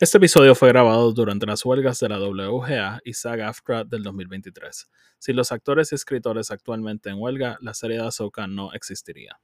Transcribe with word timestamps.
Este 0.00 0.18
episodio 0.18 0.54
fue 0.54 0.68
grabado 0.68 1.10
durante 1.10 1.44
las 1.44 1.64
huelgas 1.64 1.98
de 1.98 2.08
la 2.08 2.20
WGA 2.20 3.00
y 3.04 3.14
SAG-AFTRA 3.14 3.82
del 3.82 4.04
2023. 4.04 4.88
Si 5.18 5.32
los 5.32 5.50
actores 5.50 5.90
y 5.90 5.96
escritores 5.96 6.52
actualmente 6.52 7.10
en 7.10 7.18
huelga, 7.18 7.58
la 7.60 7.74
serie 7.74 7.96
de 7.96 8.06
Ahsoka 8.06 8.46
no 8.46 8.72
existiría. 8.74 9.40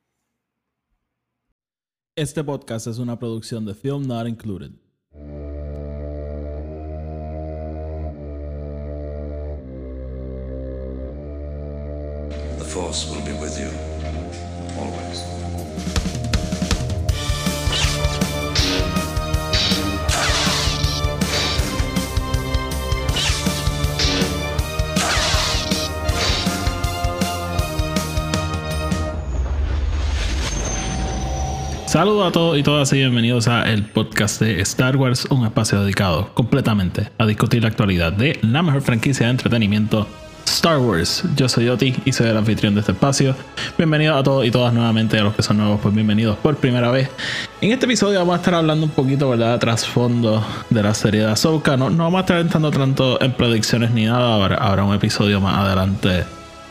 Este 2.14 2.45
podcast 2.45 2.87
es 2.87 2.98
una 2.98 3.19
producción 3.19 3.64
de 3.64 3.75
Film 3.75 4.06
Not 4.06 4.29
Included. 4.29 4.71
The 12.58 12.64
Force 12.64 13.10
will 13.10 13.24
be 13.24 13.32
with 13.40 13.58
you, 13.58 13.94
Saludos 31.94 32.26
a 32.26 32.32
todos 32.32 32.58
y 32.58 32.64
todas 32.64 32.92
y 32.92 32.96
bienvenidos 32.96 33.46
a 33.46 33.70
el 33.70 33.84
podcast 33.84 34.40
de 34.40 34.60
Star 34.62 34.96
Wars, 34.96 35.26
un 35.30 35.46
espacio 35.46 35.80
dedicado 35.80 36.28
completamente 36.34 37.08
a 37.18 37.24
discutir 37.24 37.62
la 37.62 37.68
actualidad 37.68 38.12
de 38.12 38.36
la 38.42 38.64
mejor 38.64 38.82
franquicia 38.82 39.26
de 39.26 39.30
entretenimiento 39.30 40.04
Star 40.44 40.78
Wars. 40.78 41.22
Yo 41.36 41.48
soy 41.48 41.68
Oti 41.68 41.94
y 42.04 42.10
soy 42.10 42.30
el 42.30 42.36
anfitrión 42.36 42.74
de 42.74 42.80
este 42.80 42.90
espacio. 42.90 43.36
Bienvenidos 43.78 44.18
a 44.18 44.24
todos 44.24 44.44
y 44.44 44.50
todas 44.50 44.74
nuevamente, 44.74 45.20
a 45.20 45.22
los 45.22 45.36
que 45.36 45.44
son 45.44 45.58
nuevos, 45.58 45.78
pues 45.80 45.94
bienvenidos 45.94 46.36
por 46.38 46.56
primera 46.56 46.90
vez. 46.90 47.08
En 47.60 47.70
este 47.70 47.86
episodio 47.86 48.18
vamos 48.18 48.34
a 48.34 48.38
estar 48.38 48.54
hablando 48.54 48.86
un 48.86 48.92
poquito, 48.92 49.30
¿verdad?, 49.30 49.60
trasfondo 49.60 50.45
de 50.70 50.82
la 50.82 50.95
serie 50.95 51.20
de 51.20 51.30
Ahsoka. 51.30 51.76
No, 51.76 51.90
no 51.90 52.02
vamos 52.02 52.18
a 52.18 52.20
estar 52.22 52.40
entrando 52.40 52.72
tanto 52.72 53.22
en 53.22 53.30
predicciones 53.34 53.92
ni 53.92 54.06
nada, 54.06 54.34
habrá, 54.34 54.56
habrá 54.56 54.82
un 54.82 54.96
episodio 54.96 55.40
más 55.40 55.58
adelante 55.58 56.24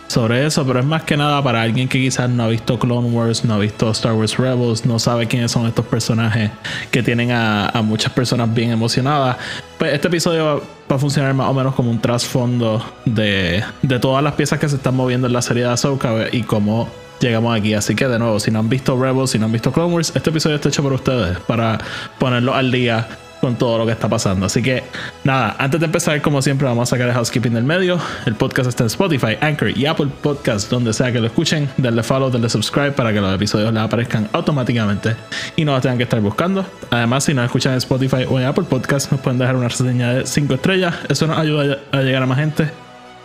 sobre 0.07 0.45
eso, 0.45 0.65
pero 0.65 0.79
es 0.79 0.85
más 0.85 1.03
que 1.03 1.17
nada 1.17 1.41
para 1.43 1.61
alguien 1.61 1.87
que 1.87 1.99
quizás 1.99 2.29
no 2.29 2.43
ha 2.43 2.47
visto 2.47 2.77
Clone 2.77 3.09
Wars, 3.09 3.43
no 3.45 3.55
ha 3.55 3.59
visto 3.59 3.89
Star 3.91 4.13
Wars 4.13 4.37
Rebels, 4.37 4.85
no 4.85 4.99
sabe 4.99 5.27
quiénes 5.27 5.51
son 5.51 5.65
estos 5.65 5.85
personajes 5.85 6.51
que 6.91 7.01
tienen 7.01 7.31
a, 7.31 7.81
muchas 7.83 8.11
personas 8.13 8.53
bien 8.53 8.71
emocionadas. 8.71 9.37
Pues 9.77 9.93
este 9.93 10.07
episodio 10.07 10.61
va, 10.91 10.95
a 10.95 10.99
funcionar 10.99 11.33
más 11.33 11.49
o 11.49 11.53
menos 11.53 11.73
como 11.73 11.89
un 11.89 11.99
trasfondo 11.99 12.83
de, 13.05 13.63
de 13.81 13.99
todas 13.99 14.23
las 14.23 14.33
piezas 14.33 14.59
que 14.59 14.69
se 14.69 14.75
están 14.75 14.95
moviendo 14.95 15.27
en 15.27 15.33
la 15.33 15.41
serie 15.41 15.63
de 15.63 15.69
Ahsoka 15.69 16.27
y 16.31 16.43
cómo 16.43 16.87
llegamos 17.19 17.57
aquí. 17.57 17.73
Así 17.73 17.95
que 17.95 18.07
de 18.07 18.19
nuevo, 18.19 18.39
si 18.39 18.51
no 18.51 18.59
han 18.59 18.69
visto 18.69 19.01
Rebels, 19.01 19.31
si 19.31 19.39
no 19.39 19.45
han 19.45 19.51
visto 19.51 19.71
Clone 19.71 19.93
Wars, 19.93 20.11
este 20.15 20.29
episodio 20.29 20.57
está 20.57 20.69
hecho 20.69 20.83
por 20.83 20.93
ustedes 20.93 21.39
para 21.39 21.79
ponerlo 22.19 22.53
al 22.53 22.71
día 22.71 23.07
con 23.43 23.57
todo 23.57 23.77
lo 23.77 23.85
que 23.85 23.91
está 23.91 24.07
pasando. 24.07 24.45
Así 24.45 24.63
que 24.63 24.83
nada, 25.25 25.57
antes 25.59 25.77
de 25.77 25.87
empezar, 25.87 26.21
como 26.21 26.41
siempre, 26.41 26.65
vamos 26.65 26.87
a 26.87 26.91
sacar 26.91 27.09
el 27.09 27.13
housekeeping 27.13 27.53
del 27.53 27.65
medio. 27.65 27.99
El 28.25 28.35
podcast 28.35 28.69
está 28.69 28.83
en 28.83 28.87
Spotify, 28.87 29.37
Anchor 29.41 29.77
y 29.77 29.85
Apple 29.85 30.07
Podcast, 30.21 30.71
donde 30.71 30.93
sea 30.93 31.11
que 31.11 31.19
lo 31.19 31.27
escuchen. 31.27 31.67
Denle 31.75 32.03
follow, 32.03 32.31
denle 32.31 32.47
subscribe 32.47 32.93
para 32.93 33.11
que 33.11 33.19
los 33.19 33.35
episodios 33.35 33.73
les 33.73 33.83
aparezcan 33.83 34.29
automáticamente 34.31 35.17
y 35.57 35.65
no 35.65 35.73
los 35.73 35.81
tengan 35.81 35.97
que 35.97 36.03
estar 36.03 36.21
buscando. 36.21 36.65
Además, 36.89 37.25
si 37.25 37.33
nos 37.33 37.43
escuchan 37.43 37.73
en 37.73 37.79
Spotify 37.79 38.23
o 38.29 38.39
en 38.39 38.45
Apple 38.45 38.63
Podcast, 38.63 39.11
nos 39.11 39.19
pueden 39.19 39.39
dejar 39.39 39.57
una 39.57 39.67
reseña 39.67 40.13
de 40.13 40.25
5 40.25 40.53
estrellas. 40.53 40.95
Eso 41.09 41.27
nos 41.27 41.37
ayuda 41.37 41.79
a 41.91 41.97
llegar 41.97 42.23
a 42.23 42.25
más 42.25 42.37
gente 42.37 42.71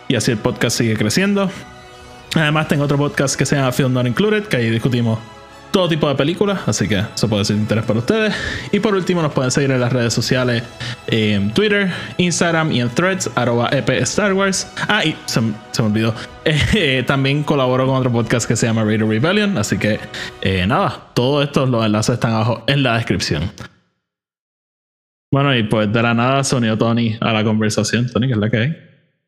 y 0.09 0.15
así 0.15 0.31
el 0.31 0.37
podcast 0.37 0.77
sigue 0.77 0.97
creciendo. 0.97 1.49
Además, 2.35 2.67
tengo 2.67 2.83
otro 2.83 2.97
podcast 2.97 3.37
que 3.37 3.45
se 3.45 3.55
llama 3.55 3.71
Film 3.71 3.93
Not 3.93 4.05
Included, 4.05 4.47
que 4.47 4.57
ahí 4.57 4.69
discutimos 4.69 5.17
todo 5.71 5.87
tipo 5.87 6.07
de 6.07 6.15
películas, 6.15 6.61
así 6.67 6.87
que 6.87 6.99
eso 6.99 7.29
puede 7.29 7.45
ser 7.45 7.55
de 7.55 7.61
interés 7.61 7.85
para 7.85 7.99
ustedes. 7.99 8.35
Y 8.71 8.79
por 8.79 8.95
último, 8.95 9.21
nos 9.21 9.33
pueden 9.33 9.51
seguir 9.51 9.71
en 9.71 9.79
las 9.79 9.93
redes 9.93 10.13
sociales 10.13 10.63
en 11.07 11.53
Twitter, 11.53 11.91
Instagram 12.17 12.71
y 12.71 12.81
en 12.81 12.89
threads, 12.89 13.29
arroba 13.35 13.69
EP 13.71 13.89
Star 14.01 14.33
Wars. 14.33 14.71
Ah, 14.87 15.05
y 15.05 15.15
se, 15.25 15.41
me 15.41 15.53
olvidó. 15.79 16.13
Eh, 16.73 17.03
también 17.05 17.43
colaboro 17.43 17.85
con 17.85 17.95
otro 17.97 18.11
podcast 18.11 18.47
que 18.47 18.55
se 18.55 18.65
llama 18.65 18.83
Radio 18.83 19.07
Rebellion, 19.07 19.55
así 19.59 19.77
que 19.77 19.99
eh, 20.41 20.65
nada, 20.65 21.09
todos 21.13 21.45
estos 21.45 21.69
los 21.69 21.85
enlaces 21.85 22.15
están 22.15 22.31
abajo 22.31 22.63
en 22.65 22.81
la 22.81 22.95
descripción. 22.95 23.51
Bueno, 25.31 25.55
y 25.55 25.61
pues 25.63 25.93
de 25.93 26.01
la 26.01 26.15
nada 26.15 26.43
sonido 26.43 26.75
Tony 26.75 27.17
a 27.21 27.33
la 27.33 27.43
conversación. 27.43 28.09
Tony, 28.11 28.27
¿qué 28.27 28.33
es 28.33 28.39
la 28.39 28.49
que 28.49 28.57
hay? 28.57 28.77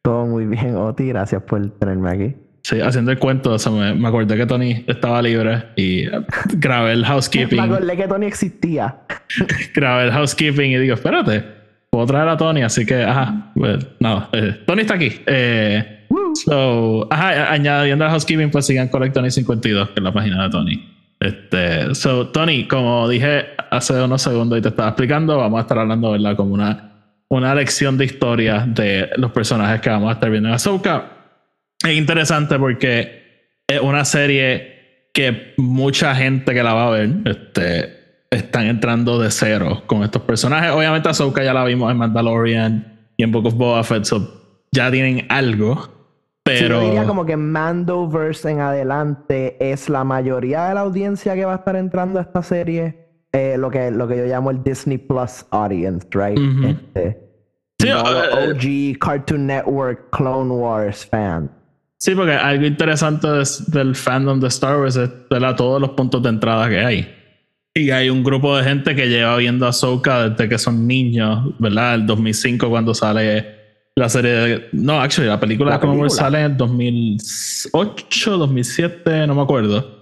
Todo 0.02 0.25
muy 0.25 0.47
bien, 0.47 0.75
Oti, 0.75 1.08
gracias 1.09 1.44
por 1.44 1.69
tenerme 1.78 2.09
aquí. 2.09 2.35
Sí, 2.63 2.79
haciendo 2.79 3.11
el 3.11 3.17
cuento, 3.17 3.57
me, 3.72 4.07
acordé 4.07 4.38
que 4.38 4.45
Tony 4.45 4.83
estaba 4.88 5.22
libre 5.22 5.63
y 5.75 6.05
grabé 6.53 6.94
el 6.94 7.05
housekeeping. 7.05 7.57
me 7.57 7.75
acordé 7.75 7.97
que 7.97 8.07
Tony 8.07 8.25
existía. 8.27 8.97
grabé 9.73 10.05
el 10.05 10.11
housekeeping 10.11 10.72
y 10.72 10.77
digo, 10.77 10.94
espérate, 10.94 11.44
puedo 11.89 12.05
traer 12.05 12.29
a 12.29 12.38
Tony, 12.38 12.61
así 12.61 12.85
que, 12.85 13.03
ajá, 13.03 13.51
pues, 13.55 13.85
no, 13.99 14.29
eh, 14.33 14.61
Tony 14.67 14.81
está 14.81 14.94
aquí. 14.94 15.11
Eh, 15.25 16.05
so, 16.35 17.07
ajá, 17.11 17.51
añadiendo 17.51 18.05
al 18.05 18.11
housekeeping, 18.11 18.51
pues 18.51 18.67
sigan 18.67 18.89
Collect 18.89 19.16
Tony 19.16 19.31
52, 19.31 19.89
que 19.89 19.93
es 19.99 20.03
la 20.03 20.13
página 20.13 20.43
de 20.43 20.49
Tony. 20.51 20.91
Este, 21.19 21.95
so, 21.95 22.28
Tony, 22.28 22.67
como 22.67 23.07
dije 23.09 23.45
hace 23.72 24.01
unos 24.01 24.22
segundos 24.22 24.59
y 24.59 24.61
te 24.61 24.69
estaba 24.69 24.89
explicando, 24.89 25.38
vamos 25.38 25.59
a 25.59 25.61
estar 25.61 25.79
hablando, 25.79 26.11
¿verdad? 26.11 26.35
Como 26.35 26.53
una, 26.53 26.91
una 27.29 27.55
lección 27.55 27.97
de 27.97 28.05
historia 28.05 28.66
de 28.67 29.09
los 29.17 29.31
personajes 29.31 29.81
que 29.81 29.89
vamos 29.89 30.09
a 30.09 30.13
estar 30.13 30.29
viendo 30.29 30.49
en 30.49 30.55
Ahsoka 30.55 31.21
es 31.84 31.97
interesante 31.97 32.58
porque 32.59 33.22
es 33.68 33.80
una 33.80 34.06
serie 34.06 35.08
que 35.14 35.53
mucha 35.58 36.16
gente 36.16 36.53
que 36.53 36.64
la 36.64 36.74
va 36.74 36.88
a 36.88 36.90
ver 36.92 37.09
este, 37.25 38.25
están 38.30 38.68
entrando 38.68 39.19
de 39.19 39.31
cero 39.31 39.84
con 39.88 40.03
estos 40.03 40.22
personajes. 40.22 40.72
Obviamente 40.72 41.09
Ahsoka 41.09 41.44
ya 41.44 41.53
la 41.53 41.66
vimos 41.66 41.91
en 41.91 41.97
Mandalorian 41.97 43.09
y 43.18 43.24
en 43.24 43.31
Book 43.31 43.47
of 43.47 43.56
Boba 43.56 43.84
Fett, 43.84 44.08
ya 44.72 44.91
tienen 44.91 45.25
algo. 45.30 45.90
Pero... 46.44 46.81
yo 46.81 46.88
diría 46.88 47.06
como 47.06 47.25
que 47.25 47.38
Mandoverse 47.38 48.50
en 48.50 48.62
adelante 48.62 49.58
es 49.59 49.90
la 49.90 50.03
mayoría 50.03 50.66
de 50.66 50.74
la 50.74 50.81
audiencia 50.81 51.36
que 51.36 51.46
va 51.46 51.53
a 51.53 51.58
estar 51.58 51.75
entrando 51.75 52.20
a 52.20 52.24
esta 52.24 52.41
serie. 52.41 52.97
Eh, 53.34 53.56
lo, 53.58 53.70
que, 53.70 53.91
lo 53.91 54.08
que 54.08 54.18
yo 54.18 54.25
llamo 54.25 54.52
el 54.52 54.62
Disney 54.62 54.97
Plus 54.97 55.46
audience, 55.52 56.06
right? 56.14 56.38
este, 56.66 57.18
sí, 57.80 57.90
OG 57.90 58.66
eh, 58.66 58.97
Cartoon 59.00 59.47
Network 59.47 60.09
Clone 60.09 60.52
Wars 60.52 61.06
fan. 61.06 61.50
Sí, 62.01 62.16
porque 62.16 62.31
algo 62.31 62.66
interesante 62.66 63.28
del 63.67 63.94
fandom 63.94 64.39
de 64.39 64.47
Star 64.47 64.79
Wars 64.79 64.95
es 64.95 65.07
todos 65.56 65.79
los 65.79 65.91
puntos 65.91 66.23
de 66.23 66.29
entrada 66.29 66.67
que 66.67 66.79
hay. 66.79 67.07
Y 67.75 67.91
hay 67.91 68.09
un 68.09 68.23
grupo 68.23 68.57
de 68.57 68.63
gente 68.63 68.95
que 68.95 69.07
lleva 69.07 69.38
viendo 69.38 69.67
a 69.67 69.69
Ahsoka 69.69 70.29
desde 70.29 70.50
que 70.50 70.57
son 70.57 70.88
niños, 70.88 71.53
¿verdad? 71.59 71.94
El 71.94 72.07
2005 72.07 72.72
cuando 72.72 72.95
sale 72.95 73.45
la 73.94 74.09
serie 74.09 74.31
de... 74.31 74.69
No, 74.72 75.00
actually, 75.00 75.29
la 75.29 75.40
película 75.40 75.73
de 75.73 75.79
Clone 75.79 76.09
sale 76.09 76.41
en 76.41 76.57
2008, 76.57 78.38
2007, 78.38 79.28
no 79.28 79.35
me 79.35 79.44
acuerdo. 79.44 80.01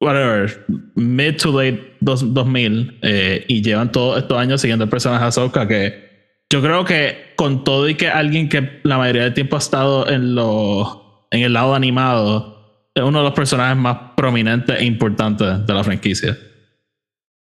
Whatever. 0.00 0.66
Mid 0.96 1.36
to 1.36 1.52
late 1.52 1.98
2000. 2.00 2.98
Eh, 3.02 3.44
y 3.46 3.62
llevan 3.62 3.92
todos 3.92 4.18
estos 4.18 4.36
años 4.36 4.60
siguiendo 4.60 4.86
el 4.86 4.90
personaje 4.90 5.22
de 5.22 5.28
Ahsoka 5.28 5.68
que... 5.68 6.08
Yo 6.50 6.60
creo 6.62 6.84
que 6.84 7.34
con 7.36 7.62
todo 7.62 7.88
y 7.88 7.94
que 7.94 8.08
alguien 8.08 8.48
que 8.48 8.80
la 8.82 8.98
mayoría 8.98 9.22
del 9.22 9.34
tiempo 9.34 9.54
ha 9.54 9.60
estado 9.60 10.08
en 10.08 10.34
los 10.34 11.07
en 11.30 11.42
el 11.42 11.52
lado 11.52 11.74
animado, 11.74 12.58
es 12.94 13.02
uno 13.02 13.18
de 13.18 13.24
los 13.24 13.34
personajes 13.34 13.76
más 13.76 13.96
prominentes 14.16 14.80
e 14.80 14.84
importantes 14.84 15.66
de 15.66 15.74
la 15.74 15.84
franquicia. 15.84 16.36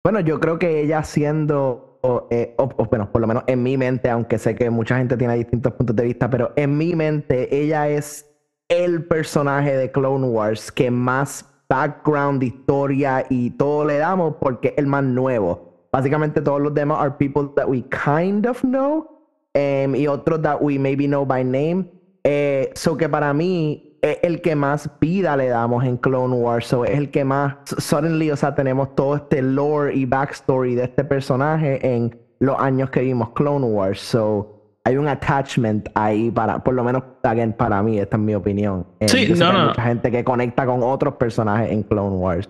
Bueno, 0.04 0.20
yo 0.20 0.38
creo 0.38 0.58
que 0.58 0.82
ella 0.82 1.02
siendo, 1.02 2.00
eh, 2.30 2.54
bueno, 2.90 3.10
por 3.10 3.20
lo 3.20 3.26
menos 3.26 3.44
en 3.46 3.62
mi 3.62 3.76
mente, 3.76 4.08
aunque 4.08 4.38
sé 4.38 4.54
que 4.54 4.70
mucha 4.70 4.98
gente 4.98 5.16
tiene 5.16 5.34
distintos 5.34 5.72
puntos 5.72 5.96
de 5.96 6.04
vista, 6.04 6.30
pero 6.30 6.52
en 6.56 6.76
mi 6.76 6.94
mente 6.94 7.54
ella 7.56 7.88
es 7.88 8.26
el 8.68 9.04
personaje 9.04 9.76
de 9.76 9.90
Clone 9.90 10.26
Wars 10.26 10.70
que 10.70 10.90
más 10.90 11.44
background, 11.68 12.42
historia 12.42 13.26
y 13.28 13.50
todo 13.50 13.84
le 13.84 13.98
damos 13.98 14.36
porque 14.40 14.68
es 14.68 14.74
el 14.78 14.86
más 14.86 15.04
nuevo. 15.04 15.88
Básicamente 15.92 16.40
todos 16.40 16.60
los 16.60 16.74
demás 16.74 16.98
are 17.00 17.10
people 17.10 17.48
that 17.56 17.68
we 17.68 17.82
kind 17.88 18.46
of 18.46 18.60
know 18.60 19.08
um, 19.54 19.94
y 19.94 20.06
otros 20.06 20.42
that 20.42 20.60
we 20.60 20.78
maybe 20.78 21.06
know 21.06 21.24
by 21.24 21.42
name. 21.42 21.86
Eh, 22.28 22.72
so 22.74 22.96
que 22.96 23.08
para 23.08 23.32
mí 23.32 23.96
es 24.02 24.18
el 24.22 24.40
que 24.40 24.56
más 24.56 24.90
vida 25.00 25.36
le 25.36 25.46
damos 25.46 25.84
en 25.84 25.96
Clone 25.96 26.34
Wars. 26.34 26.66
So 26.66 26.84
es 26.84 26.98
el 26.98 27.10
que 27.10 27.24
más 27.24 27.54
suddenly, 27.78 28.32
o 28.32 28.36
sea, 28.36 28.52
tenemos 28.54 28.96
todo 28.96 29.14
este 29.14 29.40
lore 29.42 29.94
y 29.94 30.06
backstory 30.06 30.74
de 30.74 30.84
este 30.84 31.04
personaje 31.04 31.78
en 31.86 32.18
los 32.40 32.58
años 32.58 32.90
que 32.90 33.02
vimos 33.02 33.30
Clone 33.30 33.66
Wars. 33.66 34.00
So 34.00 34.80
hay 34.82 34.96
un 34.96 35.06
attachment 35.06 35.88
ahí 35.94 36.32
para, 36.32 36.64
por 36.64 36.74
lo 36.74 36.82
menos 36.82 37.04
again, 37.22 37.52
para 37.52 37.80
mí, 37.80 37.98
esta 37.98 38.16
es 38.16 38.22
mi 38.22 38.34
opinión. 38.34 38.84
Eh, 38.98 39.08
sí, 39.08 39.32
no, 39.36 39.52
no. 39.52 39.68
mucha 39.68 39.82
gente 39.82 40.10
que 40.10 40.24
conecta 40.24 40.66
con 40.66 40.82
otros 40.82 41.14
personajes 41.14 41.70
en 41.70 41.84
Clone 41.84 42.16
Wars. 42.16 42.48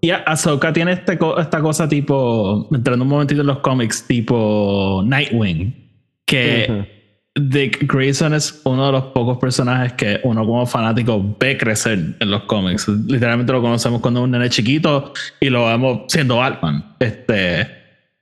Y 0.00 0.10
Ahsoka 0.10 0.72
tiene 0.72 0.92
este 0.92 1.18
esta 1.38 1.60
cosa 1.60 1.88
tipo, 1.88 2.68
entrando 2.70 3.04
un 3.04 3.10
momentito 3.10 3.40
en 3.40 3.48
los 3.48 3.58
cómics, 3.58 4.06
tipo 4.06 5.02
Nightwing, 5.04 5.90
que 6.24 6.99
Dick 7.36 7.86
Grayson 7.92 8.34
es 8.34 8.60
uno 8.64 8.86
de 8.86 8.92
los 8.92 9.04
pocos 9.06 9.38
personajes 9.38 9.92
que 9.92 10.20
uno 10.24 10.44
como 10.44 10.66
fanático 10.66 11.36
ve 11.38 11.56
crecer 11.56 12.16
en 12.18 12.30
los 12.30 12.42
cómics. 12.42 12.88
Literalmente 12.88 13.52
lo 13.52 13.62
conocemos 13.62 14.00
cuando 14.00 14.20
es 14.20 14.24
un 14.24 14.32
nene 14.32 14.50
chiquito 14.50 15.12
y 15.38 15.48
lo 15.48 15.66
vemos 15.66 16.02
siendo 16.08 16.38
Batman. 16.38 16.96
Este, 16.98 17.68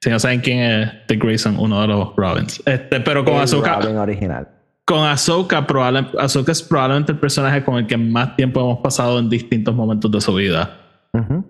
si 0.01 0.11
no 0.11 0.19
saben 0.19 0.41
quién 0.41 0.59
es 0.59 0.91
Dick 1.09 1.23
Grayson, 1.23 1.57
uno 1.59 1.81
de 1.81 1.89
los 1.89 2.15
Robins. 2.17 2.63
Este, 2.67 3.01
pero 3.01 3.25
con 3.25 3.37
Ahsoka. 3.37 3.81
Robin 3.81 3.97
original. 3.97 4.49
Con 4.85 5.07
Ahsoka, 5.07 5.67
probable, 5.67 6.07
Ahsoka 6.19 6.53
es 6.53 6.63
probablemente 6.63 7.13
el 7.13 7.19
personaje 7.19 7.65
con 7.65 7.77
el 7.77 7.87
que 7.87 7.97
más 7.97 8.37
tiempo 8.37 8.61
hemos 8.61 8.79
pasado 8.81 9.19
en 9.19 9.31
distintos 9.31 9.75
momentos 9.75 10.11
de 10.11 10.21
su 10.21 10.35
vida. 10.35 10.77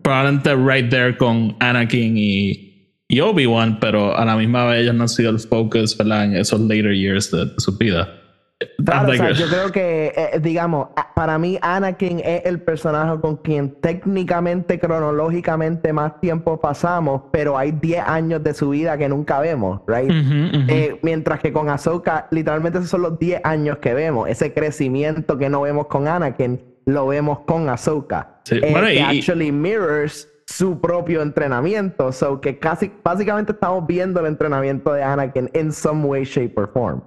Probablemente 0.03 0.55
right 0.55 0.89
there 0.89 1.17
con 1.17 1.57
Anakin 1.59 2.17
y, 2.17 2.68
y 3.09 3.21
Obi-Wan, 3.21 3.79
pero 3.81 4.17
a 4.17 4.25
la 4.25 4.37
misma 4.37 4.67
vez 4.67 4.83
ellos 4.83 4.95
no 4.95 5.03
han 5.05 5.09
sido 5.09 5.31
el 5.31 5.39
focus 5.41 5.97
¿verdad? 5.97 6.25
en 6.27 6.37
esos 6.37 6.61
later 6.61 6.95
years 6.95 7.31
de, 7.31 7.47
de 7.47 7.55
su 7.59 7.77
vida. 7.77 8.15
Claro, 8.85 9.11
o 9.11 9.15
sea, 9.15 9.31
yo 9.31 9.47
creo 9.47 9.71
que, 9.71 10.13
eh, 10.17 10.41
digamos, 10.41 10.89
para 11.15 11.39
mí 11.39 11.59
Anakin 11.63 12.19
es 12.19 12.45
el 12.45 12.61
personaje 12.61 13.21
con 13.21 13.37
quien 13.37 13.81
técnicamente, 13.81 14.81
cronológicamente 14.81 15.93
más 15.93 16.21
tiempo 16.21 16.61
pasamos, 16.61 17.23
pero 17.31 17.57
hay 17.57 17.71
10 17.71 18.03
años 18.05 18.43
de 18.43 18.55
su 18.55 18.71
vida 18.71 18.99
que 18.99 19.09
nunca 19.09 19.39
vemos, 19.39 19.81
right? 19.87 20.11
Eh, 20.69 20.99
mientras 21.03 21.39
que 21.39 21.53
con 21.53 21.69
Ahsoka, 21.71 22.27
literalmente 22.33 22.79
esos 22.79 22.91
son 22.91 23.03
los 23.03 23.19
10 23.21 23.43
años 23.45 23.79
que 23.79 23.95
vemos. 23.95 24.29
Ese 24.29 24.53
crecimiento 24.53 25.39
que 25.39 25.49
no 25.49 25.61
vemos 25.63 25.87
con 25.87 26.09
Anakin, 26.09 26.61
lo 26.87 27.07
vemos 27.07 27.41
con 27.47 27.69
Ahsoka. 27.69 28.41
Sí. 28.45 28.57
Eh, 28.57 28.69
Bueno, 28.73 28.89
que 28.89 28.95
y- 28.97 28.99
actually 29.21 29.53
mirrors 29.53 30.29
su 30.59 30.81
propio 30.81 31.23
entrenamiento. 31.23 32.11
So 32.11 32.41
que 32.41 32.59
casi, 32.59 32.91
básicamente 33.05 33.53
estamos 33.53 33.87
viendo 33.87 34.21
el 34.21 34.27
entrenamiento 34.27 34.93
de 34.93 35.03
Anakin 35.03 35.49
in 35.55 35.73
some 35.73 36.05
way, 36.05 36.25
shape 36.25 36.55
or 36.57 36.69
form. 36.73 37.01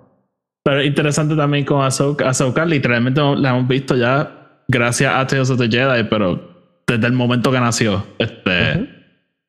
Pero 0.64 0.82
interesante 0.82 1.36
también 1.36 1.66
con 1.66 1.84
Ahsoka. 1.84 2.30
Ahsoka 2.30 2.66
literalmente 2.66 3.20
la 3.38 3.50
hemos 3.50 3.68
visto 3.68 3.96
ya 3.98 4.62
gracias 4.68 5.14
a 5.14 5.28
Tales 5.28 5.50
of 5.50 5.60
the 5.60 5.68
Jedi, 5.68 6.04
pero 6.10 6.40
desde 6.88 7.08
el 7.08 7.14
momento 7.14 7.52
que 7.52 7.60
nació. 7.60 8.06
Este, 8.20 8.88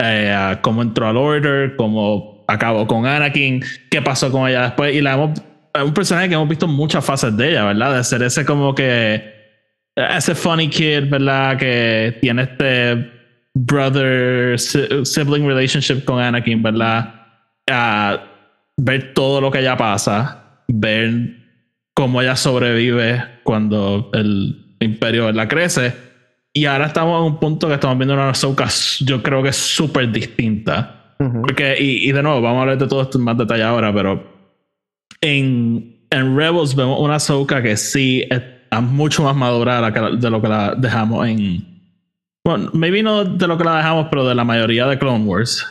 eh, 0.03 0.33
a 0.33 0.61
cómo 0.61 0.83
entró 0.83 1.07
al 1.07 1.17
Order, 1.17 1.77
cómo 1.77 2.45
acabó 2.49 2.87
con 2.89 3.07
Anakin, 3.07 3.63
qué 3.89 4.03
pasó 4.03 4.33
con 4.33 4.49
ella 4.49 4.63
después. 4.63 4.95
Y 4.97 5.01
la 5.01 5.13
hemos, 5.13 5.41
es 5.75 5.83
un 5.83 5.95
personaje 5.95 6.29
que 6.29 6.35
hemos 6.35 6.49
visto 6.49 6.67
muchas 6.67 7.05
fases 7.05 7.37
de 7.37 7.51
ella, 7.51 7.67
¿verdad? 7.67 7.95
De 7.95 8.03
ser 8.03 8.23
ese 8.25 8.45
como 8.45 8.75
que 8.75 9.31
ese 9.95 10.35
funny 10.35 10.69
kid, 10.69 11.09
¿verdad? 11.09 11.57
Que 11.57 12.19
tiene 12.21 12.43
este 12.43 13.22
brother 13.55 14.59
si- 14.59 15.05
sibling 15.05 15.47
relationship 15.47 16.05
con 16.05 16.21
Anakin, 16.21 16.63
¿verdad? 16.63 17.15
A 17.71 18.23
ver 18.77 19.13
todo 19.15 19.41
lo 19.41 19.51
que 19.51 19.61
ella 19.61 19.77
pasa, 19.77 20.63
ver 20.69 21.37
cómo 21.95 22.23
ella 22.23 22.37
sobrevive 22.37 23.23
cuando 23.45 24.11
el 24.15 24.77
imperio 24.81 25.27
¿verdad? 25.27 25.49
crece. 25.49 25.95
Y 26.55 26.67
ahora 26.67 26.87
estamos 26.87 27.19
en 27.21 27.33
un 27.33 27.41
punto 27.41 27.69
que 27.69 27.75
estamos 27.75 27.97
viendo 27.97 28.15
una 28.15 28.31
Ahsoka, 28.31 28.69
yo 29.01 29.23
creo 29.23 29.43
que 29.43 29.51
es 29.51 29.57
súper 29.57 30.11
distinta. 30.13 31.15
Porque, 31.41 31.77
y, 31.79 32.09
y 32.09 32.13
de 32.13 32.21
nuevo, 32.23 32.41
vamos 32.43 32.59
a 32.59 32.63
hablar 32.63 32.79
de 32.79 32.87
todo 32.89 33.03
esto 33.03 33.17
en 33.17 33.25
más 33.25 33.39
detalle 33.39 33.63
ahora, 33.63 33.95
pero 33.95 34.25
en, 35.21 36.05
en 36.11 36.37
Rebels 36.37 36.75
vemos 36.75 36.99
una 36.99 37.15
Ahsoka 37.15 37.63
que 37.63 37.77
sí 37.77 38.27
está 38.29 38.81
mucho 38.81 39.23
más 39.23 39.37
madura 39.37 39.81
la 39.81 39.91
de 39.91 40.31
lo 40.31 40.43
que 40.43 40.49
la 40.49 40.75
dejamos 40.75 41.27
en. 41.29 41.72
Bueno, 42.45 42.71
maybe 42.73 43.03
no 43.03 43.25
de 43.25 43.47
lo 43.47 43.57
que 43.57 43.65
la 43.65 43.77
dejamos, 43.77 44.09
pero 44.11 44.27
de 44.27 44.35
la 44.35 44.45
mayoría 44.45 44.87
de 44.87 44.99
Clone 44.99 45.25
Wars. 45.25 45.65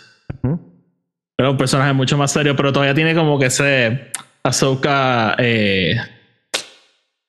Era 1.38 1.50
un 1.50 1.58
personaje 1.58 1.92
mucho 1.94 2.18
más 2.18 2.32
serio, 2.32 2.56
pero 2.56 2.72
todavía 2.72 2.94
tiene 2.94 3.16
como 3.16 3.38
que 3.40 3.48
ese 3.48 4.12
Ahsoka 4.44 5.36
eh, 5.40 5.96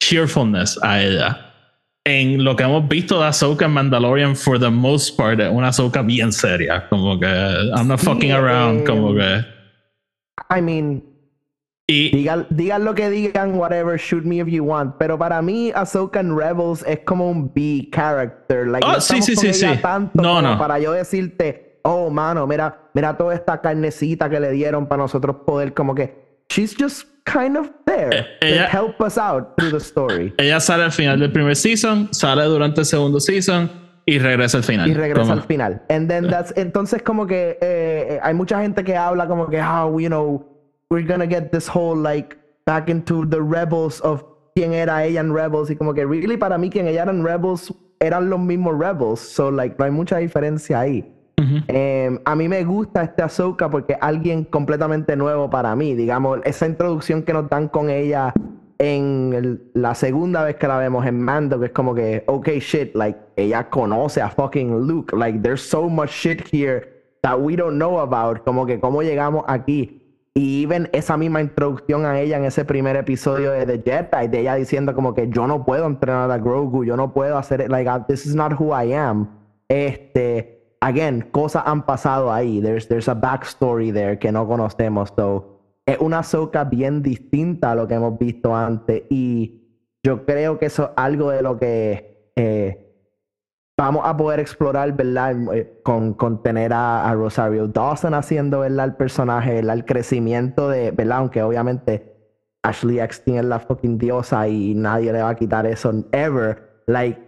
cheerfulness 0.01 0.79
a 0.83 1.03
ella. 1.03 1.49
En 2.05 2.43
lo 2.45 2.57
que 2.57 2.65
hemos 2.65 2.87
visto 2.89 3.21
de 3.21 3.27
Ahsoka 3.27 3.65
en 3.67 3.71
Mandalorian, 3.73 4.35
for 4.37 4.59
the 4.59 4.69
most 4.69 5.17
part, 5.17 5.41
es 5.41 5.49
una 5.51 5.69
Ahsoka 5.69 6.03
bien 6.03 6.33
seria. 6.33 6.89
Como 6.89 7.19
que 7.19 7.27
I'm 7.27 7.87
not 7.89 8.01
fucking 8.01 8.33
around. 8.33 8.81
eh, 8.81 8.85
Como 8.85 9.15
que. 9.15 9.45
I 10.51 10.61
mean, 10.61 11.03
Y, 11.93 12.17
digan, 12.17 12.47
digan 12.51 12.85
lo 12.85 12.95
que 12.95 13.11
digan, 13.11 13.55
whatever, 13.57 13.99
shoot 13.99 14.25
me 14.25 14.37
if 14.41 14.47
you 14.49 14.65
want. 14.65 14.95
Pero 14.99 15.19
para 15.19 15.43
mí, 15.43 15.73
Ahsoka 15.75 16.21
en 16.21 16.37
Rebels 16.37 16.85
es 16.87 17.01
como 17.05 17.31
un 17.31 17.53
B 17.53 17.89
character. 17.93 18.67
Like, 18.69 18.87
Oh, 18.87 18.93
no 18.95 19.01
sí, 19.01 19.21
sí, 19.21 19.37
sí, 19.37 19.53
sí. 19.53 19.67
tanto 19.83 20.23
No, 20.23 20.41
no. 20.41 20.57
Para 20.59 20.79
yo 20.79 20.93
decirte, 20.93 21.79
oh, 21.83 22.09
mano, 22.11 22.47
mira, 22.47 22.79
mira 22.95 23.17
toda 23.17 23.35
esta 23.35 23.61
carnecita 23.61 24.31
que 24.31 24.41
le 24.41 24.51
dieron 24.53 24.87
para 24.87 25.03
nosotros 25.03 25.37
poder, 25.47 25.75
como 25.75 25.95
que, 25.95 26.15
she's 26.49 26.75
just 26.79 27.09
kind 27.25 27.57
of 27.57 27.71
there 27.87 28.11
Eh, 28.19 28.27
ella- 28.41 28.71
to 28.71 28.77
help 28.79 29.01
us 29.01 29.17
out 29.19 29.57
through 29.57 29.71
the 29.73 29.79
story. 29.79 30.35
ella 30.39 30.59
sale 30.61 30.83
al 30.85 30.93
final 30.93 31.19
del 31.21 31.31
primer 31.33 31.55
season, 31.57 32.09
sale 32.13 32.45
durante 32.45 32.81
el 32.81 32.87
segundo 32.87 33.21
season 33.21 33.71
y 34.05 34.19
regresa 34.19 34.59
al 34.59 34.65
final. 34.65 34.89
Y 34.91 34.95
regresa 34.95 35.21
Como- 35.23 35.33
al 35.35 35.43
final. 35.43 35.83
And 35.89 36.09
then 36.09 36.29
that's, 36.29 36.53
entonces 36.57 37.03
como 37.03 37.27
que 37.27 37.51
eh, 37.61 38.07
eh, 38.11 38.21
hay 38.23 38.35
mucha 38.35 38.61
gente 38.61 38.83
que 38.83 38.97
habla 38.97 39.27
como 39.29 39.47
que 39.49 39.61
how, 39.63 39.99
you 40.01 40.09
know, 40.09 40.45
we're 40.93 41.07
gonna 41.07 41.27
get 41.27 41.51
this 41.51 41.67
whole 41.69 41.97
like 41.97 42.37
back 42.67 42.89
into 42.89 43.25
the 43.27 43.41
rebels 43.41 44.01
of 44.03 44.23
quién 44.55 44.75
era 44.75 45.05
ella 45.05 45.21
en 45.21 45.33
Rebels 45.35 45.71
y 45.71 45.77
como 45.77 45.95
que 45.95 46.05
really 46.05 46.37
para 46.37 46.59
mí 46.59 46.69
quien 46.69 46.87
ella 46.87 47.03
era 47.05 47.11
en 47.11 47.25
Rebels 47.25 47.73
eran 48.01 48.29
los 48.29 48.39
mismos 48.39 48.79
Rebels. 48.79 49.21
So 49.21 49.51
like 49.51 49.77
no 49.79 49.87
hay 49.87 49.91
mucha 49.91 50.19
diferencia 50.19 50.81
ahí. 50.81 51.09
Eh, 51.69 52.21
a 52.25 52.37
mí 52.37 52.49
me 52.49 52.63
gusta 52.65 53.03
este 53.03 53.23
Ahsoka 53.23 53.69
porque 53.71 53.95
es 53.95 53.99
alguien 54.01 54.45
completamente 54.45 55.17
nuevo 55.17 55.49
para 55.51 55.75
mí. 55.75 55.95
Digamos, 55.95 56.41
esa 56.45 56.67
introducción 56.67 57.23
que 57.23 57.33
nos 57.33 57.49
dan 57.49 57.69
con 57.69 57.89
ella 57.91 58.33
en 58.79 59.33
el- 59.35 59.71
la 59.75 59.95
segunda 59.95 60.45
vez 60.45 60.57
que 60.57 60.69
la 60.69 60.79
vemos 60.79 61.05
en 61.07 61.21
Mando, 61.21 61.59
que 61.59 61.67
es 61.67 61.73
como 61.73 61.95
que, 61.95 62.23
okay, 62.27 62.59
shit, 62.61 62.95
like, 62.95 63.19
ella 63.37 63.69
conoce 63.71 64.21
a 64.21 64.29
fucking 64.29 64.87
Luke. 64.87 65.17
Like, 65.17 65.41
there's 65.41 65.63
so 65.63 65.89
much 65.89 66.11
shit 66.11 66.43
here 66.53 66.87
that 67.23 67.41
we 67.41 67.57
don't 67.57 67.77
know 67.77 67.99
about. 68.01 68.45
Como 68.45 68.67
que, 68.67 68.79
cómo 68.79 69.03
llegamos 69.03 69.45
aquí. 69.49 70.02
Y 70.35 70.63
even 70.63 70.89
esa 70.93 71.17
misma 71.19 71.43
introducción 71.43 72.07
a 72.07 72.19
ella 72.19 72.39
en 72.39 72.45
ese 72.45 72.65
primer 72.65 72.97
episodio 72.97 73.53
de 73.53 73.67
The 73.67 73.83
Jedi, 73.85 74.29
de 74.29 74.41
ella 74.41 74.55
diciendo 74.55 74.95
como 74.95 75.13
que 75.15 75.29
yo 75.29 75.47
no 75.47 75.65
puedo 75.65 75.87
entrenar 75.87 76.31
a 76.31 76.39
Grogu, 76.39 76.85
yo 76.85 76.97
no 76.97 77.13
puedo 77.13 77.37
hacer, 77.37 77.71
like, 77.71 77.91
this 78.09 78.25
is 78.25 78.35
not 78.35 78.53
who 78.59 78.73
I 78.75 78.95
am. 78.95 79.29
Este, 79.69 80.77
again, 80.81 81.29
cosas 81.33 81.65
han 81.67 81.85
pasado 81.85 82.33
ahí. 82.33 82.63
There's, 82.63 82.89
there's 82.89 83.09
a 83.09 83.15
backstory 83.15 83.93
there 83.93 84.19
que 84.19 84.33
no 84.33 84.47
conocemos. 84.47 85.13
So, 85.15 85.61
es 85.85 85.99
una 85.99 86.21
Ahsoka 86.21 86.65
bien 86.65 87.03
distinta 87.03 87.73
a 87.73 87.75
lo 87.75 87.87
que 87.87 87.95
hemos 87.95 88.19
visto 88.19 88.57
antes. 88.57 89.03
Y 89.11 89.63
yo 90.03 90.25
creo 90.25 90.59
que 90.59 90.67
eso 90.67 90.85
es 90.85 90.91
algo 90.97 91.31
de 91.31 91.43
lo 91.43 91.59
que 91.59 92.33
eh, 92.37 92.82
vamos 93.77 94.03
a 94.05 94.17
poder 94.17 94.41
explorar, 94.41 94.93
¿verdad? 94.93 95.35
Eh, 95.55 95.81
Con, 95.83 96.15
con 96.15 96.43
tener 96.43 96.73
a, 96.73 97.09
a 97.09 97.15
Rosario 97.15 97.67
Dawson 97.69 98.15
haciendo, 98.15 98.61
¿verdad? 98.61 98.87
El 98.87 98.95
personaje, 98.95 99.55
¿verdad? 99.55 99.77
El 99.77 99.85
crecimiento 99.85 100.69
de, 100.69 100.91
¿verdad? 100.91 101.19
Aunque 101.19 101.43
obviamente 101.43 102.13
Ashley 102.63 103.01
Eckstein 103.01 103.39
es 103.39 103.45
la 103.45 103.59
fucking 103.59 103.99
diosa 103.99 104.47
y 104.49 104.75
nadie 104.75 105.13
le 105.13 105.23
va 105.23 105.31
a 105.31 105.35
quitar 105.35 105.67
eso 105.67 105.93
ever. 106.13 106.83
Like, 106.87 107.21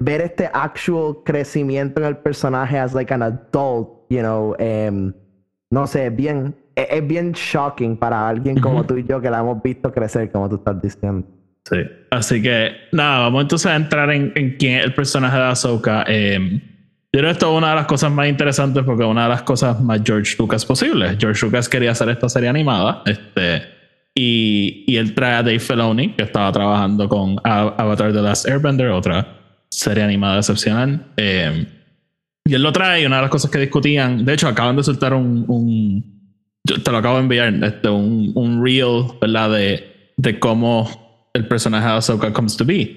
ver 0.00 0.20
este 0.20 0.50
actual 0.52 1.18
crecimiento 1.24 2.00
en 2.00 2.06
el 2.06 2.16
personaje 2.18 2.78
as 2.78 2.94
like 2.94 3.12
an 3.12 3.22
adult, 3.22 4.06
you 4.08 4.20
know, 4.20 4.54
em, 4.58 5.12
no 5.70 5.86
sé, 5.86 6.10
bien, 6.10 6.54
es, 6.74 6.86
es 6.90 7.06
bien 7.06 7.32
shocking 7.32 7.96
para 7.96 8.28
alguien 8.28 8.60
como 8.60 8.84
tú 8.84 8.96
y 8.96 9.04
yo 9.04 9.20
que 9.20 9.30
la 9.30 9.40
hemos 9.40 9.62
visto 9.62 9.92
crecer, 9.92 10.30
como 10.30 10.48
tú 10.48 10.56
estás 10.56 10.80
diciendo. 10.80 11.26
Sí. 11.68 11.78
Así 12.10 12.40
que, 12.40 12.70
nada, 12.92 13.20
vamos 13.20 13.42
entonces 13.42 13.66
a 13.66 13.74
entrar 13.74 14.10
en, 14.12 14.30
en 14.36 14.56
quién 14.56 14.78
es 14.78 14.84
el 14.84 14.94
personaje 14.94 15.36
de 15.36 15.42
Ahsoka. 15.42 16.04
Eh, 16.06 16.38
yo 17.12 17.20
creo 17.20 17.24
que 17.24 17.30
esto 17.32 17.50
es 17.52 17.58
una 17.58 17.70
de 17.70 17.74
las 17.76 17.86
cosas 17.86 18.12
más 18.12 18.28
interesantes 18.28 18.84
porque 18.84 19.02
es 19.02 19.08
una 19.08 19.24
de 19.24 19.30
las 19.30 19.42
cosas 19.42 19.80
más 19.80 20.00
George 20.04 20.36
Lucas 20.38 20.64
posibles. 20.64 21.16
George 21.18 21.44
Lucas 21.44 21.68
quería 21.68 21.90
hacer 21.90 22.08
esta 22.10 22.28
serie 22.28 22.48
animada. 22.48 23.02
Este, 23.06 23.62
y, 24.14 24.84
y 24.86 24.96
él 24.96 25.12
trae 25.14 25.32
a 25.34 25.42
Dave 25.42 25.58
Filoni, 25.58 26.10
que 26.12 26.22
estaba 26.22 26.52
trabajando 26.52 27.08
con 27.08 27.36
Avatar 27.42 28.12
The 28.12 28.22
Last 28.22 28.46
Airbender, 28.48 28.88
otra 28.90 29.26
serie 29.68 30.04
animada 30.04 30.38
excepcional. 30.38 31.04
Eh, 31.16 31.66
y 32.44 32.54
él 32.54 32.62
lo 32.62 32.72
trae 32.72 33.02
y 33.02 33.06
una 33.06 33.16
de 33.16 33.22
las 33.22 33.30
cosas 33.30 33.50
que 33.50 33.58
discutían, 33.58 34.24
de 34.24 34.34
hecho, 34.34 34.46
acaban 34.46 34.76
de 34.76 34.84
soltar 34.84 35.12
un, 35.14 35.44
un- 35.48 36.16
yo 36.64 36.80
te 36.80 36.92
lo 36.92 36.98
acabo 36.98 37.16
de 37.16 37.22
enviar, 37.22 37.52
este, 37.64 37.88
un, 37.88 38.30
un 38.36 38.64
reel, 38.64 39.04
¿verdad? 39.20 39.50
De, 39.50 40.12
de 40.16 40.38
cómo 40.38 41.05
el 41.36 41.46
personaje 41.46 41.86
de 41.86 41.92
Ahsoka 41.92 42.32
comes 42.32 42.56
to 42.56 42.64
be. 42.64 42.96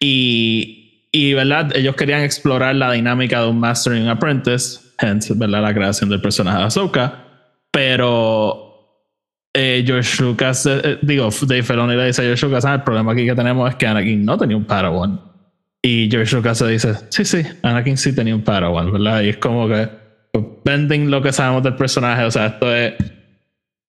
Y, 0.00 1.08
y, 1.12 1.34
¿verdad? 1.34 1.74
Ellos 1.76 1.96
querían 1.96 2.22
explorar 2.22 2.74
la 2.74 2.92
dinámica 2.92 3.42
de 3.42 3.48
un 3.48 3.58
Master 3.58 3.94
y 3.94 4.00
un 4.00 4.08
Apprentice, 4.08 4.80
hence, 4.98 5.34
¿verdad? 5.34 5.62
La 5.62 5.74
creación 5.74 6.10
del 6.10 6.20
personaje 6.20 6.58
de 6.58 6.64
Ahsoka. 6.64 7.24
Pero 7.70 8.68
eh, 9.54 9.82
George 9.84 10.22
Lucas, 10.22 10.66
eh, 10.66 10.80
eh, 10.84 10.98
digo, 11.02 11.28
Dave 11.42 11.62
Filoni 11.62 11.96
le 11.96 12.06
dice 12.06 12.22
a 12.22 12.24
George 12.26 12.46
Lucas, 12.46 12.64
"Ah, 12.64 12.74
el 12.74 12.82
problema 12.82 13.12
aquí 13.12 13.26
que 13.26 13.34
tenemos 13.34 13.68
es 13.68 13.76
que 13.76 13.86
Anakin 13.86 14.24
no 14.24 14.38
tenía 14.38 14.56
un 14.56 14.64
Padawan. 14.64 15.20
Y 15.82 16.08
George 16.10 16.36
Lucas 16.36 16.66
dice, 16.66 16.94
sí, 17.08 17.24
sí, 17.24 17.42
Anakin 17.62 17.96
sí 17.96 18.14
tenía 18.14 18.34
un 18.34 18.42
Padawan, 18.42 18.92
¿verdad? 18.92 19.22
Y 19.22 19.30
es 19.30 19.36
como 19.38 19.68
que 19.68 19.88
bending 20.64 21.10
lo 21.10 21.22
que 21.22 21.32
sabemos 21.32 21.62
del 21.62 21.76
personaje, 21.76 22.24
o 22.24 22.30
sea, 22.30 22.46
esto 22.46 22.74
es... 22.74 22.94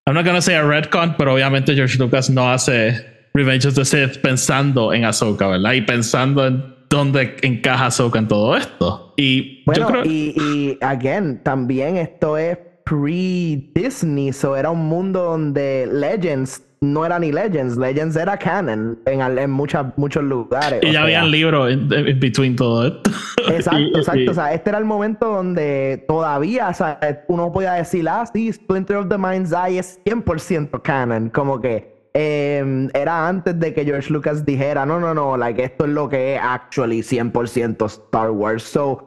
I'm 0.05 0.15
not 0.15 0.25
gonna 0.25 0.41
say 0.41 0.55
a 0.55 0.63
retcon, 0.63 1.15
pero 1.17 1.33
obviamente 1.33 1.75
George 1.75 1.99
Lucas 1.99 2.29
no 2.29 2.51
hace 2.51 3.18
Revenge 3.33 3.65
of 3.67 3.75
the 3.75 3.85
Sith 3.85 4.17
pensando 4.21 4.93
en 4.93 5.05
Ahsoka, 5.05 5.47
¿verdad? 5.47 5.73
Y 5.73 5.81
pensando 5.81 6.47
en 6.47 6.63
dónde 6.89 7.37
encaja 7.43 7.87
Ahsoka 7.87 8.19
en 8.19 8.27
todo 8.27 8.55
esto. 8.57 9.13
Y 9.17 9.63
Bueno, 9.65 9.81
yo 9.81 9.87
creo... 9.87 10.05
y, 10.05 10.33
y 10.37 10.77
again, 10.81 11.41
también 11.43 11.97
esto 11.97 12.37
es 12.37 12.57
pre-Disney, 12.85 14.33
so 14.33 14.55
era 14.55 14.69
un 14.71 14.85
mundo 14.87 15.23
donde 15.23 15.87
Legends 15.91 16.63
no 16.81 17.05
era 17.05 17.19
ni 17.19 17.31
Legends, 17.31 17.75
Legends 17.77 18.15
era 18.15 18.37
canon 18.37 18.97
en, 19.05 19.19
en 19.37 19.51
muchas, 19.51 19.85
muchos 19.97 20.23
lugares. 20.23 20.79
Y 20.81 20.93
ya 20.93 21.03
habían 21.03 21.29
libros 21.29 21.71
in, 21.73 21.91
in 21.93 22.19
between 22.21 22.55
todo 22.55 22.87
esto. 22.87 23.11
Exacto, 23.49 23.79
Y- 23.81 23.97
exacto. 23.97 24.19
y- 24.21 24.27
O 24.29 24.33
sea, 24.33 24.53
este 24.53 24.69
era 24.69 24.79
el 24.79 24.85
momento 24.85 25.27
donde 25.27 26.05
todavía, 26.07 26.69
o 26.69 26.73
sea, 26.73 26.97
uno 27.27 27.51
podía 27.51 27.73
decir, 27.73 28.07
ah, 28.07 28.25
sí, 28.31 28.51
Splinter 28.53 28.95
of 28.97 29.09
the 29.09 29.17
Mind's 29.17 29.51
Eye 29.51 29.77
es 29.79 29.99
100% 30.05 30.81
canon. 30.81 31.29
Como 31.29 31.59
que 31.59 31.88
eh, 32.13 32.89
era 32.93 33.27
antes 33.27 33.59
de 33.59 33.73
que 33.73 33.85
George 33.85 34.11
Lucas 34.11 34.45
dijera, 34.45 34.85
no, 34.85 34.99
no, 34.99 35.13
no, 35.13 35.37
like, 35.37 35.63
esto 35.63 35.85
es 35.85 35.91
lo 35.91 36.09
que 36.09 36.35
es 36.35 36.41
actually 36.43 36.99
100% 37.01 37.85
Star 37.85 38.31
Wars. 38.31 38.63
So, 38.63 39.05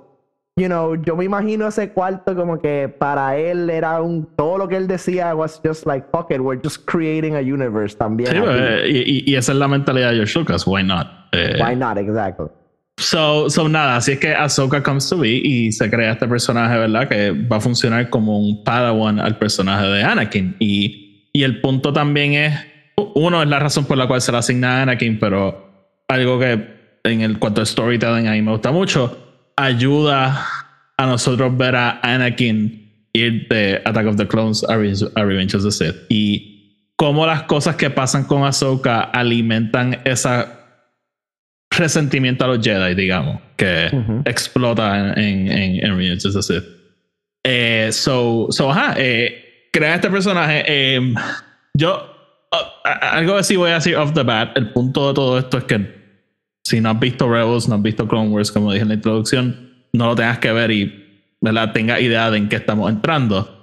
you 0.57 0.67
know, 0.67 0.95
yo 0.95 1.17
me 1.17 1.25
imagino 1.25 1.67
ese 1.67 1.91
cuarto 1.93 2.35
como 2.37 2.61
que 2.61 2.89
para 2.89 3.37
él 3.37 3.71
era 3.71 4.01
un, 4.03 4.27
todo 4.37 4.59
lo 4.59 4.69
que 4.69 4.77
él 4.77 4.87
decía 4.87 5.35
was 5.35 5.61
just 5.65 5.87
like, 5.87 6.07
fuck 6.13 6.31
it, 6.31 6.41
we're 6.41 6.61
just 6.63 6.85
creating 6.87 7.35
a 7.37 7.41
universe 7.41 7.97
también. 7.97 8.31
Sí, 8.31 8.37
y- 8.89 9.31
y 9.33 9.35
esa 9.37 9.53
es 9.53 9.59
la 9.59 9.69
mentalidad 9.69 10.11
de 10.11 10.17
George 10.17 10.39
Lucas. 10.39 10.67
Why 10.67 10.83
not? 10.85 11.07
Eh, 11.33 11.59
Why 11.61 11.75
not, 11.77 11.97
exactly. 11.99 12.47
So, 12.99 13.49
so 13.49 13.69
nada, 13.69 13.97
así 13.97 14.13
es 14.13 14.19
que 14.21 14.35
Ahsoka 14.35 14.83
comes 14.83 15.09
to 15.09 15.17
be 15.19 15.31
y 15.31 15.73
se 15.73 15.91
crea 15.91 16.13
este 16.13 16.29
personaje, 16.29 16.79
¿verdad? 16.79 17.09
Que 17.09 17.33
va 17.33 17.57
a 17.57 17.61
funcionar 17.61 18.11
como 18.11 18.39
un 18.39 18.63
padawan 18.63 19.19
al 19.19 19.39
personaje 19.39 19.87
de 19.87 20.03
Anakin. 20.03 20.57
Y, 20.61 21.31
y 21.33 21.43
el 21.43 21.61
punto 21.63 21.93
también 21.95 22.35
es, 22.35 22.55
uno 22.97 23.43
es 23.43 23.49
la 23.49 23.59
razón 23.59 23.85
por 23.85 23.97
la 23.99 24.07
cual 24.07 24.21
se 24.21 24.33
le 24.33 24.39
asigna 24.39 24.79
a 24.79 24.83
Anakin, 24.83 25.19
pero 25.19 25.71
algo 26.09 26.39
que 26.39 26.99
en 27.05 27.21
el 27.21 27.39
cuanto 27.39 27.61
a 27.63 27.67
storytelling 27.67 28.29
a 28.29 28.33
mí 28.33 28.43
me 28.43 28.53
gusta 28.53 28.71
mucho, 28.71 29.19
ayuda 29.57 30.47
a 30.97 31.07
nosotros 31.07 31.57
ver 31.57 31.75
a 31.77 32.01
Anakin 32.03 33.09
ir 33.13 33.49
de 33.49 33.83
Attack 33.85 34.07
of 34.07 34.17
the 34.17 34.27
Clones 34.29 34.65
a, 34.69 34.77
Re- 34.77 34.93
a 35.17 35.25
Revenge 35.25 35.55
of 35.55 35.65
the 35.65 35.71
Sith. 35.71 35.97
Y 36.09 36.93
cómo 36.97 37.27
las 37.27 37.43
cosas 37.45 37.77
que 37.77 37.91
pasan 37.91 38.25
con 38.25 38.45
Ahsoka 38.45 39.01
alimentan 39.01 40.01
esa 40.05 40.59
resentimiento 41.71 42.45
a 42.45 42.49
los 42.49 42.61
Jedi, 42.65 42.95
digamos, 42.95 43.41
que 43.57 43.91
explota 44.27 45.15
en, 45.17 45.49
en, 45.51 45.85
en 45.85 45.97
Revenge 45.97 46.27
of 46.27 46.35
the 46.35 46.43
Sith. 46.43 46.65
Eh, 47.45 47.89
so, 47.93 48.47
so, 48.51 48.71
ajá, 48.71 48.95
eh, 48.99 49.69
crea 49.73 49.95
este 49.97 50.11
personaje. 50.11 50.65
eh, 50.67 51.15
yo, 51.75 52.12
uh, 52.53 52.89
a- 52.89 53.17
algo 53.17 53.37
así 53.37 53.57
voy 53.57 53.71
a 53.71 53.75
decir 53.75 53.97
off 53.97 54.13
the 54.13 54.23
bat. 54.23 54.57
El 54.57 54.71
punto 54.73 55.09
de 55.09 55.15
todo 55.15 55.39
esto 55.39 55.59
es 55.59 55.65
que 55.65 56.03
si 56.65 56.81
no 56.81 56.91
has 56.91 57.01
visto 57.01 57.29
Rebels, 57.31 57.69
no 57.69 57.75
has 57.77 57.83
visto 57.83 58.07
Clone 58.07 58.29
Wars, 58.31 58.53
como 58.53 58.71
dije 58.73 58.83
en 58.83 58.89
la 58.89 58.95
introducción, 58.95 59.73
no 59.93 60.07
lo 60.07 60.15
tengas 60.15 60.39
que 60.39 60.53
ver 60.53 60.71
y 60.71 61.35
¿verdad? 61.41 61.73
tenga 61.73 62.01
idea 62.01 62.31
de 62.31 62.39
en 62.39 62.49
qué 62.49 62.57
estamos 62.57 62.91
entrando. 62.91 63.59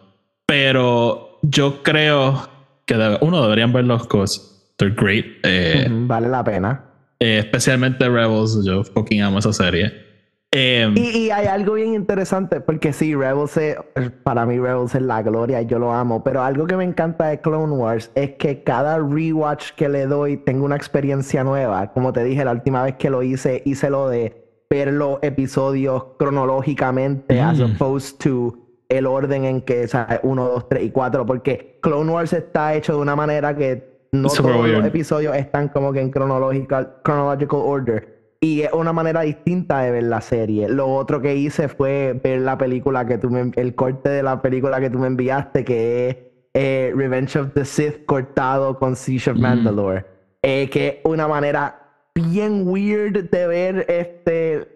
Pero 0.46 1.40
yo 1.44 1.82
creo 1.84 2.50
que 2.86 2.96
debe- 2.98 3.18
uno 3.22 3.42
deberían 3.42 3.72
verlos, 3.72 4.02
because 4.04 4.42
they're 4.78 4.94
great. 4.94 5.26
Eh, 5.44 5.88
Vale 5.90 6.28
la 6.28 6.44
pena. 6.44 6.84
eh, 7.20 7.38
especialmente 7.40 8.08
Rebels, 8.10 8.64
yo 8.66 8.84
fucking 8.84 9.22
amo 9.22 9.40
esa 9.40 9.54
serie. 9.54 10.09
Eh, 10.52 10.92
Y, 10.96 11.18
y 11.26 11.32
hay 11.32 11.46
algo 11.46 11.74
bien 11.74 11.94
interesante, 11.94 12.60
porque 12.60 12.92
sí, 12.92 13.14
Rebels 13.14 13.56
es, 13.58 13.78
para 14.24 14.46
mí 14.48 14.58
Rebels 14.58 14.96
es 14.96 15.02
la 15.04 15.22
gloria, 15.22 15.62
yo 15.62 15.78
lo 15.78 15.94
amo, 15.94 16.24
pero 16.24 16.42
algo 16.42 16.66
que 16.66 16.76
me 16.76 16.84
encanta 16.84 17.28
de 17.28 17.40
Clone 17.40 17.72
Wars 17.76 18.12
es 18.16 18.32
que 18.32 18.64
cada 18.64 18.98
rewatch 18.98 19.74
que 19.76 19.88
le 19.90 20.08
doy 20.08 20.38
tengo 20.38 20.66
una 20.66 20.76
experiencia 20.76 21.44
nueva. 21.44 21.92
Como 21.94 22.14
te 22.14 22.24
dije, 22.24 22.44
la 22.44 22.52
última 22.54 22.82
vez 22.84 22.96
que 22.96 23.12
lo 23.12 23.22
hice, 23.22 23.62
hice 23.66 23.92
lo 23.92 24.10
de 24.10 24.44
ver 24.72 24.92
los 24.94 25.20
episodios 25.22 26.04
cronológicamente, 26.18 27.40
as 27.42 27.60
Mm. 27.60 27.64
opposed 27.76 28.18
to 28.18 28.58
el 28.90 29.06
orden 29.06 29.46
en 29.46 29.62
que, 29.62 29.84
o 29.84 29.88
sea, 29.88 30.20
1, 30.24 30.46
2, 30.48 30.68
3 30.68 30.84
y 30.84 30.90
4, 30.90 31.26
porque 31.28 31.78
Clone 31.82 32.12
Wars 32.12 32.34
está 32.34 32.74
hecho 32.74 32.94
de 32.96 33.00
una 33.00 33.16
manera 33.16 33.56
que 33.56 34.08
no 34.12 34.30
Super 34.30 34.54
todos 34.54 34.68
los 34.68 34.86
episodios 34.86 35.36
están 35.36 35.68
como 35.68 35.94
que 35.94 36.02
en 36.02 36.12
chronological, 36.12 36.96
chronological 37.06 37.60
order. 37.64 38.19
Y 38.42 38.62
es 38.62 38.72
una 38.72 38.94
manera 38.94 39.22
distinta 39.22 39.82
de 39.82 39.92
ver 39.92 40.04
la 40.04 40.22
serie. 40.22 40.70
Lo 40.70 40.88
otro 40.88 41.22
que 41.22 41.36
hice 41.36 41.68
fue 41.68 42.20
ver 42.24 42.40
la 42.42 42.58
película 42.58 43.06
que 43.06 43.18
tú 43.18 43.30
me, 43.30 43.52
el 43.56 43.76
corte 43.76 44.10
de 44.10 44.24
la 44.24 44.42
película 44.42 44.80
que 44.80 44.90
tú 44.90 44.98
me 44.98 45.08
enviaste, 45.08 45.66
que 45.66 46.08
es 46.10 46.18
eh, 46.54 46.94
Revenge 46.96 47.38
of 47.38 47.54
the 47.54 47.66
Sith 47.66 48.06
cortado 48.06 48.80
con 48.80 48.96
Siege 48.96 49.32
of 49.32 49.38
Mm. 49.38 49.42
Mandalore. 49.42 50.06
Eh, 50.42 50.70
que 50.70 50.88
es 50.88 50.96
una 51.04 51.28
manera 51.28 51.82
bien 52.16 52.66
weird 52.66 53.30
de 53.30 53.48
ver 53.48 53.86
este, 53.90 54.68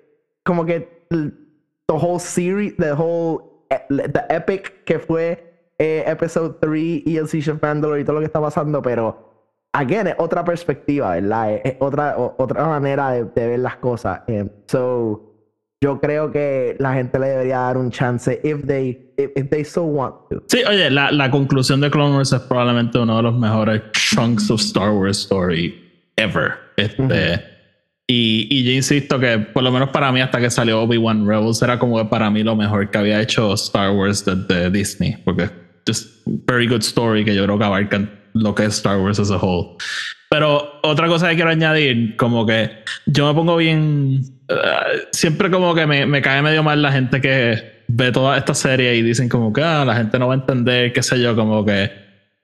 como 0.44 0.66
que 0.66 0.90
the 1.10 1.94
whole 1.94 2.20
series, 2.20 2.76
the 2.78 2.92
whole, 2.92 3.44
eh, 3.70 3.80
the 3.90 4.26
epic 4.30 4.84
que 4.84 5.00
fue 5.00 5.72
eh, 5.80 6.04
episode 6.06 6.58
3 6.60 7.04
y 7.06 7.18
el 7.18 7.30
Siege 7.30 7.52
of 7.52 7.62
Mandalore 7.62 8.02
y 8.02 8.04
todo 8.04 8.16
lo 8.16 8.20
que 8.20 8.26
está 8.26 8.42
pasando, 8.42 8.82
pero 8.82 9.33
again, 9.74 10.08
es 10.08 10.16
otra 10.18 10.44
perspectiva, 10.46 11.12
¿verdad? 11.12 11.60
Es, 11.64 11.76
otra, 11.80 12.16
otra 12.18 12.66
manera 12.68 13.12
de, 13.12 13.26
de 13.26 13.48
ver 13.48 13.60
las 13.60 13.78
cosas. 13.78 14.22
Eh, 14.28 14.46
so, 14.68 15.34
yo 15.82 16.00
creo 16.00 16.32
que 16.32 16.78
la 16.80 16.94
gente 16.94 17.20
le 17.20 17.28
debería 17.28 17.60
dar 17.60 17.78
un 17.78 17.92
chance 17.92 18.40
if 18.44 18.66
they, 18.66 19.14
if, 19.18 19.32
if 19.36 19.50
they 19.50 19.66
so 19.66 19.84
want 19.84 20.16
to. 20.30 20.42
sí, 20.48 20.64
oye, 20.64 20.90
la, 20.90 21.12
la 21.12 21.30
conclusión 21.30 21.82
de 21.82 21.92
Clone 21.92 22.16
Wars 22.16 22.32
es 22.32 22.40
probablemente 22.42 22.98
uno 23.00 23.18
de 23.18 23.24
los 23.24 23.38
mejores 23.38 23.82
chunks 23.92 24.50
of 24.50 24.62
Star 24.62 24.92
Wars 24.92 25.20
story 25.20 25.76
ever. 26.16 26.54
Este, 26.78 27.44
y, 28.08 28.48
y 28.50 28.64
yo 28.64 28.72
insisto 28.72 29.20
que, 29.20 29.40
por 29.40 29.64
lo 29.64 29.72
menos 29.72 29.90
para 29.90 30.12
mí, 30.12 30.22
hasta 30.22 30.40
que 30.40 30.50
salió 30.50 30.82
Obi-Wan 30.84 31.28
Rebels, 31.28 31.62
era 31.62 31.78
como 31.78 31.98
que 31.98 32.06
para 32.06 32.30
mí 32.30 32.44
lo 32.44 32.56
mejor 32.56 32.90
que 32.90 32.98
había 32.98 33.22
hecho 33.22 33.54
Star 33.56 33.92
Wars 33.92 34.24
desde 34.24 34.72
Disney. 34.72 35.18
Porque 35.26 35.44
es 35.44 35.52
just 35.86 36.22
very 36.48 36.68
good 36.68 36.82
story 36.82 37.26
que 37.26 37.36
yo 37.36 37.44
creo 37.44 37.58
que 37.58 37.66
abarcan 37.66 38.23
lo 38.34 38.56
que 38.56 38.66
es 38.66 38.76
Star 38.76 38.98
Wars 39.00 39.20
as 39.20 39.32
a 39.32 39.38
whole. 39.38 39.78
Pero 40.30 40.80
otra 40.82 41.08
cosa 41.08 41.30
que 41.30 41.36
quiero 41.36 41.52
añadir, 41.52 42.16
como 42.16 42.46
que 42.46 42.70
yo 43.06 43.28
me 43.28 43.34
pongo 43.34 43.56
bien. 43.58 44.22
eh, 44.50 44.56
siempre 45.12 45.52
como 45.52 45.76
que 45.76 45.86
me, 45.86 46.06
me 46.06 46.22
cae 46.22 46.42
medio 46.42 46.64
mal 46.64 46.82
la 46.82 46.92
gente 46.92 47.22
que 47.22 47.84
ve 47.88 48.12
toda 48.12 48.38
esta 48.38 48.54
serie 48.54 48.96
y 48.96 49.02
dicen 49.02 49.30
como 49.30 49.54
que 49.54 49.62
ah, 49.62 49.86
la 49.86 49.96
gente 49.96 50.18
no 50.18 50.28
va 50.28 50.34
a 50.34 50.38
entender, 50.38 50.92
qué 50.94 51.04
sé 51.04 51.22
yo, 51.22 51.36
como 51.36 51.66
que. 51.66 51.92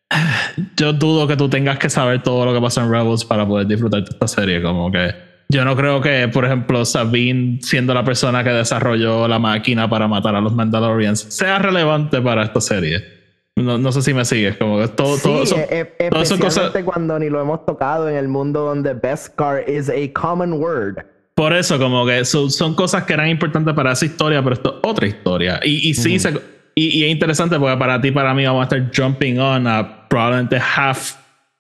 Yo 0.78 0.94
dudo 0.94 1.28
que 1.28 1.38
tú 1.38 1.50
tengas 1.50 1.78
que 1.78 1.90
saber 1.90 2.24
todo 2.24 2.46
lo 2.46 2.54
que 2.54 2.62
pasa 2.62 2.84
en 2.84 2.92
Rebels 2.92 3.24
para 3.26 3.48
poder 3.48 3.68
disfrutar 3.68 4.04
de 4.04 4.10
esta 4.10 4.28
serie. 4.28 4.62
Como 4.62 4.92
que 4.92 5.14
yo 5.52 5.66
no 5.66 5.76
creo 5.76 6.00
que, 6.00 6.28
por 6.28 6.46
ejemplo, 6.46 6.86
Sabine, 6.86 7.60
siendo 7.64 7.94
la 7.96 8.04
persona 8.04 8.44
que 8.44 8.52
desarrolló 8.52 9.28
la 9.28 9.40
máquina 9.40 9.90
para 9.90 10.08
matar 10.08 10.36
a 10.36 10.42
los 10.42 10.54
Mandalorians, 10.54 11.22
sea 11.22 11.58
relevante 11.58 12.22
para 12.22 12.44
esta 12.44 12.62
serie. 12.62 13.19
No, 13.64 13.78
no 13.78 13.92
sé 13.92 14.02
si 14.02 14.14
me 14.14 14.24
sigues, 14.26 14.58
como 14.58 14.88
todo, 14.90 15.16
Sí, 15.18 15.24
todo 15.24 15.44
eso- 15.44 15.58
e- 15.58 15.94
e- 16.00 16.10
todas 16.10 16.28
esas 16.28 16.40
cosas- 16.40 16.66
especialmente 16.66 16.84
cuando 16.86 17.20
ni 17.20 17.30
lo 17.30 17.42
hemos 17.42 17.66
tocado 17.66 18.08
en 18.10 18.16
el 18.16 18.28
mundo 18.28 18.62
donde 18.62 18.94
Beskar 18.94 19.70
is 19.70 19.90
a 19.90 19.94
common 20.14 20.54
word. 20.54 20.98
Por 21.36 21.54
eso, 21.54 21.78
como 21.80 22.06
que 22.06 22.26
son, 22.26 22.52
son 22.52 22.76
cosas 22.76 23.04
que 23.06 23.14
eran 23.14 23.30
importantes 23.30 23.74
para 23.74 23.92
esa 23.94 24.06
historia, 24.06 24.42
pero 24.44 24.54
esto 24.56 24.80
es 24.84 24.90
otra 24.90 25.08
historia. 25.08 25.60
Y, 25.64 25.90
y 25.90 25.94
sí, 25.94 26.20
se- 26.20 26.34
y, 26.76 27.00
y 27.00 27.04
es 27.06 27.12
interesante 27.12 27.58
porque 27.60 27.78
para 27.78 28.00
ti, 28.02 28.12
para 28.12 28.34
mí, 28.34 28.46
vamos 28.46 28.62
a 28.62 28.64
estar 28.76 28.92
jumping 28.96 29.40
on 29.40 29.68
a 29.68 30.08
probablemente 30.10 30.58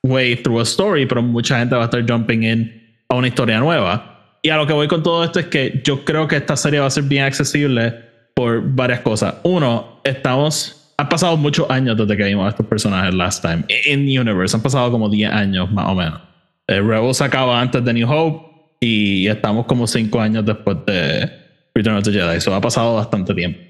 halfway 0.04 0.36
through 0.38 0.60
a 0.60 0.64
story, 0.64 1.06
pero 1.06 1.22
mucha 1.22 1.60
gente 1.60 1.76
va 1.76 1.84
a 1.84 1.86
estar 1.86 2.04
jumping 2.08 2.44
in 2.44 2.96
a 3.10 3.16
una 3.16 3.28
historia 3.28 3.60
nueva. 3.60 4.38
Y 4.42 4.50
a 4.50 4.58
lo 4.58 4.66
que 4.68 4.74
voy 4.74 4.88
con 4.88 5.04
todo 5.04 5.24
esto 5.24 5.40
es 5.40 5.48
que 5.48 5.82
yo 5.84 6.06
creo 6.06 6.28
que 6.28 6.38
esta 6.38 6.56
serie 6.56 6.80
va 6.80 6.86
a 6.86 6.90
ser 6.90 7.04
bien 7.04 7.24
accesible 7.26 7.94
por 8.34 8.62
varias 8.64 9.02
cosas. 9.02 9.36
Uno, 9.44 10.00
estamos. 10.04 10.79
Han 11.00 11.08
pasado 11.08 11.38
muchos 11.38 11.70
años 11.70 11.96
desde 11.96 12.18
que 12.18 12.26
vimos 12.26 12.46
a 12.46 12.50
estos 12.50 12.66
personajes 12.66 13.14
last 13.14 13.42
time. 13.42 13.64
In 13.86 14.02
Universe, 14.02 14.54
han 14.54 14.62
pasado 14.62 14.92
como 14.92 15.08
10 15.08 15.32
años 15.32 15.72
más 15.72 15.88
o 15.88 15.96
menos. 15.96 16.20
Eh, 16.68 16.82
Rebels 16.82 17.22
acaba 17.22 17.62
antes 17.62 17.86
de 17.86 17.94
New 17.94 18.12
Hope 18.12 18.76
y 18.82 19.26
estamos 19.30 19.66
como 19.66 19.88
5 19.88 20.20
años 20.20 20.46
después 20.46 20.76
de 20.86 21.32
Return 21.74 21.96
of 21.96 22.04
the 22.04 22.12
Jedi. 22.12 22.36
Eso 22.36 22.54
ha 22.54 22.60
pasado 22.60 22.96
bastante 22.96 23.34
tiempo. 23.34 23.62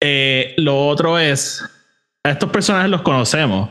Eh, 0.00 0.54
lo 0.56 0.86
otro 0.86 1.18
es, 1.18 1.62
a 2.22 2.30
estos 2.30 2.48
personajes 2.48 2.90
los 2.90 3.02
conocemos, 3.02 3.68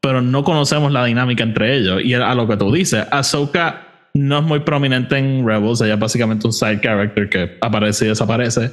pero 0.00 0.22
no 0.22 0.44
conocemos 0.44 0.92
la 0.92 1.04
dinámica 1.04 1.42
entre 1.42 1.76
ellos. 1.76 2.00
Y 2.04 2.14
a 2.14 2.32
lo 2.36 2.46
que 2.46 2.56
tú 2.56 2.70
dices, 2.70 3.08
Ahsoka 3.10 3.88
no 4.14 4.38
es 4.38 4.44
muy 4.44 4.60
prominente 4.60 5.18
en 5.18 5.44
Rebels, 5.44 5.80
ella 5.80 5.94
es 5.94 6.00
básicamente 6.00 6.46
un 6.46 6.52
side 6.52 6.80
character 6.80 7.28
que 7.28 7.58
aparece 7.60 8.04
y 8.04 8.08
desaparece. 8.10 8.70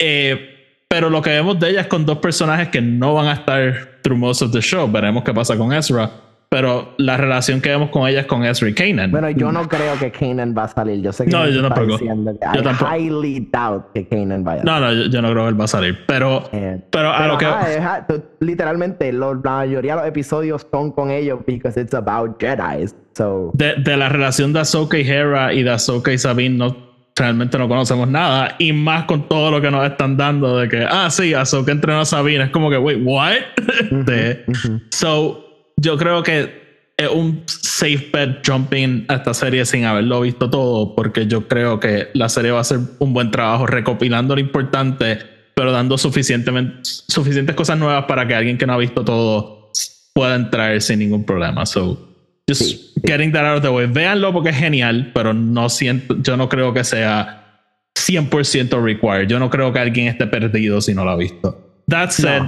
Eh, 0.00 0.55
pero 0.88 1.10
lo 1.10 1.20
que 1.22 1.30
vemos 1.30 1.58
de 1.58 1.70
ella 1.70 1.80
es 1.82 1.86
con 1.88 2.06
dos 2.06 2.18
personajes 2.18 2.68
que 2.68 2.80
no 2.80 3.14
van 3.14 3.26
a 3.26 3.32
estar 3.34 4.00
through 4.02 4.18
most 4.18 4.42
of 4.42 4.52
the 4.52 4.60
show. 4.60 4.90
Veremos 4.90 5.24
qué 5.24 5.34
pasa 5.34 5.56
con 5.56 5.72
Ezra. 5.72 6.10
Pero 6.48 6.94
la 6.98 7.16
relación 7.16 7.60
que 7.60 7.70
vemos 7.70 7.90
con 7.90 8.06
ella 8.08 8.20
es 8.20 8.26
con 8.26 8.44
Ezra 8.44 8.68
y 8.68 8.72
Kanan. 8.72 9.10
Bueno, 9.10 9.28
yo 9.30 9.50
no 9.50 9.66
creo 9.68 9.98
que 9.98 10.12
Kanan 10.12 10.54
va 10.56 10.62
a 10.64 10.68
salir. 10.68 11.02
Yo 11.02 11.12
sé 11.12 11.24
que 11.24 11.30
No, 11.32 11.44
yo 11.48 11.68
diciendo 11.86 12.32
que 12.38 12.46
Yo 12.54 12.60
I 12.60 12.62
tampoco. 12.64 12.94
highly 12.96 13.48
doubt 13.52 13.86
que 13.92 14.06
Kanan 14.06 14.44
vaya. 14.44 14.62
no, 14.62 14.78
no, 14.78 14.92
yo, 14.92 15.10
yo 15.10 15.20
no 15.22 15.32
creo 15.32 15.42
que 15.42 15.48
él 15.48 15.60
va 15.60 15.64
a 15.64 15.68
salir. 15.68 15.98
Pero, 16.06 16.44
Eh, 16.52 16.80
pero 16.90 17.10
a 17.12 17.26
lo 17.26 17.36
que. 17.36 17.46
ajá, 17.46 17.66
ajá, 17.78 18.06
literalmente, 18.38 19.12
lo- 19.12 19.34
la 19.34 19.50
mayoría 19.50 19.96
de 19.96 20.00
los 20.02 20.08
episodios 20.08 20.64
son 20.70 20.92
con 20.92 21.10
ellos 21.10 21.40
because 21.44 21.78
it's 21.80 21.94
about 21.94 22.40
Jedi. 22.40 22.86
So, 23.16 23.50
de, 23.54 23.74
de 23.74 23.96
la 23.96 24.08
relación 24.08 24.52
de 24.52 24.60
Ahsoka 24.60 24.96
y 24.98 25.06
Hera 25.08 25.52
y 25.52 25.64
de 25.64 25.70
Ahsoka 25.70 26.12
y 26.12 26.18
Sabine 26.18 26.56
no 26.56 26.85
realmente 27.16 27.58
no 27.58 27.66
conocemos 27.66 28.06
nada. 28.08 28.54
Y 28.58 28.72
más 28.72 29.04
con 29.04 29.28
todo 29.28 29.50
lo 29.50 29.60
que 29.60 29.70
nos 29.70 29.84
están 29.86 30.16
dando 30.16 30.58
de 30.58 30.68
que, 30.68 30.86
ah, 30.88 31.10
sí, 31.10 31.34
Ahsoka 31.34 31.72
entrenó 31.72 32.00
a 32.00 32.04
Sabine. 32.04 32.44
Es 32.44 32.50
como 32.50 32.70
que, 32.70 32.78
wait, 32.78 33.00
what? 33.02 33.36
Este, 33.90 34.44
so, 34.90 35.72
yo 35.76 35.96
creo 35.96 36.22
que 36.22 36.66
es 36.96 37.08
un 37.08 37.42
safe 37.46 38.10
bet 38.12 38.46
jumping 38.46 39.04
a 39.08 39.16
esta 39.16 39.34
serie 39.34 39.64
sin 39.66 39.84
haberlo 39.84 40.20
visto 40.22 40.48
todo, 40.48 40.94
porque 40.94 41.26
yo 41.26 41.46
creo 41.46 41.78
que 41.80 42.08
la 42.14 42.28
serie 42.28 42.50
va 42.50 42.58
a 42.58 42.60
hacer 42.62 42.78
un 42.98 43.12
buen 43.12 43.30
trabajo 43.30 43.66
recopilando 43.66 44.34
lo 44.34 44.40
importante, 44.40 45.18
pero 45.54 45.72
dando 45.72 45.98
suficientemente, 45.98 46.80
suficientes 46.82 47.54
cosas 47.54 47.78
nuevas 47.78 48.04
para 48.06 48.26
que 48.26 48.34
alguien 48.34 48.56
que 48.56 48.66
no 48.66 48.74
ha 48.74 48.78
visto 48.78 49.04
todo 49.04 49.70
pueda 50.14 50.34
entrar 50.36 50.80
sin 50.80 51.00
ningún 51.00 51.24
problema. 51.24 51.66
So, 51.66 52.15
just 52.48 52.96
getting 53.02 53.32
that 53.32 53.44
out 53.44 53.56
of 53.56 53.62
the 53.62 53.70
way. 53.70 53.86
Véanlo 53.86 54.32
porque 54.32 54.50
es 54.50 54.56
genial, 54.56 55.10
pero 55.14 55.32
no 55.32 55.68
siento, 55.68 56.16
yo 56.22 56.36
no 56.36 56.48
creo 56.48 56.72
que 56.72 56.84
sea 56.84 57.62
100% 57.96 58.82
required. 58.82 59.28
Yo 59.28 59.38
no 59.38 59.50
creo 59.50 59.72
que 59.72 59.78
alguien 59.78 60.08
esté 60.08 60.26
perdido 60.26 60.80
si 60.80 60.94
no 60.94 61.04
lo 61.04 61.10
ha 61.10 61.16
visto. 61.16 61.82
That 61.88 62.10
said, 62.10 62.42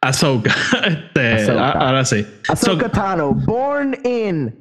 Ahsoka. 0.00 0.54
Este, 1.14 1.50
Ahora 1.50 2.04
sí. 2.04 2.24
Ahsoka 2.48 2.88
Tano, 2.88 3.34
born 3.34 3.96
in. 4.04 4.54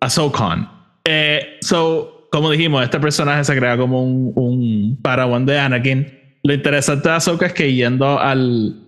Ahsoka. 0.00 0.70
Eh, 1.04 1.58
so, 1.60 2.28
como 2.30 2.50
dijimos, 2.50 2.82
este 2.82 2.98
personaje 2.98 3.44
se 3.44 3.56
crea 3.56 3.76
como 3.76 4.02
un, 4.02 4.32
un 4.34 4.98
Parawan 5.02 5.46
de 5.46 5.58
Anakin. 5.58 6.18
Lo 6.42 6.54
interesante 6.54 7.08
de 7.08 7.14
Ahsoka 7.14 7.46
es 7.46 7.52
que 7.52 7.72
yendo 7.72 8.18
al. 8.18 8.87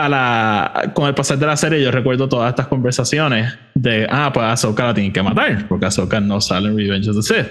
A 0.00 0.08
la, 0.08 0.92
con 0.94 1.08
el 1.08 1.14
pasar 1.14 1.36
de 1.36 1.46
la 1.46 1.56
serie, 1.58 1.82
yo 1.82 1.90
recuerdo 1.90 2.26
todas 2.26 2.48
estas 2.48 2.68
conversaciones 2.68 3.54
de, 3.74 4.06
ah, 4.08 4.30
pues 4.32 4.46
Ahsoka 4.46 4.86
la 4.86 4.94
tienen 4.94 5.12
que 5.12 5.22
matar, 5.22 5.68
porque 5.68 5.84
Ahsoka 5.84 6.20
no 6.20 6.40
sale 6.40 6.68
en 6.68 6.78
Revenge 6.78 7.10
of 7.10 7.16
the 7.16 7.22
Sith. 7.22 7.46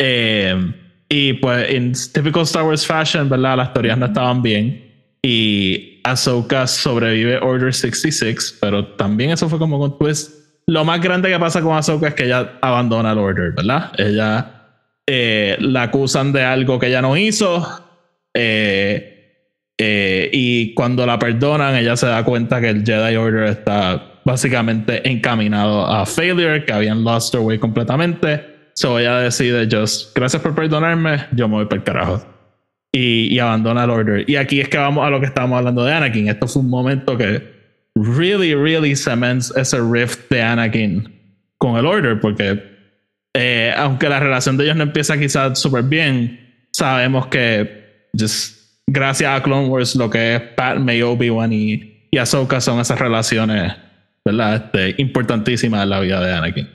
Eh, 0.00 0.72
y 1.08 1.34
pues, 1.34 1.70
en 1.70 1.92
typical 1.92 2.42
Star 2.42 2.64
Wars 2.64 2.84
fashion, 2.84 3.28
¿verdad? 3.28 3.56
Las 3.56 3.72
teorías 3.72 3.96
no 3.96 4.06
estaban 4.06 4.42
bien. 4.42 4.84
Y 5.22 6.00
Ahsoka 6.02 6.66
sobrevive 6.66 7.38
Order 7.38 7.72
66, 7.72 8.58
pero 8.60 8.86
también 8.96 9.30
eso 9.30 9.48
fue 9.48 9.60
como 9.60 9.78
con 9.78 9.96
twist. 9.96 10.32
Lo 10.66 10.84
más 10.84 11.00
grande 11.00 11.30
que 11.30 11.38
pasa 11.38 11.62
con 11.62 11.76
Ahsoka 11.76 12.08
es 12.08 12.14
que 12.14 12.24
ella 12.24 12.58
abandona 12.62 13.12
el 13.12 13.18
Order, 13.18 13.52
¿verdad? 13.52 13.92
Ella 13.96 14.60
eh, 15.06 15.56
la 15.60 15.82
acusan 15.82 16.32
de 16.32 16.42
algo 16.42 16.78
que 16.78 16.86
ella 16.86 17.02
no 17.02 17.16
hizo. 17.16 17.66
Eh, 18.34 19.09
eh, 19.82 20.28
y 20.30 20.74
cuando 20.74 21.06
la 21.06 21.18
perdonan, 21.18 21.74
ella 21.74 21.96
se 21.96 22.06
da 22.06 22.22
cuenta 22.22 22.60
que 22.60 22.68
el 22.68 22.84
Jedi 22.84 23.16
Order 23.16 23.44
está 23.44 24.20
básicamente 24.26 25.08
encaminado 25.08 25.86
a 25.86 26.04
failure, 26.04 26.66
que 26.66 26.72
habían 26.74 27.02
lost 27.02 27.32
their 27.32 27.42
way 27.42 27.58
completamente. 27.58 28.44
So 28.74 28.98
ella 28.98 29.20
decide, 29.20 29.66
just, 29.70 30.14
gracias 30.14 30.42
por 30.42 30.54
perdonarme, 30.54 31.24
yo 31.32 31.48
me 31.48 31.54
voy 31.54 31.64
para 31.64 31.78
el 31.78 31.82
carajo 31.84 32.26
y, 32.92 33.38
abandona 33.38 33.84
el 33.84 33.90
Order. 33.90 34.28
Y 34.28 34.36
aquí 34.36 34.60
es 34.60 34.68
que 34.68 34.76
vamos 34.76 35.06
a 35.06 35.08
lo 35.08 35.18
que 35.18 35.26
estábamos 35.26 35.56
hablando 35.56 35.82
de 35.82 35.94
Anakin. 35.94 36.28
Esto 36.28 36.46
fue 36.46 36.60
un 36.60 36.68
momento 36.68 37.16
que 37.16 37.42
really, 37.94 38.54
really 38.54 38.94
cements 38.94 39.50
ese 39.56 39.78
rift 39.80 40.28
de 40.28 40.42
Anakin 40.42 41.10
con 41.56 41.78
el 41.78 41.86
Order, 41.86 42.20
porque 42.20 42.62
eh, 43.34 43.72
aunque 43.78 44.10
la 44.10 44.20
relación 44.20 44.58
de 44.58 44.64
ellos 44.64 44.76
no 44.76 44.82
empieza 44.82 45.18
quizás 45.18 45.58
súper 45.58 45.84
bien, 45.84 46.66
sabemos 46.70 47.28
que 47.28 48.08
just, 48.18 48.59
gracias 48.92 49.30
a 49.30 49.42
Clone 49.42 49.68
Wars 49.68 49.94
lo 49.96 50.10
que 50.10 50.36
es 50.36 50.40
Padme, 50.56 51.02
Obi-Wan 51.02 51.52
y, 51.52 52.08
y 52.10 52.18
Ahsoka 52.18 52.60
son 52.60 52.80
esas 52.80 52.98
relaciones 52.98 53.72
¿verdad? 54.24 54.56
Este, 54.56 55.02
importantísimas 55.02 55.82
en 55.82 55.90
la 55.90 56.00
vida 56.00 56.20
de 56.20 56.32
Anakin. 56.32 56.68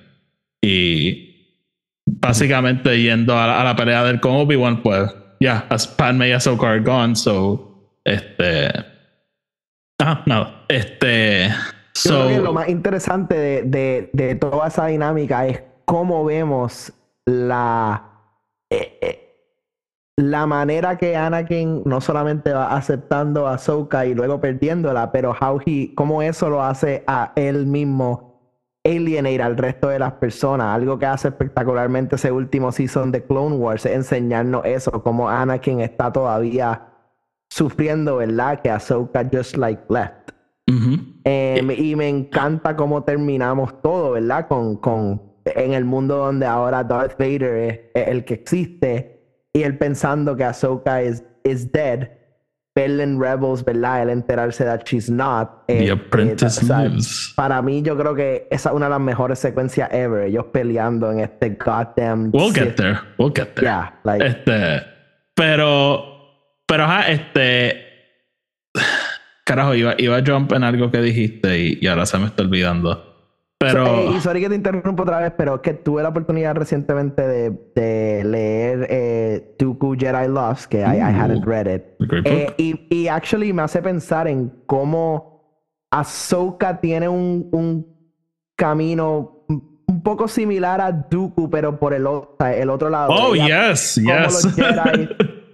Y 0.62 1.62
básicamente 2.06 3.02
yendo 3.02 3.38
a, 3.38 3.62
a 3.62 3.64
la 3.64 3.76
pelea 3.76 4.04
del 4.04 4.20
con 4.20 4.34
Obi-Wan, 4.34 4.82
pues 4.82 5.14
ya, 5.40 5.66
as 5.70 5.88
Padme 5.88 6.30
y 6.30 6.32
Ahsoka 6.32 6.68
are 6.68 6.82
gone, 6.82 7.16
so, 7.16 8.00
este... 8.04 8.70
Ah, 10.00 10.24
no, 10.26 10.66
este... 10.68 11.50
So, 11.94 12.30
lo 12.30 12.52
más 12.52 12.68
interesante 12.68 13.36
de, 13.36 13.64
de, 13.64 14.10
de, 14.12 14.36
toda 14.36 14.68
esa 14.68 14.88
dinámica 14.88 15.48
es 15.48 15.64
cómo 15.86 16.26
vemos 16.26 16.92
la... 17.26 18.04
Eh, 18.70 19.00
eh, 19.02 19.25
la 20.18 20.46
manera 20.46 20.98
que 20.98 21.16
Anakin 21.16 21.84
no 21.86 22.00
solamente 22.00 22.54
va 22.54 22.76
aceptando 22.76 23.48
a 23.48 23.56
Ahsoka 23.56 24.06
y 24.06 24.14
luego 24.14 24.40
perdiéndola, 24.40 25.12
pero 25.12 25.36
how 25.40 25.60
he, 25.66 25.94
cómo 25.94 26.22
eso 26.22 26.50
lo 26.50 26.64
hace 26.64 27.04
a 27.08 27.34
él 27.36 27.66
mismo 27.66 28.36
alienate 28.86 29.42
al 29.42 29.58
resto 29.58 29.90
de 29.90 30.00
las 30.00 30.14
personas. 30.14 30.76
Algo 30.76 30.98
que 31.00 31.06
hace 31.06 31.30
espectacularmente 31.30 32.16
ese 32.16 32.32
último 32.32 32.72
season 32.72 33.12
de 33.12 33.24
Clone 33.24 33.58
Wars 33.58 33.86
es 33.86 33.94
enseñarnos 33.94 34.64
eso, 34.66 35.04
como 35.04 35.28
Anakin 35.28 35.82
está 35.82 36.12
todavía 36.12 36.88
sufriendo, 37.50 38.18
¿verdad? 38.18 38.62
Que 38.62 38.70
Ahsoka 38.70 39.28
just 39.32 39.58
like 39.58 39.84
left. 39.90 40.32
Em, 40.68 41.72
y 41.72 41.96
me 41.96 42.08
encanta 42.10 42.76
cómo 42.76 43.04
terminamos 43.04 43.82
todo, 43.82 44.12
¿verdad? 44.12 44.48
Con, 44.48 44.78
con 44.78 45.22
en 45.46 45.74
el 45.74 45.86
mundo 45.86 46.18
donde 46.18 46.46
ahora 46.46 46.84
Darth 46.84 47.18
Vader 47.20 47.92
es, 47.94 48.08
el 48.08 48.26
que 48.26 48.36
existe 48.36 49.15
y 49.56 49.64
él 49.64 49.78
pensando 49.78 50.36
que 50.36 50.44
Ahsoka 50.44 51.02
is, 51.02 51.24
is 51.46 51.72
dead 51.72 52.10
Berlin 52.76 53.22
Rebels, 53.22 53.64
¿verdad? 53.64 54.04
El 54.04 54.10
enterarse 54.10 54.66
de 54.66 54.78
she's 54.84 55.10
not. 55.10 55.66
The 55.68 55.86
eh, 55.86 55.92
Apprentice 55.92 56.62
eh, 56.66 56.90
Para 57.38 57.62
mí, 57.62 57.82
yo 57.82 57.98
creo 57.98 58.14
que 58.14 58.50
esa 58.52 58.70
es 58.70 58.76
una 58.76 58.88
de 58.88 58.90
las 58.90 59.00
mejores 59.00 59.40
secuencias 59.40 59.90
ever. 59.94 60.26
Ellos 60.26 60.48
peleando 60.52 61.10
en 61.10 61.22
este 61.22 61.52
goddamn. 61.52 62.32
We'll 62.34 62.54
get 62.54 62.76
there. 62.76 63.00
We'll 63.18 63.32
get 63.34 63.56
there. 63.56 63.66
Yeah, 63.66 63.98
like. 64.04 64.26
Este. 64.26 64.86
Pero. 65.36 66.04
Pero, 66.68 66.84
ajá, 66.84 67.10
este. 67.10 67.82
Carajo, 69.46 69.74
iba, 69.74 69.96
iba 69.98 70.18
a 70.18 70.24
jump 70.26 70.52
en 70.52 70.66
algo 70.66 70.92
que 70.92 71.00
dijiste 71.00 71.58
y, 71.58 71.80
y 71.82 71.88
ahora 71.88 72.06
se 72.06 72.18
me 72.18 72.26
está 72.26 72.44
olvidando. 72.44 73.15
Pero... 73.58 74.12
y 74.12 74.20
sorry 74.20 74.42
que 74.42 74.50
te 74.50 74.56
interrumpo 74.56 75.04
otra 75.04 75.20
vez, 75.20 75.34
pero 75.38 75.62
que 75.62 75.74
tuve 75.74 76.04
la 76.04 76.10
oportunidad 76.10 76.56
recientemente 76.56 77.26
de, 77.26 77.52
de 77.74 78.24
leer 78.26 78.88
eh, 78.90 79.56
Dooku 79.58 79.96
Jedi 79.98 80.28
Lost, 80.28 80.66
que 80.66 80.80
I, 80.80 80.98
I, 80.98 81.00
hadn't 81.00 81.46
read 81.46 81.68
it. 81.68 81.84
Eh, 82.26 82.54
y, 82.58 82.88
y 82.90 83.08
actually 83.08 83.54
me 83.54 83.62
hace 83.62 83.82
pensar 83.82 84.28
en 84.28 84.52
cómo 84.66 85.36
Ahsoka 85.90 86.82
tiene 86.82 87.08
un, 87.08 87.48
un 87.54 87.88
camino 88.58 89.46
un 89.48 90.04
poco 90.04 90.28
similar 90.28 90.82
a 90.82 90.92
Dooku, 90.92 91.50
pero 91.50 91.80
por 91.80 91.94
el, 91.94 92.06
el 92.40 92.70
otro 92.70 92.90
lado. 92.90 93.14
Oh, 93.14 93.36
yes, 93.36 93.96
yes. 93.96 94.48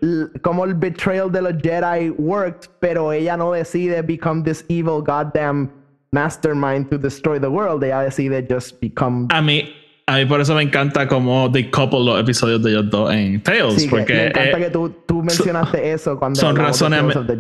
como 0.42 0.66
el 0.66 0.74
betrayal 0.74 1.32
de 1.32 1.42
los 1.42 1.54
Jedi 1.62 2.10
worked, 2.18 2.70
pero 2.80 3.12
ella 3.12 3.38
no 3.38 3.52
decide 3.52 4.02
become 4.02 4.44
this 4.44 4.66
evil 4.68 5.04
goddamn 5.04 5.70
mastermind 6.12 6.90
to 6.90 6.98
destroy 6.98 7.40
the 7.40 7.48
world, 7.50 7.84
ella 7.84 8.02
decide 8.02 8.48
just 8.50 8.80
become. 8.82 9.28
A 9.30 9.42
mí, 9.42 9.70
a 10.08 10.18
mí 10.18 10.26
por 10.26 10.42
eso 10.42 10.54
me 10.54 10.64
encanta 10.64 11.08
como 11.08 11.50
couple 11.72 12.04
los 12.04 12.20
episodios 12.20 12.62
de 12.62 12.72
ellos 12.72 12.90
dos 12.90 13.14
en 13.14 13.42
Tales. 13.42 13.88
porque 13.90 14.14
me 14.14 14.28
encanta 14.28 14.58
que 14.58 14.70
tú, 14.70 14.94
tú 15.08 15.24
mencionaste 15.24 15.92
eso 15.92 16.20
cuando. 16.20 16.40
Son, 16.40 16.56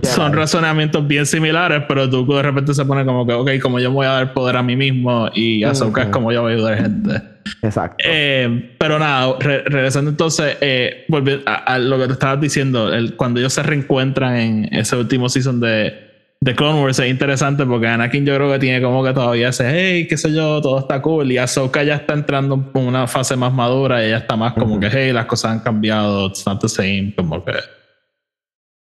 son 0.03 0.34
razonamientos 0.34 1.05
bien 1.05 1.25
similares, 1.25 1.84
pero 1.88 2.10
tú 2.10 2.25
de 2.25 2.41
repente 2.41 2.73
se 2.73 2.86
pone 2.86 3.05
como 3.05 3.27
que, 3.27 3.34
ok, 3.34 3.51
como 3.62 3.79
yo 3.79 3.89
me 3.89 3.95
voy 3.95 4.05
a 4.05 4.12
dar 4.12 4.34
poder 4.34 4.55
a 4.55 4.63
mí 4.63 4.75
mismo 4.75 5.29
y 5.34 5.63
Ahsoka 5.63 6.03
es 6.03 6.10
como 6.10 6.31
yo 6.31 6.43
voy 6.43 6.53
a 6.53 6.55
ayudar 6.55 6.73
a 6.73 6.77
gente. 6.77 7.21
Exacto. 7.63 8.05
Eh, 8.07 8.75
pero 8.77 8.99
nada, 8.99 9.36
regresando 9.39 10.12
entonces, 10.12 10.57
eh, 10.62 11.05
a, 11.45 11.77
lo 11.77 11.97
que 11.97 12.07
te 12.07 12.13
estabas 12.13 12.39
diciendo, 12.39 12.93
el, 12.93 13.15
cuando 13.15 13.39
ellos 13.41 13.51
se 13.51 13.63
reencuentran 13.63 14.38
en 14.38 14.69
ese 14.71 14.95
último 14.95 15.27
season 15.27 15.60
de 15.60 16.11
The 16.43 16.56
Clone 16.56 16.82
Wars 16.82 16.97
es 16.97 17.08
interesante 17.08 17.67
porque 17.67 17.86
Anakin 17.86 18.25
yo 18.25 18.36
creo 18.36 18.51
que 18.51 18.58
tiene 18.58 18.82
como 18.82 19.04
que 19.04 19.13
todavía 19.13 19.49
ese, 19.49 19.69
hey, 19.69 20.08
qué 20.08 20.17
sé 20.17 20.34
yo, 20.34 20.60
todo 20.60 20.80
está 20.80 20.99
cool. 20.99 21.32
Y 21.32 21.38
Ahsoka 21.38 21.84
ya 21.84 21.97
está 21.97 22.15
entrando 22.15 22.71
en 22.73 22.82
una 22.82 23.06
fase 23.06 23.36
más 23.36 23.54
madura 23.54 24.01
y 24.01 24.08
ella 24.08 24.17
está 24.17 24.36
más 24.36 24.54
como 24.54 24.80
que, 24.80 24.89
hey, 24.91 25.13
las 25.13 25.27
cosas 25.27 25.51
han 25.51 25.60
cambiado, 25.60 26.30
it's 26.30 26.43
not 26.47 26.60
the 26.60 26.67
same, 26.67 27.13
como 27.15 27.45
que. 27.45 27.54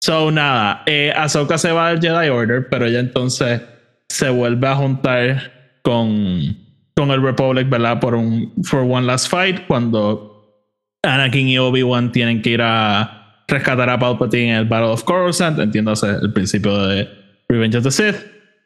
So, 0.01 0.31
nada, 0.31 0.85
eh, 0.87 1.13
Ahsoka 1.15 1.59
se 1.59 1.71
va 1.71 1.89
al 1.89 2.01
Jedi 2.01 2.31
Order, 2.31 2.67
pero 2.71 2.87
ella 2.87 3.01
entonces 3.01 3.61
se 4.09 4.31
vuelve 4.31 4.67
a 4.67 4.77
juntar 4.77 5.53
con, 5.83 6.57
con 6.97 7.11
el 7.11 7.23
Republic, 7.23 7.69
¿verdad? 7.69 8.01
Por 8.01 8.15
un 8.15 8.55
For 8.63 8.81
One 8.81 9.07
Last 9.07 9.29
Fight, 9.29 9.67
cuando 9.67 10.65
Anakin 11.03 11.49
y 11.49 11.59
Obi-Wan 11.59 12.11
tienen 12.11 12.41
que 12.41 12.51
ir 12.51 12.63
a 12.63 13.45
rescatar 13.49 13.91
a 13.91 13.99
Palpatine 13.99 14.49
en 14.49 14.57
el 14.61 14.65
Battle 14.65 14.93
of 14.93 15.05
Coruscant, 15.05 15.59
entiéndase 15.59 16.09
el 16.09 16.33
principio 16.33 16.87
de 16.87 17.24
Revenge 17.49 17.77
of 17.77 17.85
the 17.85 17.91
Sith. 17.91 18.17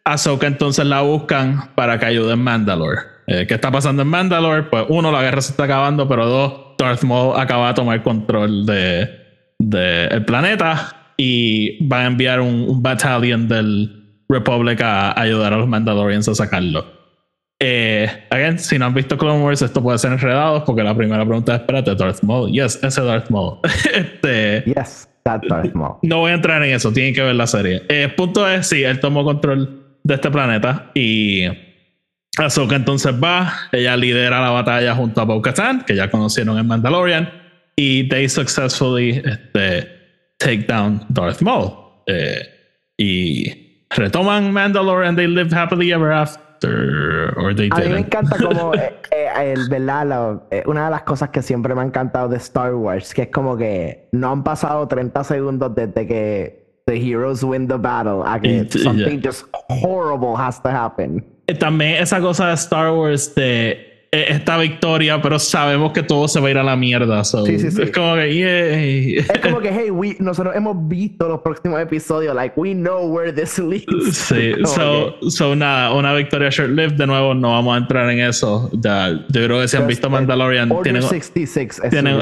Ahsoka 0.04 0.46
entonces 0.46 0.86
la 0.86 1.02
buscan 1.02 1.74
para 1.74 1.98
que 1.98 2.06
ayude 2.06 2.32
en 2.32 2.40
Mandalore. 2.40 3.00
Eh, 3.26 3.46
¿Qué 3.46 3.54
está 3.54 3.70
pasando 3.70 4.02
en 4.02 4.08
Mandalore? 4.08 4.64
Pues 4.64 4.86
uno, 4.88 5.12
la 5.12 5.22
guerra 5.22 5.42
se 5.42 5.50
está 5.50 5.64
acabando, 5.64 6.08
pero 6.08 6.26
dos, 6.26 6.76
Darth 6.78 7.02
Maul 7.02 7.38
acaba 7.38 7.68
de 7.68 7.74
tomar 7.74 8.02
control 8.02 8.64
de, 8.64 9.10
de 9.58 10.06
el 10.06 10.24
planeta 10.24 11.12
y 11.16 11.86
va 11.86 12.00
a 12.00 12.06
enviar 12.06 12.40
un, 12.40 12.66
un 12.68 12.82
battalion 12.82 13.48
del 13.48 14.22
Republic 14.28 14.80
a 14.80 15.20
ayudar 15.20 15.52
a 15.52 15.58
los 15.58 15.68
Mandalorians 15.68 16.28
a 16.28 16.34
sacarlo. 16.34 16.98
Eh, 17.60 18.08
again, 18.30 18.58
si 18.58 18.78
no 18.78 18.86
han 18.86 18.94
visto 18.94 19.18
Clone 19.18 19.42
Wars, 19.42 19.62
esto 19.62 19.82
puede 19.82 19.98
ser 19.98 20.12
enredado 20.12 20.64
porque 20.64 20.82
la 20.82 20.96
primera 20.96 21.24
pregunta 21.24 21.54
es: 21.54 21.60
espérate, 21.60 21.94
Darth 21.96 22.22
Maul. 22.22 22.52
Yes, 22.52 22.78
ese 22.82 23.02
Darth 23.02 23.30
Maul. 23.30 23.58
este, 23.94 24.47
Yes, 24.66 25.08
that 25.24 25.42
Maul. 25.74 25.96
no 26.02 26.18
voy 26.18 26.30
a 26.30 26.34
entrar 26.34 26.62
en 26.62 26.74
eso, 26.74 26.92
tienen 26.92 27.14
que 27.14 27.22
ver 27.22 27.34
la 27.34 27.46
serie. 27.46 27.82
Eh, 27.88 28.08
punto 28.16 28.48
es: 28.48 28.66
sí, 28.68 28.82
él 28.82 29.00
tomó 29.00 29.24
control 29.24 29.98
de 30.02 30.14
este 30.14 30.30
planeta 30.30 30.90
y 30.94 31.44
Ahsoka 32.38 32.76
entonces 32.76 33.12
va, 33.12 33.52
ella 33.72 33.96
lidera 33.96 34.40
la 34.40 34.50
batalla 34.50 34.94
junto 34.94 35.20
a 35.20 35.24
Bo-Katan, 35.24 35.84
que 35.84 35.96
ya 35.96 36.10
conocieron 36.10 36.56
en 36.58 36.66
Mandalorian, 36.66 37.30
y 37.76 38.08
they 38.08 38.28
successfully 38.28 39.20
este, 39.24 39.88
take 40.38 40.64
down 40.68 41.04
Darth 41.08 41.42
Maul. 41.42 41.72
Eh, 42.06 42.48
y 42.96 43.84
retoman 43.90 44.52
Mandalorian, 44.52 45.16
they 45.16 45.26
live 45.26 45.52
happily 45.52 45.92
ever 45.92 46.12
after, 46.12 46.42
or 46.64 47.54
they 47.54 47.68
A 47.72 47.80
mí 47.80 47.88
me 47.88 48.00
encanta 48.00 48.36
como, 48.42 48.74
eh, 48.74 48.94
eh, 49.10 49.52
el, 49.54 49.68
¿verdad? 49.68 50.06
La- 50.06 50.40
eh, 50.50 50.62
una 50.66 50.86
de 50.86 50.90
las 50.90 51.02
cosas 51.02 51.30
que 51.30 51.42
siempre 51.42 51.74
me 51.74 51.82
ha 51.82 51.84
encantado 51.84 52.28
de 52.28 52.36
Star 52.38 52.74
Wars, 52.74 53.14
que 53.14 53.22
es 53.22 53.28
como 53.28 53.56
que 53.56 54.08
no 54.12 54.30
han 54.30 54.42
pasado 54.44 54.86
30 54.88 55.24
segundos 55.24 55.74
desde 55.74 56.06
que 56.06 56.68
the 56.86 56.96
heroes 56.96 57.42
win 57.42 57.68
the 57.68 57.76
battle 57.76 58.22
a 58.24 58.40
que 58.40 58.66
something 58.70 59.20
just 59.22 59.44
horrible 59.82 60.34
has 60.36 60.62
to 60.62 60.68
happen. 60.70 61.24
También 61.58 62.02
esa 62.02 62.20
cosa 62.20 62.48
de 62.48 62.54
Star 62.54 62.92
Wars 62.92 63.34
de 63.34 63.87
esta 64.10 64.56
victoria, 64.56 65.20
pero 65.20 65.38
sabemos 65.38 65.92
que 65.92 66.02
todo 66.02 66.28
se 66.28 66.40
va 66.40 66.48
a 66.48 66.50
ir 66.50 66.58
a 66.58 66.62
la 66.62 66.76
mierda. 66.76 67.24
so, 67.24 67.44
Sí, 67.44 67.58
sí, 67.58 67.70
sí. 67.70 67.82
Es 67.82 67.90
como 67.90 68.14
que, 68.14 68.34
yay. 68.34 69.16
Es 69.18 69.38
como 69.42 69.60
que, 69.60 69.70
hey, 69.72 69.90
we, 69.90 70.16
nosotros 70.18 70.56
hemos 70.56 70.88
visto 70.88 71.28
los 71.28 71.40
próximos 71.40 71.80
episodios, 71.80 72.34
like, 72.34 72.58
we 72.58 72.72
know 72.74 73.06
where 73.06 73.32
this 73.32 73.58
leads. 73.58 73.86
Sí, 74.16 74.52
so, 74.64 75.14
que, 75.20 75.30
so 75.30 75.54
nada, 75.54 75.92
una 75.92 76.14
victoria 76.14 76.48
short-lived. 76.48 76.94
De 76.96 77.06
nuevo, 77.06 77.34
no 77.34 77.50
vamos 77.52 77.74
a 77.74 77.78
entrar 77.78 78.08
en 78.10 78.20
eso. 78.20 78.70
Ya, 78.82 79.10
yo 79.10 79.44
creo 79.44 79.60
que 79.60 79.68
si 79.68 79.76
han 79.76 79.82
just, 79.82 79.88
visto 79.90 80.06
eh, 80.06 80.10
Mandalorian, 80.10 80.70
Order 80.70 80.82
tienen, 80.84 81.02
66 81.02 81.80
es 81.84 81.90
tienen- 81.90 82.20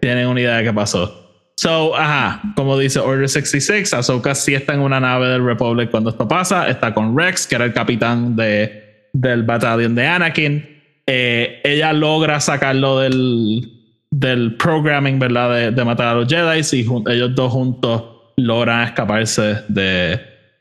tienen 0.00 0.28
una 0.28 0.40
idea 0.40 0.56
de 0.58 0.64
qué 0.64 0.72
pasó. 0.72 1.22
So, 1.58 1.96
ajá, 1.96 2.42
como 2.54 2.78
dice 2.78 3.00
Order 3.00 3.28
66, 3.28 3.94
Ahsoka 3.94 4.34
sí 4.34 4.54
está 4.54 4.74
en 4.74 4.80
una 4.80 5.00
nave 5.00 5.26
del 5.28 5.44
Republic 5.44 5.90
cuando 5.90 6.10
esto 6.10 6.28
pasa. 6.28 6.68
Está 6.68 6.92
con 6.92 7.16
Rex, 7.18 7.46
que 7.46 7.54
era 7.56 7.64
el 7.64 7.72
capitán 7.72 8.36
de, 8.36 9.08
del 9.14 9.42
batallón 9.42 9.94
de 9.94 10.06
Anakin. 10.06 10.75
Eh, 11.06 11.60
ella 11.64 11.92
logra 11.92 12.40
sacarlo 12.40 12.98
del, 12.98 13.70
del 14.10 14.56
programming, 14.56 15.18
¿verdad? 15.18 15.54
De, 15.54 15.70
de 15.70 15.84
matar 15.84 16.08
a 16.08 16.14
los 16.14 16.28
Jedi 16.28 16.60
y 16.72 17.12
ellos 17.12 17.34
dos 17.34 17.52
juntos 17.52 18.02
logran 18.36 18.82
escaparse 18.82 19.62
de 19.68 20.20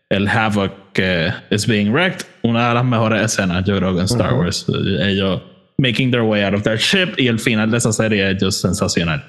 el 0.10 0.28
Havoc 0.28 0.94
que 0.94 1.30
es 1.50 1.68
being 1.68 1.92
wrecked. 1.92 2.26
Una 2.44 2.70
de 2.70 2.74
las 2.76 2.86
mejores 2.86 3.22
escenas, 3.22 3.66
yo 3.66 3.78
creo 3.78 3.94
que 3.94 4.02
en 4.02 4.06
Star. 4.06 4.34
Wars. 4.34 4.66
Ellos 5.02 5.42
making 5.78 6.10
their 6.10 6.24
way 6.24 6.42
out 6.42 6.54
of 6.54 6.64
their 6.64 6.78
ship 6.78 7.14
y 7.18 7.28
el 7.28 7.40
final 7.40 7.70
de 7.70 7.78
esa 7.78 7.92
serie 7.92 8.32
es 8.32 8.38
just 8.42 8.62
sensacional. 8.62 9.24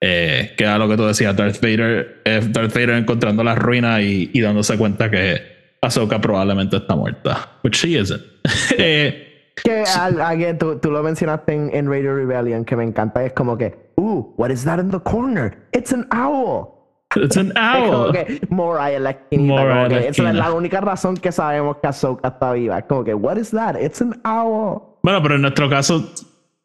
Eh, 0.00 0.54
que 0.58 0.64
era 0.64 0.76
lo 0.76 0.88
que 0.88 0.96
tú 0.96 1.06
decías, 1.06 1.34
Darth 1.34 1.60
Vader, 1.62 2.20
eh, 2.26 2.40
Darth 2.50 2.74
Vader 2.74 2.90
encontrando 2.90 3.42
las 3.42 3.56
ruinas 3.56 4.02
y, 4.02 4.30
y 4.32 4.40
dándose 4.42 4.76
cuenta 4.76 5.10
que 5.10 5.56
Ahsoka 5.80 6.20
probablemente 6.20 6.76
está 6.76 6.94
muerta. 6.94 7.58
Which 7.62 7.76
she 7.76 7.98
isn't. 7.98 8.22
Eh, 8.78 9.35
Que 9.66 9.82
al- 9.98 10.58
tú, 10.58 10.78
tú 10.78 10.90
lo 10.92 11.02
mencionaste 11.02 11.52
en, 11.52 11.70
en 11.74 11.90
Radio 11.90 12.14
Rebellion, 12.14 12.64
que 12.64 12.76
me 12.76 12.84
encanta, 12.84 13.24
es 13.24 13.32
como 13.32 13.58
que, 13.58 13.92
ooh, 13.98 14.32
what 14.36 14.50
is 14.50 14.64
that 14.64 14.78
in 14.78 14.90
the 14.90 15.00
corner? 15.00 15.56
It's 15.72 15.92
an 15.92 16.06
owl. 16.12 16.72
it's 17.16 17.36
an 17.36 17.48
Es 17.48 17.54
como 17.88 17.98
owl. 18.04 18.12
que 18.12 18.40
Morai 18.50 19.00
la 19.00 19.10
esquinita, 19.10 19.62
en 19.62 19.68
la 19.68 19.88
que 19.88 20.08
esa 20.08 20.28
es 20.28 20.34
la 20.34 20.52
única 20.52 20.80
razón 20.80 21.16
que 21.16 21.32
sabemos 21.32 21.78
que 21.78 21.88
Ahsoka 21.88 22.28
está 22.28 22.52
viva. 22.52 22.78
Es 22.78 22.84
como 22.84 23.02
que, 23.02 23.14
what 23.14 23.36
is 23.38 23.50
that? 23.50 23.74
It's 23.80 24.00
an 24.00 24.20
owl. 24.24 24.82
Bueno, 25.02 25.20
pero 25.22 25.34
en 25.36 25.42
nuestro 25.42 25.68
caso, 25.68 26.12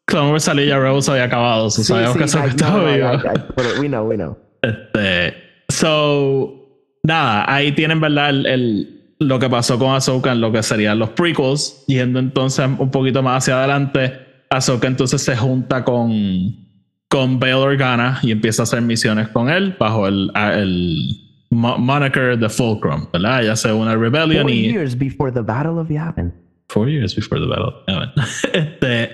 Clone 0.06 0.30
Wars 0.30 0.44
salió 0.44 0.64
y 0.64 0.68
ya 0.68 0.78
Rebels 0.78 1.08
había 1.08 1.24
acabado. 1.24 1.70
So 1.70 1.82
Sí, 1.82 1.88
sabemos 1.88 2.12
sí, 2.12 2.18
que 2.18 2.24
Ahsoka 2.24 2.46
estaba 2.46 2.84
viva. 2.84 3.22
we 3.80 3.88
know, 3.88 4.04
we 4.08 4.16
know. 4.16 4.36
Este, 4.62 5.34
so, 5.68 6.52
nada, 7.02 7.44
ahí 7.52 7.72
tienen, 7.72 8.00
¿verdad? 8.00 8.30
El, 8.30 8.46
el- 8.46 9.01
lo 9.18 9.38
que 9.38 9.48
pasó 9.48 9.78
con 9.78 9.94
Ahsoka 9.94 10.32
en 10.32 10.40
lo 10.40 10.50
que 10.52 10.62
serían 10.62 10.98
los 10.98 11.10
prequels. 11.10 11.84
Yendo 11.86 12.18
entonces 12.18 12.66
un 12.78 12.90
poquito 12.90 13.22
más 13.22 13.44
hacia 13.44 13.58
adelante, 13.58 14.12
Ahsoka 14.50 14.86
entonces 14.86 15.22
se 15.22 15.36
junta 15.36 15.84
con, 15.84 16.10
con 17.08 17.38
Bail 17.38 17.54
Organa 17.54 18.18
y 18.22 18.30
empieza 18.32 18.62
a 18.62 18.64
hacer 18.64 18.82
misiones 18.82 19.28
con 19.28 19.48
él 19.50 19.76
bajo 19.78 20.06
el, 20.08 20.30
el 20.34 21.16
mo- 21.50 21.78
moniker 21.78 22.38
de 22.38 22.48
Fulcrum, 22.48 23.06
¿verdad? 23.12 23.42
Ella 23.42 23.56
se 23.56 23.72
une 23.72 23.90
a 23.90 23.96
Rebellion 23.96 24.42
Four 24.42 24.50
y... 24.50 24.72
years 24.72 24.98
before 24.98 25.32
the 25.32 25.40
Battle 25.42 25.78
of 25.80 25.88
Yavin. 25.88 26.32
Four 26.68 26.88
years 26.88 27.14
before 27.14 27.38
the 27.40 27.46
battle. 27.46 27.72
Yeah, 27.86 27.98
man. 27.98 28.12
este, 28.54 29.10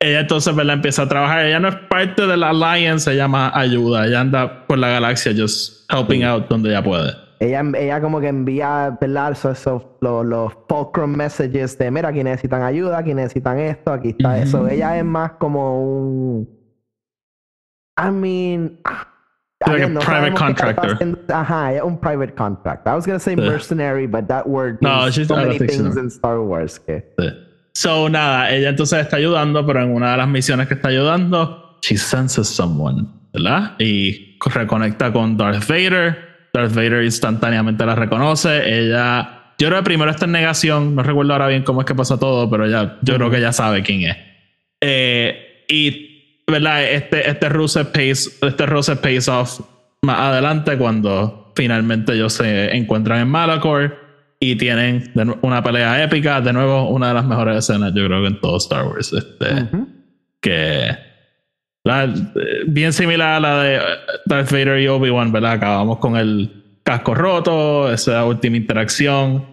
ella 0.00 0.20
entonces 0.20 0.54
¿verdad? 0.56 0.74
empieza 0.76 1.02
a 1.02 1.08
trabajar. 1.08 1.44
Ella 1.46 1.60
no 1.60 1.68
es 1.68 1.74
parte 1.90 2.26
de 2.26 2.36
la 2.36 2.48
Alliance, 2.50 3.10
se 3.10 3.16
llama 3.16 3.52
ayuda. 3.54 4.06
Ella 4.06 4.20
anda 4.20 4.66
por 4.66 4.78
la 4.78 4.88
galaxia 4.88 5.32
just 5.36 5.90
helping 5.92 6.24
out 6.24 6.48
donde 6.48 6.70
ella 6.70 6.82
puede. 6.82 7.12
Ella, 7.44 7.62
ella 7.78 8.00
como 8.00 8.20
que 8.20 8.28
envía, 8.28 8.96
¿verdad? 9.00 9.32
Eso, 9.32 9.50
eso, 9.50 9.98
los, 10.00 10.24
los 10.24 10.52
fulcrum 10.68 11.14
messages 11.14 11.76
de, 11.78 11.90
mira, 11.90 12.08
aquí 12.08 12.24
necesitan 12.24 12.62
ayuda, 12.62 12.98
aquí 12.98 13.12
necesitan 13.14 13.58
esto, 13.58 13.92
aquí 13.92 14.10
está 14.10 14.38
eso. 14.38 14.66
Ella 14.68 14.96
es 14.98 15.04
más 15.04 15.32
como 15.32 15.80
un... 15.82 16.48
I 17.98 18.10
mean... 18.10 18.78
ah, 18.84 19.08
Like 19.66 19.84
a 19.84 19.88
no 19.88 20.00
private 20.00 20.34
contractor. 20.34 20.98
Ajá, 21.28 21.70
ella 21.72 21.78
es 21.78 21.84
un 21.84 21.98
private 21.98 22.34
contract. 22.34 22.86
I 22.86 22.94
was 22.94 23.06
gonna 23.06 23.18
say 23.18 23.34
Yeah. 23.34 23.46
mercenary, 23.50 24.06
but 24.06 24.26
that 24.28 24.46
word 24.46 24.78
No, 24.82 25.02
means 25.02 25.16
she's- 25.16 25.26
so 25.28 25.36
many 25.36 25.58
think 25.58 25.70
so. 25.70 25.82
things 25.84 25.96
in 25.96 26.06
Star 26.08 26.38
Wars. 26.40 26.78
Que... 26.80 27.02
Sí. 27.18 27.28
So, 27.74 28.08
nada, 28.08 28.50
ella 28.50 28.68
entonces 28.70 29.00
está 29.00 29.16
ayudando, 29.16 29.66
pero 29.66 29.82
en 29.82 29.94
una 29.94 30.12
de 30.12 30.16
las 30.18 30.28
misiones 30.28 30.68
que 30.68 30.74
está 30.74 30.88
ayudando, 30.88 31.78
she 31.82 31.96
senses 31.96 32.46
someone, 32.48 33.06
¿verdad? 33.32 33.72
Y 33.78 34.38
reconecta 34.54 35.12
con 35.12 35.36
Darth 35.36 35.66
Vader. 35.66 36.23
Darth 36.54 36.72
Vader 36.72 37.02
instantáneamente 37.04 37.84
la 37.84 37.96
reconoce. 37.96 38.78
Ella, 38.78 39.52
yo 39.58 39.66
creo 39.68 39.80
que 39.80 39.84
primero 39.84 40.10
está 40.10 40.24
en 40.24 40.32
negación, 40.32 40.94
no 40.94 41.02
recuerdo 41.02 41.32
ahora 41.32 41.48
bien 41.48 41.64
cómo 41.64 41.80
es 41.80 41.86
que 41.86 41.94
pasó 41.96 42.16
todo, 42.18 42.48
pero 42.48 42.64
ella, 42.64 42.96
yo 43.02 43.16
creo 43.16 43.28
que 43.28 43.38
ella 43.38 43.52
sabe 43.52 43.82
quién 43.82 44.02
es. 44.02 44.16
Eh, 44.80 45.64
y, 45.68 46.42
¿verdad? 46.46 46.84
Este, 46.84 47.28
este 47.28 47.48
Rusev 47.48 47.90
pays, 47.90 48.38
este 48.40 48.66
Rusev 48.66 49.00
pays 49.00 49.28
off 49.28 49.60
más 50.02 50.20
adelante 50.20 50.78
cuando 50.78 51.52
finalmente 51.56 52.12
ellos 52.12 52.34
se 52.34 52.74
encuentran 52.76 53.20
en 53.20 53.28
Malachor 53.28 53.98
y 54.38 54.54
tienen 54.54 55.12
una 55.42 55.62
pelea 55.62 56.04
épica. 56.04 56.40
De 56.40 56.52
nuevo, 56.52 56.88
una 56.88 57.08
de 57.08 57.14
las 57.14 57.24
mejores 57.24 57.56
escenas, 57.56 57.92
yo 57.94 58.06
creo 58.06 58.20
que 58.20 58.28
en 58.28 58.40
todo 58.40 58.58
Star 58.58 58.86
Wars. 58.86 59.12
Este, 59.12 59.54
Ujú. 59.54 59.88
que 60.40 60.96
la- 61.84 62.04
eh, 62.04 62.12
bien 62.66 62.92
similar 62.92 63.34
a 63.34 63.40
la 63.40 63.62
de 63.62 63.76
eh, 63.76 63.80
Darth 64.26 64.50
Vader 64.50 64.80
y 64.80 64.88
Obi-Wan, 64.88 65.30
¿verdad? 65.32 65.52
Acabamos 65.52 65.98
con 65.98 66.16
el 66.16 66.78
casco 66.82 67.14
roto, 67.14 67.92
esa 67.92 68.24
última 68.24 68.56
interacción. 68.56 69.46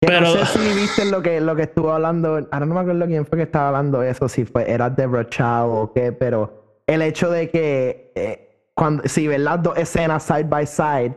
Pero- 0.00 0.20
no 0.22 0.44
sé 0.44 0.58
si 0.58 0.80
viste 0.80 1.04
lo 1.10 1.22
que, 1.22 1.40
lo 1.40 1.54
que 1.54 1.62
estuvo 1.62 1.92
hablando, 1.92 2.34
ahora 2.50 2.66
no 2.66 2.74
me 2.74 2.80
acuerdo 2.80 3.06
quién 3.06 3.24
fue 3.26 3.38
que 3.38 3.44
estaba 3.44 3.68
hablando 3.68 4.02
eso, 4.02 4.28
si 4.28 4.44
fue, 4.44 4.68
era 4.70 4.90
Deborah 4.90 5.28
Chow 5.28 5.70
o 5.70 5.92
qué, 5.92 6.10
pero 6.12 6.80
el 6.86 7.02
hecho 7.02 7.30
de 7.30 7.50
que 7.50 8.12
eh, 8.16 8.68
cuando, 8.74 9.02
si 9.06 9.28
ves 9.28 9.38
las 9.40 9.62
dos 9.62 9.76
escenas 9.78 10.24
side 10.24 10.44
by 10.44 10.66
side, 10.66 11.14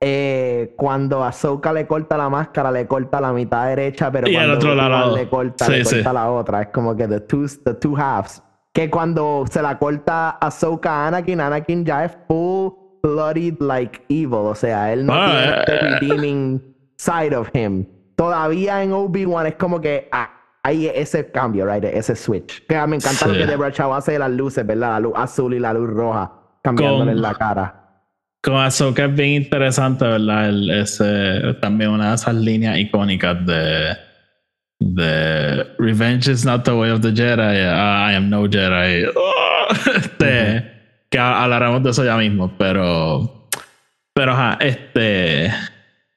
eh, 0.00 0.74
cuando 0.76 1.24
Ahsoka 1.24 1.72
le 1.72 1.88
corta 1.88 2.16
la 2.16 2.28
máscara, 2.28 2.70
le 2.70 2.86
corta 2.86 3.20
la 3.20 3.32
mitad 3.32 3.66
derecha, 3.66 4.12
pero 4.12 4.28
Y 4.28 4.34
cuando 4.34 4.54
otro 4.54 4.70
Obi-Wan 4.70 4.90
lado. 4.92 5.16
le 5.16 5.28
corta, 5.28 5.64
Sí, 5.64 5.72
le 5.72 5.84
sí. 5.84 5.94
corta 5.96 6.12
la 6.12 6.30
otra. 6.30 6.62
Es 6.62 6.68
como 6.68 6.96
que 6.96 7.08
the 7.08 7.18
two, 7.20 7.46
the 7.64 7.74
two 7.74 7.96
halves. 7.96 8.40
Que 8.72 8.90
cuando 8.90 9.44
se 9.50 9.60
la 9.62 9.78
corta 9.78 10.38
a 10.40 10.50
Anakin, 11.08 11.40
Anakin 11.40 11.84
ya 11.84 12.04
es 12.04 12.16
full 12.28 12.72
bloodied 13.02 13.56
like 13.60 14.02
evil. 14.08 14.46
O 14.46 14.54
sea, 14.54 14.92
él 14.92 15.06
no 15.06 15.12
Ah, 15.14 15.26
tiene 15.26 15.40
eh, 15.48 15.54
este 15.58 15.74
eh. 15.74 15.98
redeeming 15.98 16.62
side 16.96 17.34
of 17.36 17.48
him. 17.54 17.86
Todavía 18.16 18.82
en 18.82 18.92
Obi-Wan 18.92 19.46
es 19.46 19.54
como 19.54 19.80
que 19.80 20.08
ah, 20.12 20.30
hay 20.62 20.86
ese 20.88 21.30
cambio, 21.30 21.66
right? 21.66 21.84
Ese 21.84 22.14
switch. 22.16 22.66
Que 22.66 22.74
me 22.86 22.96
encanta 22.96 23.26
lo 23.26 23.34
Sí. 23.34 23.40
que 23.40 23.46
Deborah 23.46 23.72
Chow 23.72 23.94
hace 23.94 24.12
de 24.12 24.18
las 24.18 24.30
luces, 24.30 24.66
¿verdad? 24.66 24.90
La 24.92 25.00
luz 25.00 25.12
azul 25.16 25.54
y 25.54 25.58
la 25.60 25.72
luz 25.72 25.88
roja, 25.88 26.32
cambiándole 26.62 27.12
Con- 27.12 27.22
la 27.22 27.34
cara. 27.34 27.74
Con 28.42 28.56
Ahsoka 28.56 29.04
es 29.06 29.14
bien 29.14 29.42
interesante, 29.42 30.04
¿verdad? 30.04 30.48
El- 30.48 30.70
ese, 30.70 31.54
también 31.60 31.90
una 31.90 32.10
de 32.10 32.14
esas 32.16 32.34
líneas 32.34 32.78
icónicas 32.78 33.44
de, 33.46 33.96
de 34.80 35.64
Revenge 35.78 36.28
is 36.28 36.44
not 36.44 36.64
the 36.64 36.72
way 36.72 36.90
of 36.90 37.00
the 37.00 37.10
Jedi. 37.12 37.40
I 37.40 38.14
am 38.14 38.28
no 38.30 38.46
Jedi. 38.48 39.06
Oh, 39.14 39.66
este, 39.94 40.64
Que 41.10 41.18
ha- 41.18 41.42
hablaremos 41.44 41.82
de 41.82 41.90
eso 41.90 42.04
ya 42.04 42.16
mismo, 42.16 42.52
pero. 42.58 43.48
Pero 44.14 44.32
ajá, 44.32 44.58
este. 44.60 45.52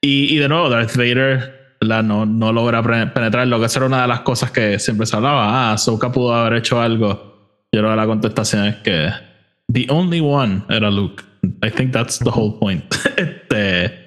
Y, 0.01 0.33
y 0.35 0.37
de 0.37 0.47
nuevo, 0.49 0.69
Darth 0.69 0.95
Vader 0.95 1.75
¿verdad? 1.81 2.03
No, 2.03 2.25
no 2.25 2.51
logra 2.53 2.81
penetrar. 2.83 3.47
Lo 3.47 3.59
que 3.59 3.65
era 3.75 3.85
una 3.85 4.03
de 4.03 4.07
las 4.07 4.21
cosas 4.21 4.51
que 4.51 4.77
siempre 4.79 5.05
se 5.07 5.15
hablaba. 5.15 5.45
Ah, 5.49 5.73
Ahsoka 5.73 6.11
pudo 6.11 6.33
haber 6.33 6.59
hecho 6.59 6.79
algo. 6.79 7.31
Yo 7.71 7.79
creo 7.81 7.89
que 7.91 7.95
la 7.95 8.05
contestación 8.05 8.65
es 8.67 8.75
que 8.77 9.09
the 9.71 9.87
only 9.89 10.19
one 10.21 10.63
era 10.69 10.89
Luke. 10.91 11.23
I 11.63 11.69
think 11.71 11.91
that's 11.91 12.19
the 12.19 12.29
whole 12.29 12.57
point. 12.59 12.83
este, 13.17 14.00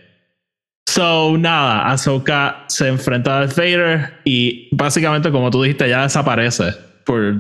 So, 0.94 1.36
nada, 1.36 1.90
Ahsoka 1.90 2.66
se 2.68 2.86
enfrenta 2.86 3.38
a 3.38 3.40
Darth 3.40 3.56
Vader 3.56 4.20
y 4.22 4.68
básicamente, 4.70 5.32
como 5.32 5.50
tú 5.50 5.60
dijiste, 5.60 5.88
ya 5.88 6.04
desaparece 6.04 6.72
por 7.02 7.34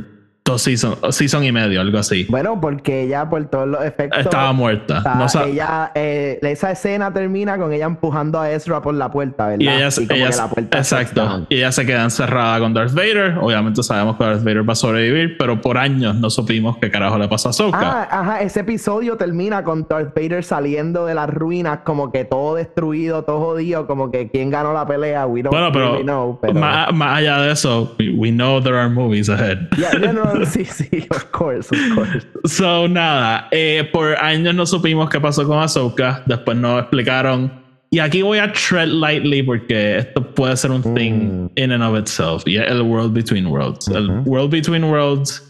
dos 0.46 0.60
seasons, 0.60 0.98
season 1.16 1.42
y 1.44 1.52
medio, 1.52 1.80
algo 1.80 1.96
así. 1.96 2.26
Bueno, 2.28 2.60
porque 2.60 3.04
ella, 3.04 3.30
por 3.30 3.42
todos 3.46 3.66
los 3.66 3.82
efectos. 3.82 4.20
Estaba 4.26 4.52
muerta. 4.52 4.98
está- 4.98 5.14
No 5.14 5.26
sa- 5.26 5.44
ella, 5.46 5.90
eh, 5.94 6.38
esa 6.42 6.70
escena 6.70 7.10
termina 7.14 7.56
con 7.56 7.72
ella 7.72 7.86
empujando 7.86 8.38
a 8.38 8.50
Ezra 8.50 8.82
por 8.82 8.92
la 8.94 9.10
puerta, 9.10 9.46
¿verdad? 9.46 9.60
y 9.60 9.68
ella, 9.68 9.88
como 9.90 10.06
ella- 10.12 10.36
la 10.36 10.48
puerta 10.50 10.76
exacto. 10.78 11.46
Y 11.48 11.56
ella 11.56 11.72
se 11.72 11.86
queda 11.86 12.04
encerrada 12.04 12.58
con 12.60 12.74
Darth 12.74 12.92
Vader. 12.92 13.38
Obviamente 13.40 13.82
sabemos 13.82 14.18
que 14.18 14.24
Darth 14.24 14.44
Vader 14.44 14.68
va 14.68 14.74
a 14.74 14.76
sobrevivir, 14.76 15.38
pero 15.38 15.62
por 15.62 15.78
años 15.78 16.14
no 16.16 16.28
supimos 16.28 16.76
qué 16.76 16.90
carajo 16.90 17.16
le 17.16 17.26
pasa 17.26 17.48
a 17.48 17.50
Ahsoka. 17.50 17.78
Ah, 17.80 18.08
ajá, 18.10 18.42
ese 18.42 18.60
episodio 18.60 19.16
termina 19.16 19.64
con 19.64 19.86
Darth 19.88 20.14
Vader 20.14 20.44
saliendo 20.44 21.06
de 21.06 21.14
las 21.14 21.30
ruinas, 21.30 21.78
como 21.84 22.12
que 22.12 22.26
todo 22.26 22.56
destruido, 22.56 23.22
todo 23.24 23.38
jodido, 23.40 23.86
como 23.86 24.10
que 24.10 24.28
quién 24.28 24.50
ganó 24.50 24.74
la 24.74 24.86
pelea, 24.86 25.26
we 25.26 25.40
don't 25.42 25.54
bueno, 25.56 25.72
pero, 25.72 25.92
really 25.92 26.04
know, 26.04 26.38
pero... 26.42 26.52
Más, 26.60 26.92
más 26.92 27.16
allá 27.20 27.38
de 27.40 27.52
eso, 27.52 27.96
we, 27.98 28.10
we 28.10 28.30
know 28.30 28.60
there 28.60 28.76
are 28.76 28.90
movies 28.90 29.30
ahead. 29.30 29.56
Yeah, 29.78 29.92
no, 29.98 30.12
no, 30.12 30.33
sí, 30.46 30.64
sí, 30.64 31.06
of 31.10 31.24
course, 31.30 31.74
of 31.74 31.94
course. 31.94 32.26
So, 32.44 32.88
nada, 32.88 33.48
eh, 33.50 33.88
por 33.92 34.16
años 34.16 34.54
no 34.54 34.66
supimos 34.66 35.08
qué 35.10 35.20
pasó 35.20 35.46
con 35.46 35.58
Ahsoka. 35.58 36.22
Después 36.26 36.56
nos 36.56 36.80
explicaron. 36.80 37.62
Y 37.90 38.00
aquí 38.00 38.22
voy 38.22 38.38
a 38.38 38.52
tread 38.52 38.88
lightly 38.88 39.42
porque 39.42 39.98
esto 39.98 40.20
puede 40.34 40.56
ser 40.56 40.72
un 40.72 40.82
thing 40.94 41.48
in 41.54 41.70
and 41.72 41.82
of 41.82 41.96
itself. 41.98 42.42
Y 42.46 42.56
el 42.56 42.82
World 42.82 43.12
Between 43.12 43.46
Worlds. 43.46 43.86
El 43.88 44.10
World 44.26 44.50
Between 44.50 44.84
Worlds. 44.84 45.42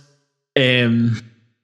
eh, 0.54 0.86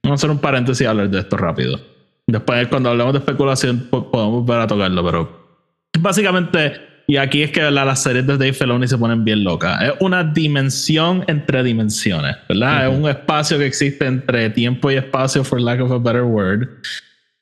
vamos 0.02 0.10
a 0.10 0.14
hacer 0.14 0.30
un 0.30 0.38
paréntesis 0.38 0.80
y 0.82 0.86
hablar 0.86 1.10
de 1.10 1.18
esto 1.20 1.36
rápido. 1.36 1.78
Después, 2.26 2.66
cuando 2.68 2.90
hablemos 2.90 3.12
de 3.12 3.18
especulación, 3.18 3.88
po- 3.90 4.10
podemos 4.10 4.44
volver 4.44 4.60
a 4.62 4.66
tocarlo, 4.66 5.04
pero 5.04 5.40
básicamente. 5.98 6.89
Y 7.10 7.16
aquí 7.16 7.42
es 7.42 7.50
que 7.50 7.60
¿verdad? 7.60 7.86
las 7.86 8.04
series 8.04 8.24
de 8.24 8.34
Dave 8.34 8.52
Filoni 8.52 8.86
se 8.86 8.96
ponen 8.96 9.24
bien 9.24 9.42
locas. 9.42 9.82
Es 9.82 9.94
una 9.98 10.22
dimensión 10.22 11.24
entre 11.26 11.64
dimensiones, 11.64 12.36
¿verdad? 12.48 12.86
Es 12.86 12.96
un 12.96 13.08
espacio 13.08 13.58
que 13.58 13.66
existe 13.66 14.06
entre 14.06 14.48
tiempo 14.50 14.92
y 14.92 14.94
espacio, 14.94 15.42
for 15.42 15.60
lack 15.60 15.80
of 15.80 15.90
a 15.90 15.98
better 15.98 16.22
word. 16.22 16.68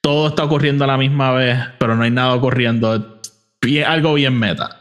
Todo 0.01 0.29
está 0.29 0.45
ocurriendo 0.45 0.85
a 0.85 0.87
la 0.87 0.97
misma 0.97 1.33
vez, 1.33 1.59
pero 1.79 1.95
no 1.95 2.03
hay 2.03 2.11
nada 2.11 2.33
ocurriendo. 2.33 3.21
Bien- 3.61 3.85
algo 3.85 4.15
bien 4.15 4.39
meta. 4.39 4.75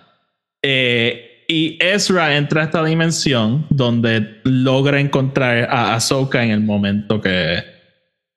Eh, 0.64 1.44
y 1.50 1.78
Ezra 1.82 2.38
entra 2.38 2.62
a 2.62 2.64
esta 2.64 2.82
dimensión 2.82 3.66
donde 3.70 4.40
logra 4.46 5.02
encontrar 5.02 5.68
a 5.70 5.96
Ahsoka 5.96 6.42
en 6.46 6.52
el 6.52 6.62
momento 6.62 7.20
que 7.20 7.62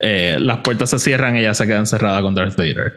eh, 0.00 0.36
las 0.40 0.58
puertas 0.58 0.90
se 0.90 0.98
cierran 0.98 1.36
y 1.36 1.40
ella 1.42 1.54
se 1.54 1.64
queda 1.64 1.78
encerrada 1.78 2.20
con 2.22 2.34
Darth 2.34 2.56
Vader. 2.56 2.92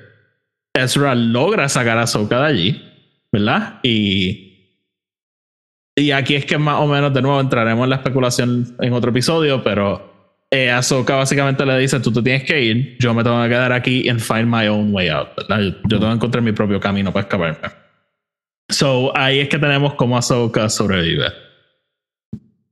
Ezra 0.74 1.14
logra 1.14 1.70
sacar 1.70 2.00
a 2.00 2.04
Ahsoka 2.04 2.40
de 2.40 2.46
allí, 2.48 2.90
¿verdad? 3.34 3.80
Y, 3.82 4.78
y 5.96 6.12
aquí 6.12 6.36
es 6.36 6.46
que 6.46 6.58
más 6.60 6.80
o 6.80 6.88
menos, 6.88 7.14
de 7.14 7.22
nuevo, 7.22 7.42
entraremos 7.42 7.84
en 7.84 7.90
la 7.90 7.96
especulación 7.98 8.76
en 8.80 8.94
otro 8.94 9.10
episodio, 9.10 9.64
pero 9.64 10.38
eh, 10.52 10.70
Ahsoka 10.70 11.16
básicamente 11.16 11.66
le 11.66 11.78
dice, 11.80 12.00
tú 12.00 12.14
te 12.14 12.22
tienes 12.22 12.44
que 12.44 12.62
ir, 12.62 12.96
yo 13.00 13.14
me 13.16 13.24
tengo 13.24 13.42
que 13.42 13.50
quedar 13.50 13.74
aquí 13.74 14.08
and 14.08 14.22
find 14.22 14.46
my 14.46 14.68
own 14.68 14.94
way 14.94 15.10
out, 15.10 15.30
¿verdad? 15.36 15.60
Yo, 15.60 15.72
yo 15.90 16.00
tengo 16.00 16.10
que 16.10 16.16
encontrar 16.16 16.44
mi 16.44 16.52
propio 16.52 16.80
camino 16.80 17.12
para 17.12 17.24
escaparme. 17.24 17.70
So, 18.70 19.12
ahí 19.18 19.40
es 19.40 19.50
que 19.50 19.58
tenemos 19.58 19.96
como 19.96 20.16
Ahsoka 20.16 20.70
sobrevive. 20.70 21.34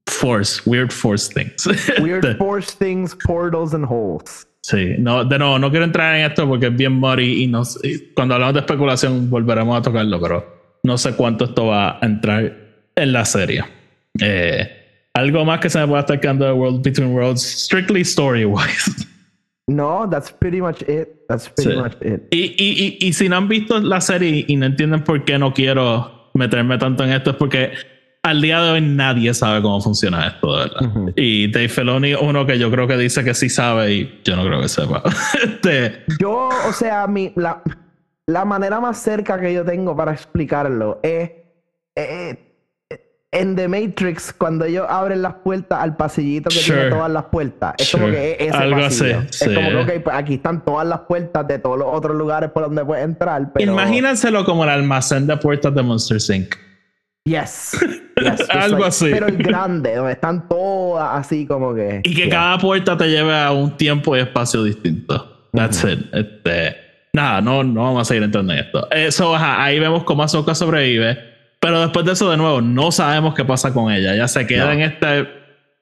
Force, 0.07 0.61
weird 0.67 0.91
force 0.91 1.27
things. 1.27 1.65
Weird 1.99 2.37
force 2.37 2.75
things, 2.75 3.15
portals 3.15 3.73
and 3.73 3.85
holes. 3.85 4.45
Sí, 4.71 4.95
no, 4.99 5.25
de 5.25 5.37
nuevo, 5.37 5.59
no 5.59 5.69
quiero 5.69 5.83
entrar 5.85 6.15
en 6.15 6.25
esto 6.31 6.47
porque 6.47 6.67
es 6.67 6.75
bien 6.77 6.93
muddy 6.93 7.43
y 7.43 7.47
no 7.47 7.63
y 7.83 7.99
cuando 8.13 8.35
hablamos 8.35 8.53
de 8.53 8.59
especulación 8.61 9.29
volveremos 9.29 9.77
a 9.77 9.81
tocarlo, 9.81 10.21
pero 10.21 10.77
no 10.83 10.97
sé 10.97 11.13
cuánto 11.13 11.43
esto 11.45 11.65
va 11.65 11.97
a 12.01 12.05
entrar 12.05 12.53
en 12.95 13.11
la 13.11 13.25
serie. 13.25 13.65
Eh, 14.21 14.69
algo 15.13 15.43
más 15.43 15.59
que 15.59 15.69
se 15.69 15.77
me 15.79 15.87
pueda 15.87 15.99
estar 16.01 16.19
quedando 16.21 16.45
de 16.45 16.53
World 16.53 16.81
Between 16.83 17.11
Worlds, 17.13 17.41
strictly 17.41 18.01
story 18.01 18.45
wise. 18.45 19.07
No, 19.67 20.05
that's 20.09 20.31
pretty 20.33 20.59
much 20.59 20.81
it. 20.81 21.07
That's 21.29 21.47
pretty 21.47 21.71
Sí. 21.71 21.77
much 21.77 21.93
it. 22.01 22.23
Y, 22.31 22.55
y, 22.57 22.97
y, 22.99 23.07
y 23.07 23.13
si 23.13 23.29
no 23.29 23.37
han 23.37 23.47
visto 23.47 23.79
la 23.79 24.01
serie 24.01 24.43
y 24.45 24.55
no 24.57 24.65
entienden 24.65 25.01
por 25.03 25.23
qué 25.23 25.37
no 25.39 25.53
quiero 25.53 26.29
meterme 26.33 26.77
tanto 26.77 27.05
en 27.05 27.11
esto, 27.11 27.29
es 27.29 27.35
porque 27.37 27.71
al 28.23 28.41
día 28.41 28.61
de 28.61 28.71
hoy 28.71 28.81
nadie 28.81 29.33
sabe 29.33 29.61
cómo 29.61 29.81
funciona 29.81 30.27
esto, 30.27 30.55
de 30.57 30.63
verdad. 30.65 31.13
Y 31.15 31.51
Dave 31.51 31.69
Filoni, 31.69 32.13
uno 32.13 32.45
que 32.45 32.59
yo 32.59 32.69
creo 32.69 32.87
que 32.87 32.97
dice 32.97 33.23
que 33.23 33.33
sí 33.33 33.49
sabe 33.49 33.93
y 33.93 34.21
yo 34.23 34.35
no 34.35 34.45
creo 34.45 34.61
que 34.61 34.69
sepa. 34.69 35.01
este, 35.43 36.03
Yo, 36.19 36.49
o 36.67 36.73
sea, 36.73 37.07
mi, 37.07 37.33
la, 37.35 37.63
la 38.27 38.45
manera 38.45 38.79
más 38.79 38.99
cerca 39.01 39.39
que 39.39 39.53
yo 39.53 39.65
tengo 39.65 39.95
para 39.95 40.11
explicarlo 40.13 40.99
es 41.01 41.31
eh, 41.95 42.47
en 43.33 43.55
The 43.55 43.67
Matrix, 43.67 44.33
cuando 44.33 44.65
ellos 44.65 44.85
abren 44.89 45.21
las 45.21 45.35
puertas 45.35 45.79
al 45.81 45.95
pasillito 45.95 46.49
que 46.49 46.57
Sure. 46.57 46.79
tiene 46.81 46.95
todas 46.95 47.11
las 47.11 47.23
puertas. 47.25 47.73
Es 47.77 47.89
como 47.91 48.07
que 48.07 48.33
es 48.33 48.49
ese 48.49 48.57
Algo 48.57 48.81
pasillo. 48.81 49.19
así, 49.19 49.45
Es 49.45 49.57
como 49.57 49.85
que, 49.85 49.99
pues 50.01 50.15
aquí 50.15 50.33
están 50.35 50.63
todas 50.63 50.85
las 50.85 50.99
puertas 51.01 51.47
de 51.47 51.57
todos 51.57 51.79
los 51.79 51.87
otros 51.89 52.15
lugares 52.17 52.51
por 52.51 52.63
donde 52.63 52.83
puedes 52.85 53.03
entrar. 53.05 53.51
Pero... 53.53 53.71
Imagínenselo 53.71 54.43
como 54.45 54.63
el 54.65 54.69
almacén 54.69 55.25
de 55.27 55.37
puertas 55.37 55.73
de 55.73 55.81
Monster 55.81 56.17
Inc. 56.35 56.55
Yes. 57.25 57.77
yes, 58.21 58.49
Algo 58.49 58.77
like- 58.77 58.87
así. 58.87 59.09
Pero 59.11 59.27
el 59.27 59.37
grande, 59.37 59.95
donde 59.95 60.13
están 60.13 60.47
todas 60.47 61.09
así 61.19 61.45
como 61.45 61.73
que. 61.75 62.01
Y 62.03 62.13
que 62.15 62.21
Yeah. 62.23 62.29
cada 62.29 62.57
puerta 62.57 62.97
te 62.97 63.07
lleve 63.09 63.35
a 63.37 63.51
un 63.51 63.77
tiempo 63.77 64.15
y 64.17 64.19
espacio 64.21 64.63
distinto. 64.63 65.47
That's 65.53 65.83
it. 65.83 65.99
Este, 66.13 66.75
nada, 67.13 67.41
no, 67.41 67.63
no 67.63 67.83
vamos 67.83 68.01
a 68.01 68.05
seguir 68.05 68.23
entrando 68.23 68.53
en 68.53 68.59
esto. 68.59 68.89
Eso, 68.91 69.35
ajá, 69.35 69.63
ahí 69.63 69.79
vemos 69.79 70.03
cómo 70.03 70.23
Ahsoka 70.23 70.55
sobrevive. 70.55 71.17
Pero 71.59 71.79
después 71.81 72.05
de 72.05 72.13
eso, 72.13 72.29
de 72.31 72.37
nuevo, 72.37 72.59
no 72.61 72.91
sabemos 72.91 73.35
qué 73.35 73.45
pasa 73.45 73.71
con 73.71 73.91
ella. 73.91 74.15
Ella 74.15 74.27
se 74.27 74.47
queda 74.47 74.65
No. 74.65 74.71
en, 74.71 74.81
este, 74.81 75.19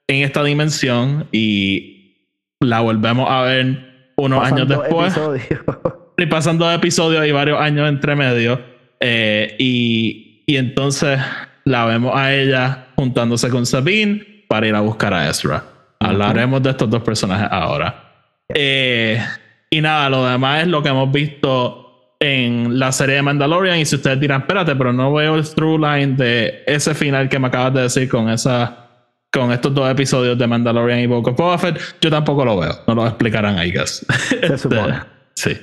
en 0.07 0.23
esta 0.25 0.43
dimensión 0.43 1.27
y 1.31 2.17
la 2.59 2.81
volvemos 2.81 3.29
a 3.31 3.43
ver 3.43 4.11
unos 4.17 4.43
años 4.45 4.67
después. 4.67 5.13
episodios. 5.15 5.45
Y 6.17 6.25
pasando 6.25 6.69
episodios 6.69 7.25
y 7.25 7.31
varios 7.31 7.61
años 7.61 7.87
entre 7.87 8.13
medio. 8.13 8.59
eh, 8.99 9.55
y, 9.57 10.25
y 10.49 10.57
entonces 10.57 11.19
la 11.63 11.85
vemos 11.85 12.15
a 12.15 12.33
ella 12.33 12.87
juntándose 12.95 13.49
con 13.49 13.67
Sabine 13.67 14.45
para 14.47 14.67
ir 14.67 14.73
a 14.73 14.79
buscar 14.79 15.13
a 15.13 15.29
Ezra. 15.29 15.63
Hablaremos 15.99 16.63
de 16.63 16.71
estos 16.71 16.89
dos 16.89 17.03
personajes 17.03 17.47
ahora. 17.51 18.15
Eh, 18.55 19.23
y 19.69 19.79
nada, 19.79 20.09
lo 20.09 20.25
demás 20.25 20.63
es 20.63 20.67
lo 20.67 20.81
que 20.81 20.89
hemos 20.89 21.11
visto 21.11 22.15
en 22.19 22.79
la 22.79 22.91
serie 22.91 23.17
de 23.17 23.21
Mandalorian. 23.21 23.77
Y 23.77 23.85
si 23.85 23.97
ustedes 23.97 24.19
dirán, 24.19 24.41
espérate, 24.41 24.75
pero 24.75 24.91
no 24.91 25.13
veo 25.13 25.35
el 25.35 25.47
through 25.47 25.79
line 25.79 26.15
de 26.15 26.63
ese 26.65 26.95
final 26.95 27.29
que 27.29 27.37
me 27.37 27.49
acabas 27.49 27.75
de 27.75 27.81
decir 27.83 28.09
con 28.09 28.27
esa. 28.27 28.87
Con 29.31 29.51
estos 29.51 29.71
dos 29.75 29.87
episodios 29.87 30.35
de 30.35 30.47
Mandalorian 30.47 31.01
y 31.01 31.05
Book 31.05 31.27
of 31.27 31.37
Boba 31.37 31.59
Fett, 31.59 31.79
yo 32.01 32.09
tampoco 32.09 32.43
lo 32.43 32.57
veo. 32.57 32.73
No 32.87 32.95
lo 32.95 33.05
explicarán, 33.05 33.63
I 33.63 33.71
guess. 33.71 34.03
Se 34.41 34.57
supone. 34.57 34.99
Sí. 35.39 35.57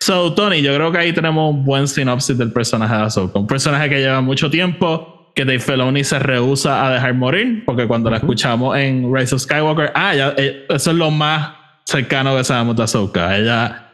So, 0.00 0.32
Tony, 0.34 0.62
yo 0.62 0.74
creo 0.74 0.90
que 0.90 0.98
ahí 0.98 1.12
tenemos 1.12 1.52
un 1.54 1.62
buen 1.64 1.86
sinopsis 1.86 2.38
del 2.38 2.52
personaje 2.52 2.94
de 2.94 3.02
Ahsoka. 3.02 3.38
Un 3.38 3.46
personaje 3.46 3.88
que 3.90 3.98
lleva 4.00 4.20
mucho 4.22 4.48
tiempo, 4.50 5.30
que 5.34 5.44
Dave 5.44 5.58
Filoni 5.58 6.04
se 6.04 6.18
rehúsa 6.18 6.86
a 6.86 6.90
dejar 6.94 7.12
morir, 7.14 7.64
porque 7.66 7.86
cuando 7.86 8.08
la 8.10 8.16
escuchamos 8.16 8.76
en 8.78 9.14
Rise 9.14 9.34
of 9.34 9.42
Skywalker, 9.42 9.92
ah, 9.94 10.14
ya, 10.14 10.34
eh, 10.38 10.64
eso 10.70 10.90
es 10.90 10.96
lo 10.96 11.10
más 11.10 11.52
cercano 11.84 12.34
que 12.36 12.44
sabemos 12.44 12.76
de 12.76 12.82
Ahsoka. 12.84 13.36
Ella 13.36 13.86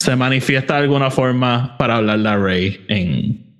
se 0.00 0.16
manifiesta 0.16 0.74
de 0.76 0.80
alguna 0.84 1.10
forma 1.10 1.76
para 1.76 1.96
hablarle 1.96 2.28
a 2.30 2.36
Rey 2.38 2.84
en 2.88 3.54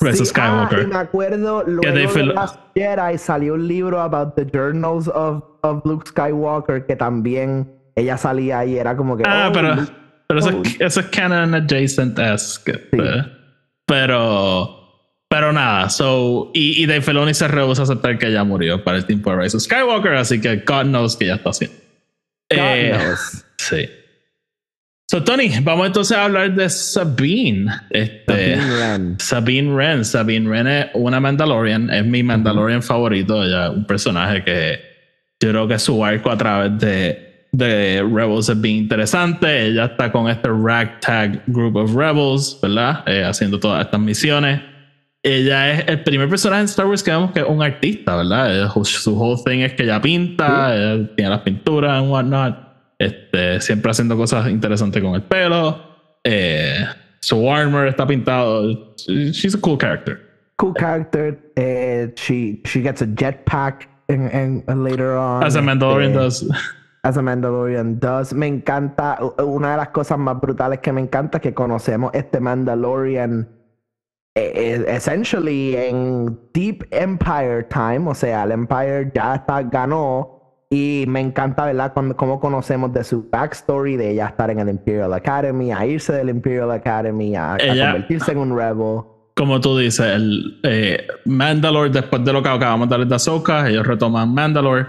Rise 0.00 0.22
of 0.22 0.28
Sí, 0.28 0.32
ah, 0.36 0.66
Skywalker. 0.66 0.82
y 0.82 0.86
me 0.86 0.96
acuerdo 0.96 1.64
luego 1.66 1.94
de 1.94 2.08
Fil- 2.08 2.32
Last 2.34 2.58
Jedi 2.74 3.18
salió 3.18 3.54
un 3.54 3.68
libro 3.68 4.00
about 4.00 4.34
the 4.36 4.46
journals 4.50 5.06
of, 5.08 5.44
of 5.62 5.84
Luke 5.84 6.06
Skywalker 6.08 6.86
que 6.86 6.96
también 6.96 7.70
ella 7.94 8.16
salía 8.16 8.64
y 8.64 8.78
era 8.78 8.96
como 8.96 9.16
que 9.18 9.24
Ah, 9.26 9.48
oh, 9.50 9.52
pero, 9.52 9.74
Luke- 9.74 9.92
pero 10.30 10.38
eso, 10.38 10.62
es, 10.62 10.80
eso 10.80 11.00
es 11.00 11.06
canon 11.06 11.56
adjacent 11.56 12.16
esque. 12.20 12.74
Pero. 13.84 14.76
Pero 15.28 15.52
nada, 15.52 15.88
so. 15.90 16.52
Y, 16.54 16.80
y 16.80 16.86
Dave 16.86 17.02
Filoni 17.02 17.34
se 17.34 17.48
rehúsa 17.48 17.82
a 17.82 17.84
aceptar 17.84 18.16
que 18.16 18.28
ella 18.28 18.44
murió 18.44 18.84
para 18.84 18.98
el 18.98 19.06
tiempo 19.06 19.30
de 19.32 19.38
Rise 19.42 19.56
of 19.56 19.64
Skywalker, 19.64 20.14
así 20.14 20.40
que 20.40 20.58
God 20.58 20.82
knows 20.84 21.16
que 21.16 21.26
ya 21.26 21.34
está 21.34 21.50
haciendo. 21.50 21.76
God 22.48 22.58
Eh, 22.58 22.92
knows. 22.96 23.44
sí. 23.58 23.90
So, 25.10 25.24
Tony, 25.24 25.50
vamos 25.62 25.88
entonces 25.88 26.16
a 26.16 26.26
hablar 26.26 26.54
de 26.54 26.70
Sabine. 26.70 27.72
Este, 27.90 28.54
Sabine 28.54 28.76
Wren. 28.76 29.16
Sabine 29.18 29.74
Wren. 29.74 30.04
Sabine 30.04 30.48
Wren 30.48 30.66
es 30.68 30.86
una 30.94 31.18
Mandalorian, 31.18 31.90
es 31.90 32.06
mi 32.06 32.22
Mandalorian 32.22 32.84
favorito, 32.84 33.42
ella 33.42 33.70
un 33.70 33.84
personaje 33.84 34.44
que 34.44 34.78
yo 35.40 35.50
creo 35.50 35.66
que 35.66 35.80
su 35.80 36.04
arco 36.04 36.30
a 36.30 36.38
través 36.38 36.78
de, 36.78 37.29
de 37.52 38.02
Rebels 38.02 38.48
es 38.48 38.60
bien 38.60 38.76
interesante. 38.76 39.66
Ella 39.66 39.86
está 39.86 40.12
con 40.12 40.28
este 40.28 40.48
ragtag 40.48 41.42
group 41.46 41.76
of 41.76 41.94
Rebels, 41.94 42.58
¿verdad? 42.62 43.02
Eh, 43.06 43.24
haciendo 43.24 43.58
todas 43.58 43.84
estas 43.84 44.00
misiones. 44.00 44.60
Ella 45.22 45.72
es 45.72 45.84
el 45.88 46.02
primer 46.02 46.28
personaje 46.28 46.60
en 46.60 46.66
Star 46.66 46.86
Wars 46.86 47.02
que 47.02 47.10
vemos 47.10 47.32
que 47.32 47.40
es 47.40 47.46
un 47.46 47.62
artista, 47.62 48.16
¿verdad? 48.16 48.54
Ella- 48.56 48.72
su 48.84 49.14
whole 49.18 49.40
thing 49.44 49.60
es 49.60 49.74
que 49.74 49.82
ella 49.82 50.00
pinta, 50.00 50.74
ella 50.74 51.10
tiene 51.14 51.30
las 51.30 51.40
pinturas 51.40 51.92
and 52.02 52.10
whatnot. 52.10 52.56
Este, 52.98 53.60
siempre 53.60 53.90
haciendo 53.90 54.16
cosas 54.16 54.48
interesantes 54.48 55.02
con 55.02 55.14
el 55.14 55.22
pelo. 55.22 55.78
Eh, 56.24 56.84
su 57.20 57.50
armor 57.52 57.88
está 57.88 58.06
pintado. 58.06 58.94
She's 59.06 59.54
a 59.54 59.60
cool 59.60 59.76
character. 59.78 60.20
Cool 60.56 60.74
character. 60.74 61.38
Eh, 61.56 62.12
she, 62.16 62.60
she 62.66 62.80
gets 62.82 63.00
a 63.02 63.06
jetpack 63.06 63.86
in, 64.08 64.62
in, 64.68 64.84
later 64.84 65.16
on. 65.16 65.42
As 65.44 65.56
a 65.56 65.60
Mandalorian 65.62 66.10
Eh, 66.12 66.14
does. 66.14 66.44
As 67.02 67.16
a 67.16 67.22
Mandalorian 67.22 67.98
does. 67.98 68.34
Me 68.34 68.46
encanta, 68.46 69.18
una 69.44 69.70
de 69.72 69.76
las 69.78 69.88
cosas 69.88 70.18
más 70.18 70.38
brutales 70.40 70.80
que 70.80 70.92
me 70.92 71.00
encanta 71.00 71.38
es 71.38 71.42
que 71.42 71.54
conocemos 71.54 72.10
este 72.14 72.40
Mandalorian 72.40 73.48
eh, 74.34 74.52
eh, 74.54 74.84
essentially 74.88 75.74
en 75.76 76.38
Deep 76.52 76.86
Empire 76.90 77.64
Time, 77.64 78.08
o 78.08 78.14
sea, 78.14 78.44
el 78.44 78.52
Empire 78.52 79.10
ya 79.14 79.36
está, 79.36 79.62
ganó 79.62 80.36
y 80.70 81.04
me 81.08 81.18
encanta, 81.20 81.64
¿verdad? 81.64 81.92
Cuando, 81.92 82.16
cómo 82.16 82.38
conocemos 82.38 82.92
de 82.92 83.02
su 83.02 83.28
backstory, 83.28 83.96
de 83.96 84.10
ella 84.12 84.26
estar 84.26 84.50
en 84.50 84.60
el 84.60 84.68
Imperial 84.68 85.12
Academy, 85.14 85.72
a 85.72 85.84
irse 85.84 86.12
del 86.12 86.28
Imperial 86.28 86.70
Academy, 86.70 87.34
a, 87.34 87.54
a 87.54 87.56
Ella- 87.56 87.92
convertirse 87.92 88.32
en 88.32 88.38
un 88.38 88.56
rebel. 88.56 89.00
Como 89.34 89.58
tú 89.60 89.76
dices, 89.78 90.06
el 90.06 90.60
eh, 90.62 91.06
Mandalore, 91.24 91.88
después 91.90 92.22
de 92.24 92.32
lo 92.32 92.42
que 92.42 92.50
acabamos 92.50 92.88
de 92.88 92.94
hablar 92.94 93.08
de 93.08 93.14
Ahsoka, 93.16 93.68
ellos 93.68 93.86
retoman 93.86 94.32
Mandalore, 94.32 94.86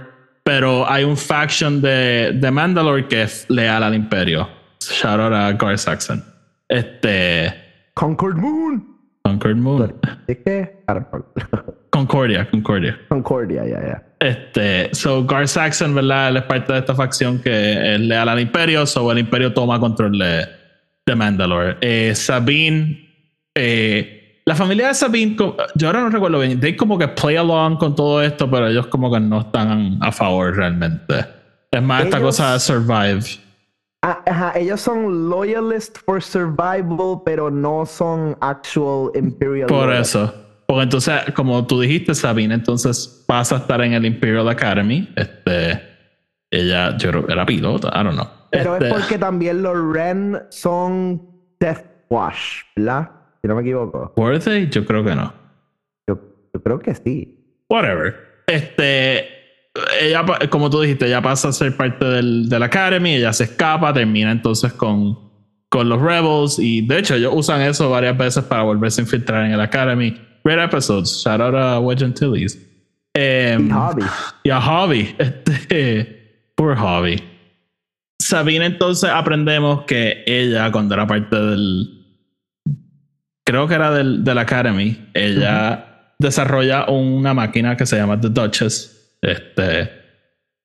pero 0.51 0.85
hay 0.91 1.05
un 1.05 1.15
faction 1.15 1.81
de, 1.81 2.33
de 2.35 2.51
Mandalore 2.51 3.07
que 3.07 3.21
es 3.21 3.49
leal 3.49 3.83
al 3.83 3.95
Imperio. 3.95 4.49
Shout 4.81 5.17
out 5.17 5.31
a 5.31 5.53
Gar 5.53 5.77
Saxon. 5.77 6.21
Este. 6.67 7.53
Concord 7.93 8.35
Moon. 8.35 8.85
Concord 9.23 9.55
Moon. 9.55 9.95
¿De 10.27 10.43
qué? 10.43 10.83
Know. 10.87 11.25
Concordia, 11.89 12.49
Concordia. 12.51 12.99
Concordia, 13.07 13.65
ya, 13.65 13.79
ya. 13.81 14.03
Este, 14.19 14.93
so 14.93 15.25
Gar 15.25 15.47
Saxon, 15.47 15.95
¿verdad? 15.95 16.27
Él 16.27 16.37
es 16.37 16.43
parte 16.43 16.73
de 16.73 16.79
esta 16.79 16.95
facción 16.95 17.39
que 17.39 17.95
es 17.95 18.01
leal 18.01 18.27
al 18.27 18.41
Imperio, 18.41 18.85
so 18.85 19.09
el 19.09 19.19
Imperio 19.19 19.53
toma 19.53 19.79
control 19.79 20.19
de, 20.19 20.47
de 21.05 21.15
Mandalore. 21.15 21.77
Eh, 21.79 22.13
Sabine, 22.13 23.07
eh, 23.55 24.20
la 24.51 24.55
familia 24.55 24.87
de 24.89 24.93
Sabine, 24.93 25.35
yo 25.75 25.87
ahora 25.87 26.01
no 26.01 26.09
recuerdo 26.09 26.39
bien, 26.39 26.59
they 26.59 26.75
como 26.75 26.97
que 26.97 27.07
play 27.07 27.37
along 27.37 27.77
con 27.77 27.95
todo 27.95 28.21
esto, 28.21 28.49
pero 28.51 28.67
ellos 28.67 28.87
como 28.87 29.09
que 29.11 29.19
no 29.19 29.39
están 29.41 29.97
a 30.01 30.11
favor 30.11 30.55
realmente. 30.55 31.25
Es 31.71 31.81
más 31.81 32.03
esta 32.03 32.17
Ellos- 32.17 32.27
cosa 32.37 32.53
de 32.53 32.59
survive. 32.59 33.21
Ah, 34.03 34.19
Ajá, 34.25 34.53
ellos 34.59 34.81
son 34.81 35.29
loyalist 35.29 35.99
for 36.05 36.21
survival, 36.21 37.21
pero 37.23 37.49
no 37.49 37.85
son 37.85 38.35
actual 38.41 39.11
imperial. 39.15 39.67
Por 39.67 39.93
eso. 39.93 40.33
Porque 40.67 40.83
entonces, 40.83 41.13
como 41.35 41.65
tú 41.67 41.79
dijiste, 41.79 42.13
Sabine, 42.15 42.55
entonces 42.55 43.23
pasa 43.27 43.55
a 43.55 43.59
estar 43.59 43.79
en 43.81 43.93
el 43.93 44.05
Imperial 44.05 44.49
Academy. 44.49 45.07
Este, 45.15 45.81
ella, 46.49 46.97
yo 46.97 47.09
creo 47.11 47.29
era 47.29 47.45
pilota, 47.45 47.89
I 47.89 48.03
don't 48.03 48.15
know. 48.15 48.27
Pero 48.51 48.73
Este, 48.75 48.87
es 48.87 48.93
porque 48.93 49.17
también 49.17 49.61
los 49.63 49.77
Ren 49.93 50.41
son 50.49 51.21
Death 51.59 51.85
Wash, 52.09 52.63
¿verdad? 52.75 53.11
Si 53.41 53.47
no 53.47 53.56
me 53.56 53.62
equivoco. 53.62 54.13
¿Were 54.17 54.39
they? 54.39 54.69
Yo 54.69 54.86
creo 54.86 55.04
que 55.04 55.15
no. 55.15 55.34
Yo, 56.08 56.19
yo 56.54 56.62
creo 56.63 56.80
que 56.80 56.93
sí. 56.95 57.63
Whatever. 57.69 58.15
Este, 58.47 59.25
ella, 60.01 60.25
como 60.49 60.69
tú 60.69 60.82
dijiste, 60.82 61.08
ella 61.08 61.21
pasa 61.21 61.47
a 61.49 61.51
ser 61.54 61.75
parte 61.75 62.06
del, 62.06 62.49
del 62.49 62.63
Academy, 62.63 63.15
ella 63.15 63.34
se 63.34 63.45
escapa, 63.45 63.93
termina 63.93 64.32
entonces 64.32 64.73
con, 64.73 65.17
con 65.69 65.88
los 65.89 66.01
Rebels 66.01 66.60
y 66.60 66.86
de 66.86 66.99
hecho 66.99 67.15
ellos 67.15 67.34
usan 67.36 67.62
eso 67.62 67.89
varias 67.89 68.17
veces 68.17 68.43
para 68.43 68.63
volverse 68.63 69.01
a 69.01 69.04
infiltrar 69.06 69.45
en 69.45 69.51
el 69.54 69.62
Academy. 69.62 70.15
Great 70.43 70.60
episodes. 70.73 71.21
Shout 71.23 71.39
out 71.39 71.56
a 71.56 71.80
Wedge 71.80 72.04
Antilles. 72.04 72.60
Em, 73.13 73.67
Y 73.67 73.71
Hobby. 73.71 74.04
y 74.43 74.49
a 74.49 74.62
Hobby. 74.62 75.15
Este, 75.19 76.51
poor 76.56 76.75
Hobby. 76.77 77.23
Sabine, 78.19 78.65
entonces 78.65 79.10
aprendemos 79.10 79.84
que 79.86 80.23
ella, 80.27 80.71
cuando 80.71 80.93
era 80.95 81.08
parte 81.08 81.36
del. 81.36 82.00
Creo 83.45 83.67
que 83.67 83.73
era 83.73 83.91
del, 83.91 84.23
del 84.23 84.38
Academy, 84.38 85.10
ella 85.13 86.13
desarrolla 86.19 86.89
una 86.89 87.34
máquina 87.34 87.75
que 87.75 87.86
se 87.86 87.97
llama 87.97 88.19
The 88.19 88.30
Duchess. 88.30 89.17
Este. 89.21 89.89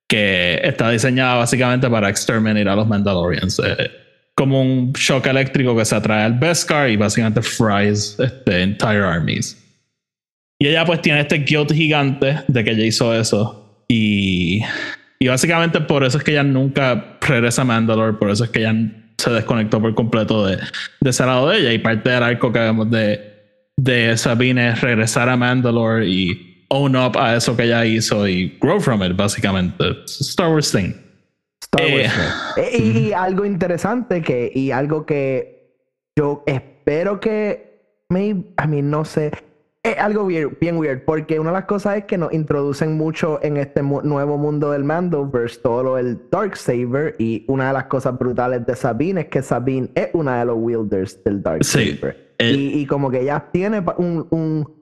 Que 0.08 0.60
está 0.62 0.90
diseñada 0.90 1.34
básicamente 1.36 1.88
para 1.90 2.08
exterminar 2.08 2.68
a 2.68 2.76
los 2.76 2.86
Mandalorians. 2.86 3.58
eh, 3.60 3.90
como 4.36 4.60
un 4.60 4.92
shock 4.92 5.26
eléctrico 5.26 5.74
que 5.74 5.84
se 5.84 5.96
atrae 5.96 6.24
al 6.24 6.34
Beskar 6.34 6.90
y 6.90 6.96
básicamente 6.96 7.40
fries 7.40 8.20
este, 8.20 8.62
entire 8.62 9.02
armies. 9.02 9.56
Y 10.58 10.68
ella 10.68 10.84
pues 10.84 11.00
tiene 11.00 11.20
este 11.20 11.38
guilt 11.38 11.72
gigante 11.72 12.40
de 12.46 12.64
que 12.64 12.70
ella 12.70 12.84
hizo 12.84 13.14
eso. 13.14 13.84
Y, 13.88 14.62
y 15.18 15.28
básicamente 15.28 15.80
por 15.80 16.04
eso 16.04 16.18
es 16.18 16.24
que 16.24 16.32
ella 16.32 16.42
nunca 16.42 17.18
regresa 17.20 17.62
a 17.62 17.64
Mandalore, 17.64 18.18
por 18.18 18.30
eso 18.30 18.44
es 18.44 18.50
que 18.50 18.60
ella 18.60 18.74
se 19.18 19.30
desconectó 19.30 19.80
por 19.80 19.94
completo 19.94 20.46
de, 20.46 20.56
de 21.00 21.10
ese 21.10 21.24
lado 21.24 21.48
de 21.48 21.58
ella. 21.58 21.72
Y 21.72 21.78
parte 21.78 22.10
del 22.10 22.22
arco 22.22 22.52
que 22.52 22.58
vemos 22.58 22.90
de, 22.90 23.20
de 23.76 24.16
Sabine 24.16 24.70
es 24.70 24.80
regresar 24.80 25.28
a 25.28 25.36
Mandalore 25.36 26.06
y 26.06 26.64
own 26.68 26.96
up 26.96 27.16
a 27.18 27.36
eso 27.36 27.56
que 27.56 27.64
ella 27.64 27.84
hizo 27.84 28.26
y 28.26 28.58
grow 28.60 28.80
from 28.80 29.02
it, 29.02 29.16
básicamente. 29.16 29.84
It's 30.02 30.20
Star 30.20 30.50
Wars 30.50 30.70
thing. 30.72 30.92
Star 31.62 31.82
Eh, 31.86 32.02
Wars 32.02 32.16
Ren. 32.56 32.64
Eh, 32.64 32.78
y, 32.78 32.98
y 33.08 33.12
algo 33.12 33.44
interesante 33.44 34.22
que, 34.22 34.50
y 34.54 34.70
algo 34.70 35.06
que 35.06 35.74
yo 36.18 36.42
espero 36.46 37.20
que, 37.20 38.02
maybe, 38.08 38.40
I 38.62 38.66
mean, 38.68 38.90
no 38.90 39.04
sé, 39.04 39.30
es 39.92 39.98
algo 39.98 40.24
weird- 40.28 40.58
bien 40.60 40.76
weird, 40.78 41.04
porque 41.04 41.38
una 41.40 41.50
de 41.50 41.56
las 41.56 41.64
cosas 41.66 41.96
es 41.98 42.04
que 42.04 42.18
nos 42.18 42.32
introducen 42.32 42.96
mucho 42.96 43.38
en 43.42 43.56
este 43.56 43.82
mu- 43.82 44.02
nuevo 44.02 44.36
mundo 44.38 44.70
del 44.72 44.84
Mandoverse, 44.84 45.60
todo 45.60 45.82
lo 45.82 45.94
del 45.96 46.18
Darksaber, 46.30 47.14
y 47.18 47.44
una 47.48 47.68
de 47.68 47.72
las 47.74 47.84
cosas 47.84 48.18
brutales 48.18 48.64
de 48.66 48.74
Sabine 48.76 49.22
es 49.22 49.26
que 49.28 49.42
Sabine 49.42 49.88
es 49.94 50.08
una 50.12 50.38
de 50.40 50.44
los 50.46 50.56
wielders 50.58 51.22
del 51.24 51.42
Darksaber. 51.42 52.34
eh. 52.38 52.52
y, 52.52 52.80
y 52.80 52.86
como 52.86 53.10
que 53.10 53.20
ella 53.22 53.44
tiene 53.52 53.82
un, 53.98 54.26
un 54.30 54.76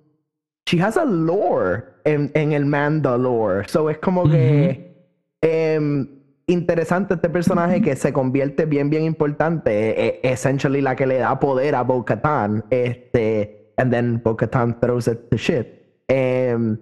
she 0.66 0.80
has 0.82 0.96
a 0.96 1.04
lore 1.04 1.84
en, 2.04 2.30
en 2.34 2.52
el 2.52 2.64
Mandalore. 2.66 3.68
So 3.68 3.88
es 3.90 3.98
como 3.98 4.28
que 4.30 4.94
em, 5.42 6.08
interesante 6.46 7.14
este 7.14 7.28
personaje 7.28 7.80
que 7.82 7.94
se 7.96 8.12
convierte 8.12 8.64
bien, 8.66 8.88
bien 8.90 9.04
importante. 9.04 9.70
eh, 9.70 9.94
eh, 10.06 10.20
essentially 10.32 10.80
la 10.80 10.96
que 10.96 11.06
le 11.06 11.18
da 11.18 11.38
poder 11.38 11.74
a 11.74 11.82
Bo-Katan. 11.82 12.64
Este, 12.70 13.63
and 13.76 13.92
then 13.92 14.20
Bo-Katan 14.22 14.80
throws 14.80 15.08
it 15.08 15.30
to 15.30 15.36
shit. 15.36 16.02
Em, 16.08 16.78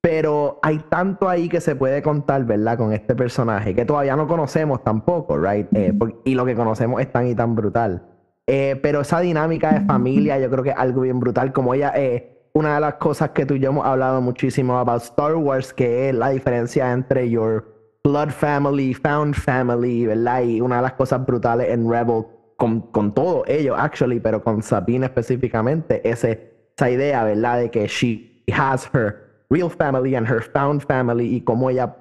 pero 0.00 0.60
hay 0.62 0.78
tanto 0.88 1.28
ahí 1.28 1.48
que 1.48 1.60
se 1.60 1.74
puede 1.74 2.02
contar, 2.02 2.44
¿verdad? 2.44 2.78
Con 2.78 2.92
este 2.92 3.14
personaje 3.14 3.74
que 3.74 3.84
todavía 3.84 4.14
no 4.14 4.28
conocemos 4.28 4.84
tampoco, 4.84 5.36
¿right? 5.36 5.66
Eh, 5.74 5.92
y 6.24 6.34
lo 6.34 6.44
que 6.44 6.54
conocemos 6.54 7.00
es 7.00 7.10
tan 7.10 7.26
y 7.26 7.34
tan 7.34 7.56
brutal. 7.56 8.02
Eh, 8.46 8.78
pero 8.80 9.00
esa 9.00 9.18
dinámica 9.18 9.72
de 9.72 9.80
familia, 9.86 10.38
yo 10.38 10.48
creo 10.48 10.62
que 10.62 10.70
es 10.70 10.76
algo 10.78 11.00
bien 11.00 11.18
brutal. 11.18 11.52
Como 11.52 11.74
ella, 11.74 11.92
eh, 11.96 12.48
una 12.52 12.76
de 12.76 12.80
las 12.80 12.94
cosas 12.94 13.30
que 13.30 13.44
tú 13.44 13.54
y 13.54 13.58
yo 13.58 13.70
hemos 13.70 13.84
hablado 13.84 14.20
muchísimo 14.20 14.78
about 14.78 15.02
Star 15.02 15.34
Wars, 15.34 15.72
que 15.72 16.08
es 16.08 16.14
la 16.14 16.30
diferencia 16.30 16.92
entre 16.92 17.28
your 17.28 17.64
blood 18.04 18.30
family, 18.30 18.94
found 18.94 19.34
family, 19.34 20.06
¿verdad? 20.06 20.42
Y 20.42 20.60
una 20.60 20.76
de 20.76 20.82
las 20.82 20.92
cosas 20.92 21.26
brutales 21.26 21.68
en 21.70 21.90
Rebel, 21.90 22.24
con, 22.56 22.80
con 22.90 23.14
todo 23.14 23.44
ello, 23.46 23.76
actually, 23.76 24.20
pero 24.20 24.42
con 24.42 24.62
Sabine 24.62 25.06
específicamente, 25.06 26.00
ese, 26.08 26.70
esa 26.76 26.90
idea, 26.90 27.24
¿verdad? 27.24 27.58
De 27.60 27.70
que 27.70 27.86
she 27.88 28.42
has 28.52 28.88
her 28.94 29.44
real 29.50 29.70
family 29.70 30.14
and 30.14 30.26
her 30.28 30.42
found 30.42 30.82
family 30.86 31.36
y 31.36 31.40
cómo 31.42 31.70
ella 31.70 31.94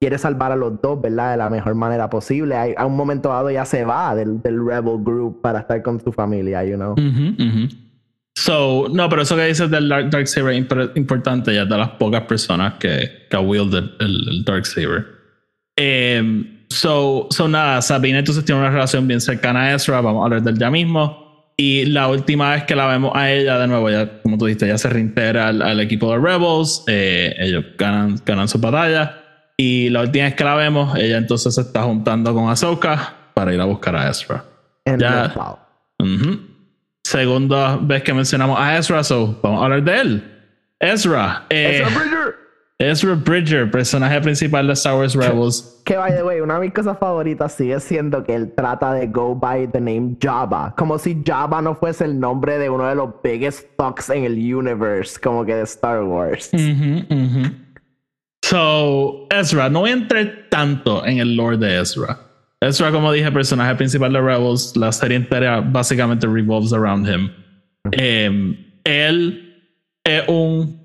quiere 0.00 0.18
salvar 0.18 0.52
a 0.52 0.56
los 0.56 0.80
dos, 0.82 1.00
¿verdad? 1.00 1.32
De 1.32 1.36
la 1.38 1.50
mejor 1.50 1.74
manera 1.74 2.08
posible. 2.10 2.54
Hay- 2.54 2.74
a 2.76 2.84
un 2.86 2.96
momento 2.96 3.30
dado 3.30 3.50
ya 3.50 3.64
se 3.64 3.84
va 3.84 4.14
del, 4.14 4.40
del 4.42 4.58
Rebel 4.64 5.02
Group 5.02 5.40
para 5.40 5.60
estar 5.60 5.82
con 5.82 5.98
su 6.02 6.12
familia, 6.12 6.62
you 6.64 6.76
know. 6.76 6.92
Ujú, 6.92 7.42
ujú. 7.42 7.68
So, 8.34 8.88
no, 8.92 9.08
pero 9.08 9.22
eso 9.22 9.34
que 9.34 9.46
dices 9.46 9.70
del 9.70 9.88
Dark, 9.88 10.10
Darksaber 10.10 10.52
es 10.54 10.60
impor- 10.68 10.92
importante 10.94 11.54
ya 11.54 11.64
de 11.64 11.78
las 11.78 11.88
pocas 11.92 12.22
personas 12.22 12.74
que, 12.74 13.26
que 13.30 13.36
wield 13.38 13.74
el, 13.74 13.94
el, 13.98 14.28
el 14.28 14.44
Darksaber. 14.44 15.06
Em, 15.76 16.55
so, 16.68 17.26
so, 17.30 17.48
nada, 17.48 17.80
Sabine 17.82 18.18
entonces 18.18 18.44
tiene 18.44 18.60
una 18.60 18.70
relación 18.70 19.06
bien 19.08 19.20
cercana 19.20 19.62
a 19.64 19.74
Ezra, 19.74 20.00
vamos 20.00 20.22
a 20.22 20.24
hablar 20.26 20.42
del 20.42 20.58
ya 20.58 20.70
mismo. 20.70 21.24
Y 21.58 21.86
la 21.86 22.08
última 22.08 22.50
vez 22.52 22.64
que 22.64 22.76
la 22.76 22.86
vemos 22.86 23.12
a 23.14 23.30
ella, 23.32 23.58
de 23.58 23.66
nuevo, 23.66 23.88
ya 23.88 24.20
como 24.22 24.36
tú 24.36 24.44
dijiste, 24.44 24.66
ya 24.68 24.76
se 24.76 24.90
reintegra 24.90 25.48
al, 25.48 25.62
al 25.62 25.80
equipo 25.80 26.10
de 26.12 26.18
Rebels, 26.18 26.84
eh, 26.86 27.34
ellos 27.38 27.64
ganan, 27.78 28.20
ganan 28.26 28.46
su 28.46 28.58
batalla. 28.58 29.22
Y 29.56 29.88
la 29.88 30.02
última 30.02 30.26
vez 30.26 30.34
que 30.34 30.44
la 30.44 30.54
vemos, 30.54 30.94
ella 30.98 31.16
entonces 31.16 31.54
se 31.54 31.62
está 31.62 31.82
juntando 31.84 32.34
con 32.34 32.50
Ahsoka 32.50 33.14
para 33.32 33.54
ir 33.54 33.60
a 33.60 33.64
buscar 33.64 33.96
a 33.96 34.10
Ezra. 34.10 34.44
En 34.84 34.98
Ya. 35.00 35.32
Cloud. 35.32 35.56
Ujú. 35.98 36.40
Segunda 37.04 37.76
vez 37.80 38.02
que 38.02 38.12
mencionamos 38.12 38.58
a 38.60 38.76
Ezra, 38.76 39.02
so 39.02 39.38
vamos 39.42 39.62
a 39.62 39.64
hablar 39.64 39.82
de 39.82 39.98
él. 40.00 40.32
Ezra. 40.78 41.46
eh, 41.48 41.80
Ezra 41.82 41.88
Bridger. 41.98 42.34
Ezra 42.78 43.14
Bridger, 43.14 43.70
personaje 43.70 44.20
principal 44.20 44.66
de 44.66 44.74
Star 44.74 44.96
Wars 44.96 45.14
Rebels. 45.14 45.80
Que, 45.86 45.96
by 45.96 46.12
the 46.14 46.22
way, 46.22 46.40
una 46.40 46.54
de 46.54 46.60
mis 46.60 46.74
cosas 46.74 46.98
favoritas 46.98 47.52
sigue 47.52 47.80
siendo 47.80 48.22
que 48.22 48.34
él 48.34 48.52
trata 48.54 48.92
de 48.92 49.06
go 49.06 49.34
by 49.34 49.66
the 49.68 49.80
name 49.80 50.16
Jabba. 50.20 50.74
Como 50.76 50.98
si 50.98 51.22
Jabba 51.24 51.62
no 51.62 51.74
fuese 51.74 52.04
el 52.04 52.20
nombre 52.20 52.58
de 52.58 52.68
uno 52.68 52.86
de 52.86 52.94
los 52.94 53.08
biggest 53.22 53.66
fucks 53.78 54.10
en 54.10 54.24
el 54.24 54.34
universe, 54.54 55.18
como 55.18 55.46
que 55.46 55.54
de 55.54 55.62
Star 55.62 56.02
Wars. 56.04 56.50
Ujú, 56.52 57.06
ujú. 57.08 57.50
So, 58.42 59.26
Ezra, 59.30 59.70
no 59.70 59.80
voy 59.80 59.90
a 59.90 59.94
entrar 59.94 60.46
tanto 60.50 61.04
en 61.06 61.18
el 61.18 61.34
lore 61.34 61.56
de 61.56 61.80
Ezra. 61.80 62.18
Ezra, 62.60 62.92
como 62.92 63.10
dije, 63.10 63.32
personaje 63.32 63.74
principal 63.74 64.12
de 64.12 64.20
Rebels, 64.20 64.76
la 64.76 64.92
serie 64.92 65.16
entera 65.16 65.62
básicamente 65.62 66.26
revolves 66.26 66.74
around 66.74 67.08
him. 67.08 67.30
Eh, 67.92 68.54
él 68.84 69.62
es 70.04 70.28
un 70.28 70.78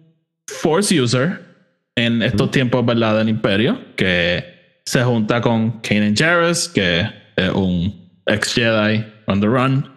Force 0.48 1.00
user 1.00 1.51
en 1.96 2.22
estos 2.22 2.52
tiempos, 2.52 2.86
¿verdad? 2.86 3.18
Del 3.18 3.30
Imperio, 3.30 3.80
que 3.96 4.80
se 4.86 5.04
junta 5.04 5.42
con 5.42 5.82
Kanan 5.82 6.16
Jarrus, 6.16 6.70
que 6.70 7.08
es 7.36 7.50
un 7.52 8.10
ex 8.26 8.54
Jedi 8.54 9.06
on 9.28 9.42
the 9.42 9.48
run, 9.48 9.92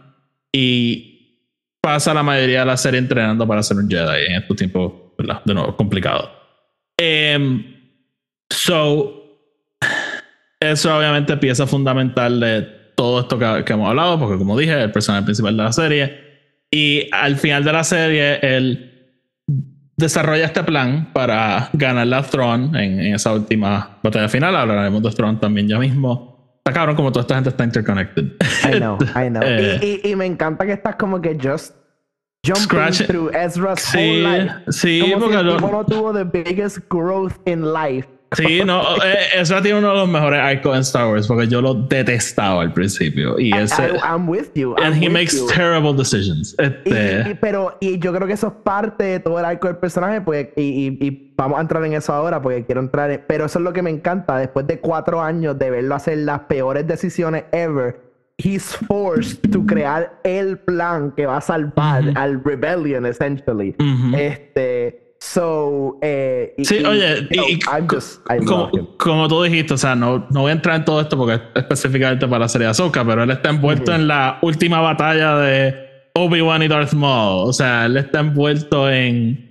y 0.52 1.48
pasa 1.80 2.14
la 2.14 2.22
mayoría 2.22 2.60
de 2.60 2.66
la 2.66 2.76
serie 2.76 2.98
entrenando 2.98 3.46
para 3.46 3.62
ser 3.62 3.76
un 3.78 3.88
Jedi 3.88 4.26
en 4.26 4.42
estos 4.42 4.56
tiempos, 4.56 4.92
¿verdad? 5.18 5.42
De 5.44 5.54
nuevo, 5.54 5.76
complicado. 5.76 6.30
Em, 6.98 7.64
so, 8.50 9.40
eso 10.60 10.96
obviamente 10.96 11.36
pieza 11.36 11.66
fundamental 11.66 12.40
de 12.40 12.62
todo 12.96 13.20
esto 13.20 13.38
que, 13.38 13.64
que, 13.64 13.72
hemos 13.72 13.88
hablado, 13.88 14.18
porque 14.18 14.38
como 14.38 14.56
dije, 14.58 14.80
el 14.80 14.92
personaje 14.92 15.24
principal 15.24 15.56
de 15.56 15.62
la 15.62 15.72
serie. 15.72 16.24
Y 16.70 17.08
al 17.12 17.36
final 17.36 17.64
de 17.64 17.72
la 17.72 17.84
serie, 17.84 18.38
él 18.42 18.93
desarrolla 19.96 20.44
este 20.46 20.62
plan 20.64 21.10
para 21.12 21.70
ganar 21.72 22.06
la 22.06 22.22
Throne 22.22 22.66
en, 22.84 23.00
en 23.00 23.14
esa 23.14 23.32
última 23.32 23.98
batalla 24.02 24.28
final. 24.28 24.56
Hablaremos 24.56 25.02
de 25.02 25.10
Throne 25.10 25.38
también 25.40 25.68
ya 25.68 25.78
mismo. 25.78 26.34
Está 26.58 26.72
cabrón 26.72 26.96
como 26.96 27.12
toda 27.12 27.22
esta 27.22 27.34
gente 27.34 27.50
está 27.50 27.64
interconnected. 27.64 28.24
I 28.64 28.78
know, 28.78 28.96
I 29.00 29.28
know. 29.28 29.42
Eh. 29.44 29.78
y, 30.02 30.08
y, 30.08 30.12
y, 30.12 30.16
me 30.16 30.24
encanta 30.26 30.64
que 30.64 30.72
estás 30.72 30.96
como 30.96 31.20
que 31.20 31.36
just 31.40 31.74
jumping 32.46 32.62
Scratch- 32.68 33.06
through 33.06 33.30
Ezra's 33.34 33.80
Sí, 33.80 33.98
whole 33.98 34.22
life. 34.44 34.54
sí, 34.68 35.00
como 35.00 35.18
porque 35.18 35.34
si 35.34 35.40
el 35.40 35.46
lo- 35.46 35.60
no 35.60 35.84
tuvo 35.84 36.12
the 36.14 36.24
biggest 36.24 36.78
growth 36.90 37.34
in 37.46 37.72
life. 37.72 38.08
Sí, 38.36 38.62
no, 38.64 38.82
eh, 39.04 39.16
Ezra 39.40 39.60
tiene 39.62 39.78
uno 39.78 39.90
de 39.90 39.94
los 39.96 40.08
mejores 40.08 40.40
arcos 40.40 40.74
en 40.74 40.80
Star 40.82 41.06
Wars 41.08 41.26
porque 41.26 41.46
yo 41.48 41.60
lo 41.60 41.74
detestaba 41.74 42.62
al 42.62 42.72
principio. 42.72 43.38
Y 43.38 43.52
ese. 43.54 43.82
I, 43.82 43.96
I'm 44.02 44.28
with 44.28 44.48
you. 44.54 44.74
and 44.76 44.94
I'm 44.94 45.02
he 45.02 45.06
with 45.08 45.12
makes 45.12 45.36
you. 45.36 45.46
terrible 45.48 45.92
decisions. 45.94 46.54
Y, 46.58 46.62
Este, 46.64 47.30
y- 47.30 47.34
pero 47.34 47.76
y 47.80 47.98
yo 47.98 48.12
creo 48.12 48.26
que 48.26 48.34
eso 48.34 48.48
es 48.48 48.52
parte 48.64 49.04
de 49.04 49.20
todo 49.20 49.38
el 49.38 49.44
arco 49.44 49.66
del 49.68 49.76
personaje 49.76 50.20
pues 50.20 50.48
y, 50.56 50.62
y- 50.62 50.98
y 51.06 51.32
vamos 51.36 51.58
a 51.58 51.62
entrar 51.62 51.84
en 51.84 51.94
eso 51.94 52.12
ahora 52.12 52.40
porque 52.40 52.64
quiero 52.64 52.80
entrar 52.80 53.10
en, 53.10 53.22
pero 53.26 53.44
eso 53.46 53.58
es 53.58 53.64
lo 53.64 53.72
que 53.72 53.82
me 53.82 53.90
encanta 53.90 54.36
después 54.38 54.66
de 54.66 54.78
cuatro 54.80 55.20
años 55.22 55.58
de 55.58 55.70
verlo 55.70 55.94
hacer 55.94 56.18
las 56.18 56.40
peores 56.40 56.86
decisiones 56.86 57.44
ever 57.52 58.00
he's 58.38 58.76
forced 58.88 59.40
to 59.52 59.64
crear 59.64 60.12
el 60.24 60.58
plan 60.58 61.12
que 61.16 61.26
va 61.26 61.36
a 61.36 61.40
salvar 61.40 62.02
al 62.16 62.42
rebellion 62.44 63.06
essentially 63.06 63.76
Ujú. 63.78 64.16
este 64.16 65.03
so 65.26 65.98
eh, 66.02 66.54
y- 66.58 66.64
Sí, 66.64 66.78
y- 66.80 66.84
oye, 66.84 67.22
you 67.30 67.36
know, 67.36 67.48
y, 67.48 67.52
y 67.54 67.58
I'm 67.72 67.88
just 67.88 68.20
como, 68.46 68.70
como 68.98 69.28
tú 69.28 69.42
dijiste, 69.42 69.74
o 69.74 69.78
sea, 69.78 69.94
no, 69.94 70.26
no 70.30 70.42
voy 70.42 70.50
a 70.50 70.52
entrar 70.54 70.76
en 70.76 70.84
todo 70.84 71.00
esto 71.00 71.16
porque 71.16 71.34
es 71.34 71.40
específicamente 71.54 72.26
para 72.28 72.40
la 72.40 72.48
serie 72.48 72.66
de 72.66 72.72
Ahsoka, 72.72 73.04
pero 73.04 73.22
él 73.22 73.30
está 73.30 73.50
envuelto 73.50 73.94
en 73.94 74.06
la 74.06 74.38
última 74.42 74.80
batalla 74.80 75.36
de 75.38 75.74
Obi-Wan 76.14 76.62
y 76.62 76.68
Darth 76.68 76.92
Maul. 76.92 77.48
O 77.48 77.52
sea, 77.52 77.86
él 77.86 77.96
está 77.96 78.20
envuelto 78.20 78.90
en 78.90 79.50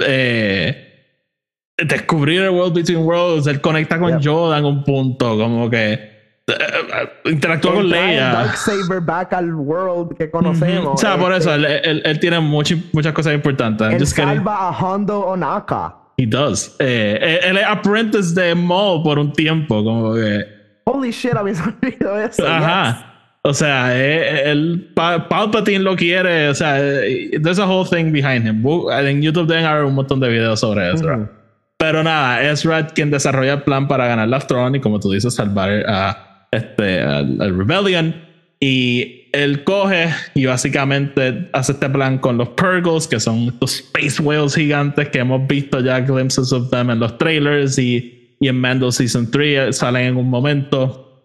eh, 0.00 0.82
descubrir 1.78 2.42
el 2.42 2.50
World 2.50 2.74
Between 2.74 2.98
Worlds. 3.04 3.46
Él 3.46 3.60
conecta 3.60 3.98
con 3.98 4.12
Yep. 4.12 4.20
Yoda 4.20 4.58
en 4.58 4.64
un 4.64 4.82
punto, 4.82 5.36
como 5.36 5.68
que 5.68 6.15
eh, 6.48 6.52
eh, 7.24 7.30
interactúa 7.30 7.74
con 7.74 7.88
Leia. 7.88 8.32
Darksaber 8.32 9.00
back 9.00 9.32
al 9.32 9.52
world 9.54 10.16
que 10.16 10.30
conocemos 10.30 10.94
O 10.94 10.96
sea, 10.96 11.18
por 11.18 11.32
este, 11.32 11.50
eso 11.50 11.54
él, 11.54 11.64
él- 11.64 12.02
él 12.04 12.20
tiene 12.20 12.38
muchas 12.40 12.78
muchas 12.92 13.12
cosas 13.12 13.34
importantes. 13.34 13.84
I'm 13.86 13.94
él 13.94 14.00
just 14.00 14.14
kidding. 14.14 14.36
salva 14.36 14.68
a 14.68 14.70
Hondo 14.70 15.20
Onaka 15.20 15.94
He 16.18 16.24
does. 16.26 16.74
Eh, 16.78 17.18
eh, 17.20 17.40
él 17.44 17.58
es 17.58 17.64
apprentice 17.66 18.40
de 18.40 18.54
Maul 18.54 19.02
por 19.02 19.18
un 19.18 19.32
tiempo, 19.32 19.84
como 19.84 20.14
que. 20.14 20.46
Holy 20.84 21.10
shit, 21.10 21.34
había 21.34 21.52
olvidado 21.62 22.18
eso. 22.20 22.42
yes. 22.42 22.50
Ajá. 22.50 23.12
O 23.42 23.52
sea, 23.52 23.94
eh, 23.94 24.50
el 24.50 24.92
Pa- 24.94 25.28
Palpatine 25.28 25.80
lo 25.80 25.94
quiere. 25.94 26.48
O 26.48 26.54
sea, 26.54 26.78
eh, 26.80 27.38
there's 27.42 27.58
a 27.58 27.66
whole 27.66 27.86
thing 27.88 28.12
behind 28.12 28.46
him. 28.46 28.64
En 28.90 29.20
YouTube 29.20 29.46
deben 29.46 29.66
haber 29.66 29.84
un 29.84 29.94
montón 29.94 30.18
de 30.20 30.28
videos 30.30 30.58
sobre 30.60 30.90
Ezra. 30.90 31.16
Ujú. 31.18 31.28
Pero 31.78 32.02
nada, 32.02 32.42
Ezra 32.50 32.86
quien 32.86 33.10
desarrolla 33.10 33.52
el 33.52 33.62
plan 33.62 33.86
para 33.86 34.06
ganar 34.06 34.26
la 34.28 34.38
throne 34.38 34.78
y 34.78 34.80
como 34.80 34.98
tú 34.98 35.10
dices, 35.12 35.34
salvar 35.34 35.70
a 35.86 36.25
este 36.50 37.00
al, 37.00 37.40
al 37.40 37.58
Rebellion. 37.58 38.14
Y 38.60 39.28
él 39.32 39.64
coge 39.64 40.08
y 40.34 40.46
básicamente 40.46 41.48
hace 41.52 41.72
este 41.72 41.90
plan 41.90 42.18
con 42.18 42.38
los 42.38 42.48
Purgles, 42.50 43.06
que 43.06 43.20
son 43.20 43.48
estos 43.48 43.76
space 43.76 44.22
whales 44.22 44.54
gigantes 44.54 45.10
que 45.10 45.18
hemos 45.18 45.46
visto 45.46 45.80
ya 45.80 46.00
glimpses 46.00 46.52
of 46.52 46.70
them 46.70 46.90
en 46.90 46.98
los 47.00 47.18
trailers 47.18 47.78
y, 47.78 48.36
y 48.40 48.48
en 48.48 48.58
Mando 48.58 48.90
Season 48.90 49.30
3 49.30 49.76
salen 49.76 50.06
en 50.06 50.16
un 50.16 50.30
momento. 50.30 51.22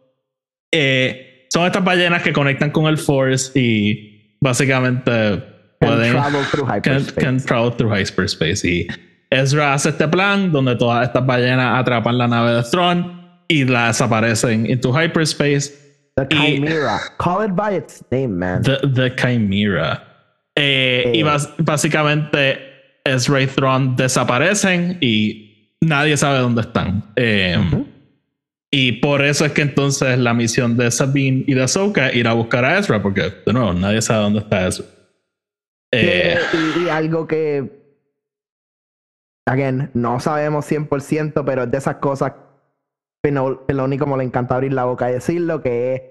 Eh, 0.73 1.47
son 1.49 1.65
estas 1.65 1.83
ballenas 1.83 2.21
que 2.21 2.33
conectan 2.33 2.71
con 2.71 2.87
el 2.87 2.97
Force 2.97 3.57
y 3.57 4.37
básicamente 4.41 5.11
Can 5.11 5.43
pueden 5.79 6.11
travel 6.11 6.45
through 6.51 6.67
can, 6.67 6.77
hyperspace. 6.77 7.25
can 7.25 7.45
travel 7.45 7.71
through 7.71 7.93
hyperspace. 7.93 8.67
Y 8.67 8.87
Ezra 9.29 9.73
hace 9.73 9.89
este 9.89 10.07
plan 10.09 10.51
donde 10.51 10.75
todas 10.75 11.07
estas 11.07 11.25
ballenas 11.25 11.79
atrapan 11.79 12.17
la 12.17 12.27
nave 12.27 12.55
de 12.55 12.63
Thrawn 12.63 13.20
y 13.51 13.65
la 13.65 13.87
desaparecen 13.87 14.65
into 14.69 14.91
hyperspace. 14.93 15.73
The 16.15 16.23
y- 16.29 16.55
Chimera. 16.55 16.99
Call 17.17 17.45
it 17.49 17.55
by 17.55 17.75
its 17.75 18.03
name, 18.11 18.29
man. 18.37 18.61
The, 18.63 18.77
the 18.93 19.15
Chimera. 19.15 20.03
Eh, 20.55 21.11
Y 21.15 21.19
Eh. 21.19 21.23
bas- 21.23 21.53
básicamente 21.57 22.59
Ezra 23.05 23.41
y 23.41 23.47
Thrawn 23.47 23.95
desaparecen 23.95 24.97
y 25.01 25.75
nadie 25.81 26.15
sabe 26.17 26.39
dónde 26.39 26.61
están. 26.61 27.03
Eh, 27.15 27.57
Y 28.73 28.93
por 29.01 29.21
eso 29.25 29.43
es 29.45 29.51
que 29.51 29.63
entonces 29.63 30.17
la 30.17 30.33
misión 30.33 30.77
de 30.77 30.89
Sabine 30.91 31.43
y 31.45 31.53
de 31.55 31.63
Ahsoka 31.63 32.07
es 32.07 32.15
ir 32.15 32.25
a 32.27 32.33
buscar 32.33 32.63
a 32.63 32.77
Ezra, 32.79 33.01
porque 33.01 33.23
de 33.45 33.51
nuevo 33.53 33.73
nadie 33.73 34.01
sabe 34.01 34.21
dónde 34.23 34.39
está 34.39 34.65
Ezra. 34.67 34.85
Eh, 35.93 36.37
y, 36.77 36.85
y 36.85 36.89
algo 36.89 37.27
que. 37.27 37.69
Again, 39.45 39.89
no 39.93 40.19
sabemos 40.21 40.65
100%, 40.65 41.43
pero 41.45 41.63
es 41.63 41.71
de 41.71 41.77
esas 41.77 41.95
cosas. 41.97 42.31
Filoni, 43.23 43.97
como 43.97 44.17
le 44.17 44.23
encanta 44.23 44.55
abrir 44.55 44.73
la 44.73 44.85
boca 44.85 45.09
y 45.09 45.13
decirlo, 45.13 45.61
que 45.61 45.95
es. 45.95 46.01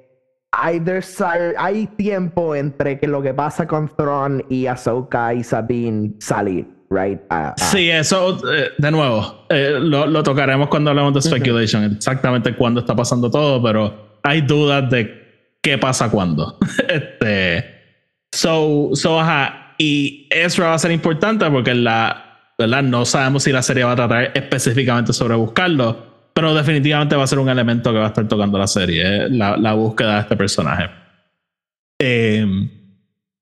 Either 0.52 1.02
side, 1.02 1.54
hay 1.58 1.86
tiempo 1.86 2.56
entre 2.56 2.98
que 2.98 3.06
lo 3.06 3.22
que 3.22 3.32
pasa 3.32 3.68
con 3.68 3.88
Thrawn 3.88 4.44
y 4.48 4.66
Ahsoka 4.66 5.32
y 5.32 5.44
Sabine 5.44 6.14
salir, 6.18 6.66
right? 6.90 7.20
Ah, 7.30 7.54
ah. 7.56 7.64
Sí, 7.64 7.88
eso, 7.88 8.36
eh, 8.52 8.70
de 8.76 8.90
nuevo, 8.90 9.46
eh, 9.48 9.76
lo, 9.80 10.06
lo 10.06 10.22
tocaremos 10.24 10.68
cuando 10.68 10.90
hablemos 10.90 11.14
de 11.14 11.22
speculation, 11.22 11.84
exactamente 11.84 12.56
cuándo 12.56 12.80
está 12.80 12.96
pasando 12.96 13.30
todo, 13.30 13.62
pero 13.62 14.18
hay 14.24 14.40
dudas 14.40 14.90
de 14.90 15.54
qué 15.62 15.78
pasa 15.78 16.10
cuándo. 16.10 16.58
este, 16.88 17.64
so, 18.32 18.90
so, 18.94 19.20
ajá, 19.20 19.74
y 19.78 20.26
Ezra 20.30 20.66
va 20.66 20.74
a 20.74 20.78
ser 20.78 20.90
importante 20.90 21.48
porque 21.48 21.74
la, 21.74 22.52
¿verdad? 22.58 22.82
No 22.82 23.04
sabemos 23.04 23.44
si 23.44 23.52
la 23.52 23.62
serie 23.62 23.84
va 23.84 23.92
a 23.92 23.96
tratar 23.96 24.32
específicamente 24.34 25.12
sobre 25.12 25.36
buscarlo, 25.36 26.09
pero 26.34 26.54
definitivamente 26.54 27.16
va 27.16 27.24
a 27.24 27.26
ser 27.26 27.38
un 27.38 27.48
elemento 27.48 27.92
que 27.92 27.98
va 27.98 28.04
a 28.06 28.08
estar 28.08 28.26
tocando 28.28 28.58
la 28.58 28.66
serie, 28.66 29.02
eh, 29.26 29.28
la, 29.30 29.56
la 29.56 29.72
búsqueda 29.74 30.14
de 30.16 30.20
este 30.20 30.36
personaje. 30.36 30.88
Eh, 31.98 32.46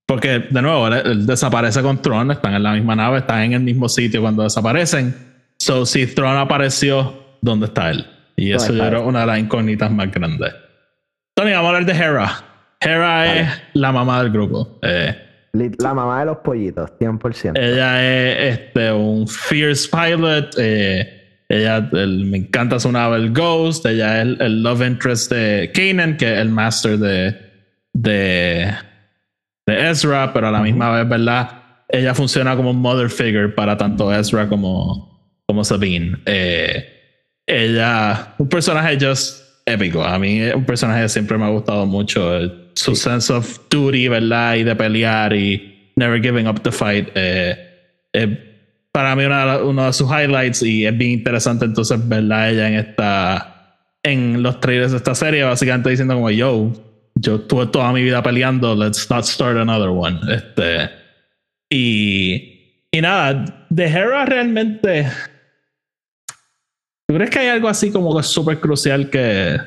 porque, 0.07 0.47
de 0.51 0.63
nuevo, 0.63 0.87
él, 0.89 0.95
él 1.05 1.27
desaparece 1.27 1.83
con 1.83 2.01
Tron, 2.01 2.31
están 2.31 2.55
en 2.55 2.63
la 2.63 2.73
misma 2.73 2.97
nave, 2.97 3.19
están 3.19 3.43
en 3.43 3.53
el 3.53 3.61
mismo 3.61 3.89
sitio 3.89 4.23
cuando 4.23 4.43
desaparecen. 4.43 5.15
So, 5.59 5.85
si 5.85 6.07
Tron 6.07 6.37
apareció, 6.37 7.23
¿dónde 7.43 7.67
está 7.67 7.91
él? 7.91 8.07
Y 8.37 8.53
eso 8.53 8.67
¿Dónde 8.69 8.79
yo 8.79 8.85
está 8.85 8.91
creo 8.91 9.03
él? 9.03 9.09
una 9.09 9.21
de 9.21 9.27
las 9.27 9.39
incógnitas 9.39 9.91
más 9.91 10.11
grandes. 10.11 10.55
Tony, 11.35 11.51
vamos 11.53 11.67
a 11.67 11.77
hablar 11.77 11.85
de 11.87 11.93
Hera. 12.03 12.33
Hera 12.81 13.35
es 13.41 13.49
la 13.75 13.93
mamá 13.93 14.23
del 14.23 14.33
grupo. 14.33 14.79
Eh, 14.83 15.17
La 15.79 15.93
mamá 15.95 16.21
de 16.21 16.27
los 16.27 16.39
pollitos, 16.39 16.91
100%. 16.99 17.53
ella 17.59 18.03
es 18.03 18.59
este, 18.59 18.93
un 18.93 19.27
fierce 19.29 19.89
pilot. 19.91 20.55
eh, 20.59 21.18
ella 21.49 21.89
el- 21.93 22.25
me 22.27 22.39
encanta 22.39 22.79
su 22.79 22.91
nave, 22.93 23.17
el 23.17 23.33
Ghost. 23.33 23.87
Ella 23.87 24.17
es 24.19 24.23
el, 24.23 24.43
el 24.43 24.63
love 24.63 24.83
interest 24.87 25.33
de 25.33 25.71
Kanan, 25.75 26.17
que 26.17 26.33
es 26.35 26.39
el 26.41 26.51
master 26.51 26.99
de, 26.99 27.37
de, 27.95 28.73
de 29.67 29.91
Ezra, 29.91 30.33
pero 30.33 30.49
a 30.49 30.51
la 30.51 30.61
misma 30.61 30.91
vez, 30.91 31.09
¿verdad? 31.09 31.51
Ella 31.89 32.15
funciona 32.15 32.55
como 32.55 32.71
un 32.71 32.81
mother 32.81 33.09
figure 33.09 33.49
para 33.49 33.77
tanto 33.77 34.13
Ezra 34.15 34.47
como, 34.49 35.41
como 35.47 35.65
Sabine. 35.65 36.19
Eh, 36.27 36.87
ella, 37.47 38.35
un 38.39 38.49
personaje 38.49 38.99
just 39.01 39.43
épico. 39.65 40.05
A 40.05 40.19
mí 40.19 40.41
es 40.41 40.55
un 40.55 40.65
personaje 40.65 41.03
que 41.03 41.09
siempre 41.09 41.39
me 41.39 41.45
ha 41.47 41.49
gustado 41.51 41.87
mucho. 41.87 42.37
eh, 42.39 42.53
Su 42.75 42.95
sense 42.95 43.33
of 43.33 43.59
duty, 43.71 44.09
¿verdad? 44.09 44.57
Y 44.57 44.65
de 44.65 44.77
pelear 44.77 45.33
y 45.35 45.93
never 45.97 46.21
giving 46.23 46.47
up 46.47 46.61
the 46.63 46.71
fight. 46.73 47.09
eh, 47.15 47.57
eh, 48.13 48.48
para 48.93 49.15
mí 49.15 49.25
una 49.25 49.59
uno 49.59 49.87
de 49.87 49.93
sus 49.93 50.11
highlights 50.11 50.63
y 50.63 50.87
es 50.87 50.97
bien 50.97 51.13
interesante 51.13 51.65
entonces 51.65 52.07
verla 52.09 52.51
ella 52.51 52.69
en 52.69 52.75
esta 52.75 53.77
en 54.03 54.43
los 54.43 54.61
trailers 54.61 54.93
de 54.93 54.99
esta 54.99 55.15
serie 55.15 55.45
básicamente 55.45 55.91
diciendo 55.91 56.15
como 56.15 56.31
yo 56.31 56.73
yo 57.15 57.37
estuve 57.37 57.67
toda 57.67 57.93
mi 57.93 58.03
vida 58.03 58.23
peleando 58.23 58.75
let's 58.75 59.09
not 59.11 59.25
start 59.25 59.57
another 59.57 59.89
one 59.89 60.19
este 60.33 60.91
y 61.71 62.87
y 62.91 63.01
nada 63.01 63.67
de 63.69 63.85
Hera 63.85 64.25
realmente 64.25 65.07
¿tú 67.07 67.15
crees 67.15 67.31
que 67.31 67.39
hay 67.41 67.49
algo 67.49 67.69
así 67.69 67.91
como 67.91 68.17
que 68.17 68.23
súper 68.23 68.61
crucial 68.61 69.11
que 69.11 69.59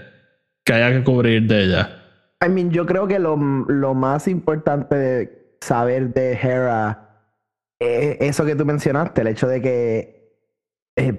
que 0.64 0.74
haya 0.74 0.92
que 0.92 1.04
cubrir 1.04 1.48
de 1.48 1.64
ella. 1.64 1.98
I 2.46 2.50
mean, 2.50 2.72
yo 2.72 2.86
creo 2.86 3.08
que 3.08 3.20
lo, 3.20 3.36
lo 3.36 3.94
más 3.94 4.28
importante 4.28 4.96
de 4.96 5.56
saber 5.62 6.14
de 6.14 6.34
Hera 6.34 7.11
es 7.82 8.18
eso 8.22 8.46
que 8.46 8.56
tú 8.56 8.66
mencionaste, 8.66 9.22
el 9.22 9.28
hecho 9.28 9.48
de 9.48 9.62
que 9.62 10.22
eh, 10.96 11.18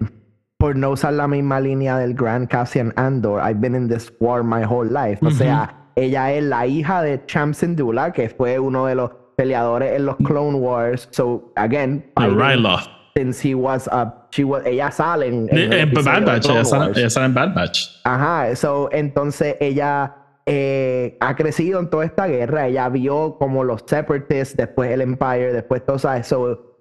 por 0.58 0.76
no 0.76 0.90
usar 0.90 1.12
la 1.14 1.26
misma 1.26 1.58
línea 1.58 1.98
del 1.98 2.14
Grand 2.14 2.48
Cassian 2.48 2.92
Andor, 2.96 3.40
I've 3.40 3.60
been 3.60 3.74
in 3.74 3.88
this 3.88 4.12
war 4.20 4.44
my 4.44 4.62
whole 4.64 4.88
life. 4.88 5.18
O 5.26 5.30
sea, 5.32 5.74
ella 5.96 6.32
es 6.32 6.44
la 6.44 6.66
hija 6.66 7.02
de 7.02 7.20
Cham 7.26 7.52
Syndulla, 7.52 8.12
que 8.12 8.28
fue 8.28 8.60
uno 8.60 8.86
de 8.86 8.94
los 8.94 9.10
peleadores 9.36 9.96
en 9.96 10.06
los 10.06 10.16
Clone 10.18 10.58
Wars. 10.58 11.08
So, 11.10 11.52
again, 11.56 12.04
Ryloth. 12.16 12.88
since 13.16 13.40
he 13.40 13.56
was 13.56 13.88
a 13.88 14.14
she 14.30 14.44
was 14.44 14.64
ella 14.64 14.90
sale 14.92 15.26
en, 15.26 15.48
En, 15.50 15.58
el 15.58 15.72
en 15.72 15.88
episodio 15.88 16.20
Bad 16.20 16.26
Batch, 16.26 16.64
sale, 16.64 16.92
ella 16.94 17.10
sale 17.10 17.26
en 17.26 17.34
Bad 17.34 17.54
Batch. 17.54 18.00
Ajá, 18.04 18.54
so, 18.54 18.88
entonces 18.92 19.56
ella 19.60 20.14
eh, 20.46 21.16
ha 21.20 21.36
crecido 21.36 21.80
en 21.80 21.90
toda 21.90 22.04
esta 22.04 22.26
guerra. 22.26 22.66
Ella 22.66 22.88
vio 22.88 23.36
como 23.38 23.64
los 23.64 23.84
separatists, 23.86 24.56
después 24.56 24.90
el 24.90 25.00
Empire, 25.00 25.52
después 25.52 25.84
todo 25.84 25.96
eso. 25.96 26.22
So, 26.22 26.72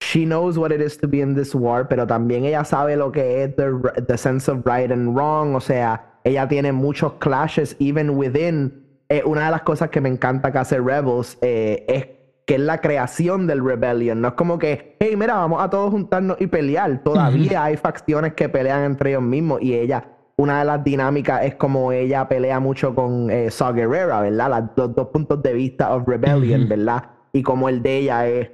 she 0.00 0.24
knows 0.24 0.56
what 0.56 0.70
it 0.70 0.80
is 0.80 0.98
to 0.98 1.08
be 1.08 1.20
in 1.20 1.34
this 1.34 1.54
war, 1.54 1.88
pero 1.88 2.06
también 2.06 2.44
ella 2.44 2.64
sabe 2.64 2.96
lo 2.96 3.12
que 3.12 3.44
es 3.44 3.56
the, 3.56 3.70
the 4.06 4.16
sense 4.16 4.50
of 4.50 4.64
right 4.64 4.90
and 4.90 5.14
wrong. 5.16 5.54
O 5.54 5.60
sea, 5.60 6.18
ella 6.24 6.48
tiene 6.48 6.72
muchos 6.72 7.14
clashes, 7.14 7.76
even 7.78 8.10
within. 8.10 8.86
Eh, 9.08 9.22
una 9.24 9.46
de 9.46 9.50
las 9.50 9.62
cosas 9.62 9.90
que 9.90 10.00
me 10.00 10.08
encanta 10.08 10.52
que 10.52 10.58
hace 10.58 10.78
Rebels 10.78 11.36
eh, 11.42 11.84
es 11.88 12.06
que 12.50 12.56
es 12.56 12.60
la 12.60 12.80
creación 12.80 13.46
del 13.46 13.64
rebellion. 13.64 14.20
No 14.20 14.28
es 14.28 14.34
como 14.34 14.58
que, 14.58 14.96
hey, 14.98 15.14
mira, 15.16 15.34
vamos 15.34 15.62
a 15.62 15.70
todos 15.70 15.90
juntarnos 15.92 16.36
y 16.40 16.48
pelear. 16.48 17.00
Todavía 17.04 17.62
hay 17.62 17.76
facciones 17.76 18.34
que 18.34 18.48
pelean 18.48 18.82
entre 18.82 19.10
ellos 19.10 19.22
mismos 19.22 19.62
y 19.62 19.74
ella, 19.74 20.04
una 20.40 20.60
de 20.60 20.64
las 20.64 20.82
dinámicas 20.82 21.44
es 21.44 21.54
como 21.56 21.92
ella 21.92 22.26
pelea 22.28 22.60
mucho 22.60 22.94
con 22.94 23.30
eh, 23.30 23.50
Saw 23.50 23.74
Gerrera, 23.74 24.20
¿verdad? 24.22 24.50
Las- 24.50 24.70
los 24.76 24.94
dos 24.94 25.08
puntos 25.08 25.42
de 25.42 25.52
vista 25.52 25.94
of 25.94 26.06
rebellion, 26.08 26.68
¿verdad? 26.68 27.04
Y 27.32 27.42
como 27.42 27.68
el 27.68 27.82
de 27.82 27.98
ella 27.98 28.26
es 28.26 28.50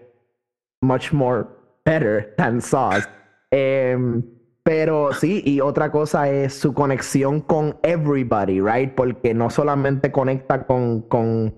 much 0.82 1.12
more 1.12 1.45
better 1.84 2.34
than 2.37 2.61
Saw's. 2.61 3.09
Em, 3.51 4.22
pero 4.64 5.12
sí, 5.12 5.43
y 5.45 5.61
otra 5.61 5.91
cosa 5.93 6.28
es 6.28 6.55
su 6.55 6.74
conexión 6.74 7.41
con 7.41 7.76
everybody, 7.82 8.61
right? 8.61 8.93
Porque 8.95 9.32
no 9.32 9.49
solamente 9.49 10.11
conecta 10.11 10.66
con, 10.66 11.03
con 11.03 11.55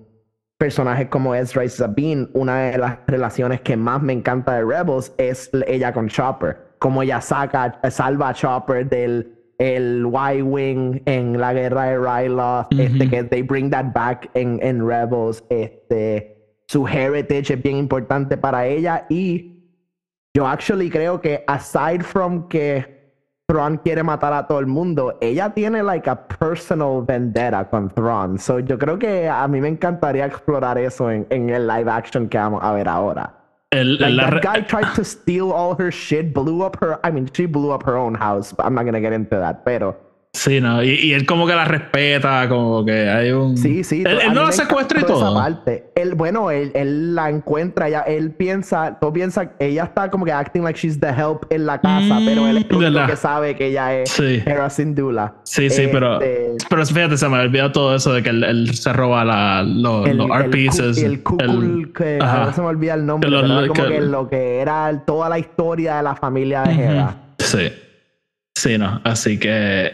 personajes 0.59 1.07
como 1.09 1.33
Ezra 1.33 1.65
y 1.65 1.69
Sabine, 1.69 2.27
una 2.33 2.59
de 2.69 2.77
las 2.77 2.99
relaciones 3.07 3.61
que 3.61 3.75
más 3.75 4.01
me 4.03 4.13
encanta 4.13 4.53
de 4.53 4.63
Rebels 4.65 5.11
es 5.17 5.49
ella 5.65 5.91
con 5.91 6.07
Chopper. 6.07 6.75
Como 6.77 7.01
ella 7.01 7.19
saca, 7.19 7.79
salva 7.89 8.29
a 8.29 8.33
Chopper 8.33 8.87
del 8.87 9.38
el 9.59 10.07
Y-Wing 10.07 11.01
en 11.05 11.39
la 11.39 11.53
guerra 11.53 11.83
de 11.83 11.99
Ryloth, 11.99 12.67
este, 12.71 13.09
que 13.09 13.23
they 13.25 13.41
bring 13.41 13.69
that 13.69 13.93
back 13.93 14.29
en, 14.33 14.57
en 14.63 14.85
Rebels, 14.87 15.43
este, 15.49 16.37
su 16.67 16.87
heritage 16.87 17.53
es 17.53 17.61
bien 17.61 17.77
importante 17.77 18.37
para 18.37 18.65
ella 18.65 19.05
y 19.09 19.59
yo 20.33 20.47
actually 20.47 20.89
creo 20.89 21.19
que 21.19 21.43
aside 21.47 22.03
from 22.03 22.47
que 22.47 22.99
Thrawn 23.47 23.77
quiere 23.77 24.03
matar 24.03 24.31
a 24.31 24.47
todo 24.47 24.59
el 24.59 24.67
mundo, 24.67 25.17
ella 25.19 25.53
tiene 25.53 25.83
like 25.83 26.09
a 26.09 26.27
personal 26.27 27.03
vendetta 27.03 27.67
con 27.67 27.89
Thrawn. 27.89 28.37
So 28.37 28.59
yo 28.59 28.77
creo 28.77 28.97
que 28.97 29.27
a 29.27 29.47
mí 29.47 29.59
me 29.59 29.67
encantaría 29.67 30.25
explorar 30.25 30.77
eso 30.77 31.11
en, 31.11 31.25
en 31.31 31.49
el 31.49 31.67
live 31.67 31.91
action 31.91 32.29
que 32.29 32.37
vamos 32.37 32.63
a 32.63 32.71
ver 32.73 32.87
ahora. 32.87 33.38
El- 33.71 33.99
Like 33.99 34.15
that 34.17 34.33
re- 34.33 34.39
guy 34.41 34.61
tried 34.61 34.95
to 34.95 35.03
steal 35.05 35.51
all 35.51 35.75
her 35.75 35.91
shit, 35.91 36.33
blew 36.33 36.63
up 36.63 36.77
her. 36.79 36.99
I 37.05 37.11
mean, 37.11 37.29
she 37.33 37.45
blew 37.45 37.69
up 37.71 37.83
her 37.83 37.97
own 37.97 38.15
house. 38.15 38.51
But 38.51 38.65
I'm 38.65 38.73
not 38.73 38.85
gonna 38.85 39.01
get 39.01 39.13
into 39.13 39.35
that. 39.35 39.63
Pero 39.63 39.95
Sí, 40.31 40.61
no, 40.61 40.83
y, 40.83 40.89
y 40.91 41.13
él 41.13 41.25
como 41.25 41.47
que 41.47 41.55
la 41.55 41.65
respeta, 41.65 42.47
como 42.47 42.85
que 42.85 43.09
hay 43.09 43.31
un... 43.31 43.57
sí, 43.57 43.83
sí. 43.83 44.03
Él, 44.05 44.19
no 44.33 44.43
la 44.43 44.51
secuestra 44.51 44.99
y 44.99 45.03
esa 45.03 45.07
todo. 45.13 45.33
parte. 45.33 45.85
Él, 45.95 46.13
bueno, 46.13 46.51
él, 46.51 46.71
él 46.75 47.15
la 47.15 47.29
encuentra, 47.31 47.89
ya, 47.89 48.01
él 48.01 48.31
piensa, 48.31 48.99
todo 49.01 49.11
piensa, 49.11 49.53
ella 49.59 49.85
está 49.85 50.09
como 50.11 50.25
que 50.25 50.31
acting 50.31 50.61
like 50.63 50.79
she's 50.79 50.99
the 50.99 51.07
help 51.09 51.45
en 51.49 51.65
la 51.65 51.81
casa, 51.81 52.19
Mm, 52.19 52.25
pero 52.25 52.47
él 52.47 52.57
es 52.57 52.65
el 52.69 52.75
único 52.75 52.79
¿verdad? 52.93 53.09
que 53.09 53.15
sabe 53.15 53.55
que 53.55 53.67
ella 53.67 53.93
es 53.95 54.11
Sí. 54.11 54.41
Hera 54.45 54.69
Syndulla. 54.69 55.33
Sí, 55.43 55.67
sí, 55.71 55.89
pero, 55.91 56.21
Este, 56.21 56.55
pero 56.69 56.85
fíjate, 56.85 57.17
se 57.17 57.27
me 57.27 57.35
había 57.35 57.47
olvidado 57.47 57.71
todo 57.71 57.95
eso 57.95 58.13
de 58.13 58.21
que 58.21 58.29
él, 58.29 58.43
él 58.43 58.75
se 58.75 58.93
roba 58.93 59.25
la, 59.25 59.63
los, 59.63 60.07
el, 60.07 60.17
los 60.17 60.29
art 60.31 60.45
el, 60.45 60.51
pieces. 60.51 60.97
el 61.03 61.23
Kukul, 61.23 61.91
que 61.91 62.19
ahora 62.21 62.53
se 62.53 62.61
me 62.61 62.67
olvida 62.67 62.93
el 62.93 63.05
nombre, 63.05 63.29
lo- 63.31 63.41
pero 63.41 63.61
lo- 63.61 63.67
como 63.67 63.83
que- 63.83 63.93
que 63.95 64.01
lo 64.01 64.29
que 64.29 64.59
era 64.59 65.03
toda 65.07 65.27
la 65.27 65.39
historia 65.39 65.97
de 65.97 66.03
la 66.03 66.15
familia 66.15 66.61
de 66.63 66.73
Hera. 66.75 67.15
Sí. 67.39 67.67
Sí, 68.59 68.77
no. 68.77 68.99
Así 69.05 69.39
que. 69.39 69.49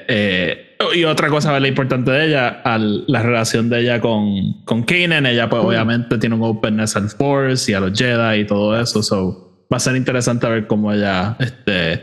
eh, 0.07 0.61
y 0.95 1.03
otra 1.03 1.29
cosa 1.29 1.51
¿verdad? 1.51 1.67
importante 1.67 2.09
de 2.11 2.25
ella, 2.27 2.61
al- 2.63 3.05
la 3.07 3.21
relación 3.21 3.69
de 3.69 3.81
ella 3.81 4.01
con, 4.01 4.63
con 4.65 4.83
Kanan. 4.83 5.25
Ella, 5.27 5.47
pues, 5.49 5.63
obviamente, 5.63 6.17
tiene 6.17 6.35
un 6.35 6.43
openness 6.43 6.95
al 6.95 7.09
Force 7.09 7.71
y 7.71 7.75
a 7.75 7.79
los 7.79 7.97
Jedi 7.97 8.39
y 8.41 8.45
todo 8.45 8.79
eso. 8.79 9.03
So, 9.03 9.65
va 9.71 9.77
a 9.77 9.79
ser 9.79 9.95
interesante 9.95 10.47
ver 10.49 10.65
cómo 10.67 10.91
ella 10.91 11.35
este, 11.39 12.01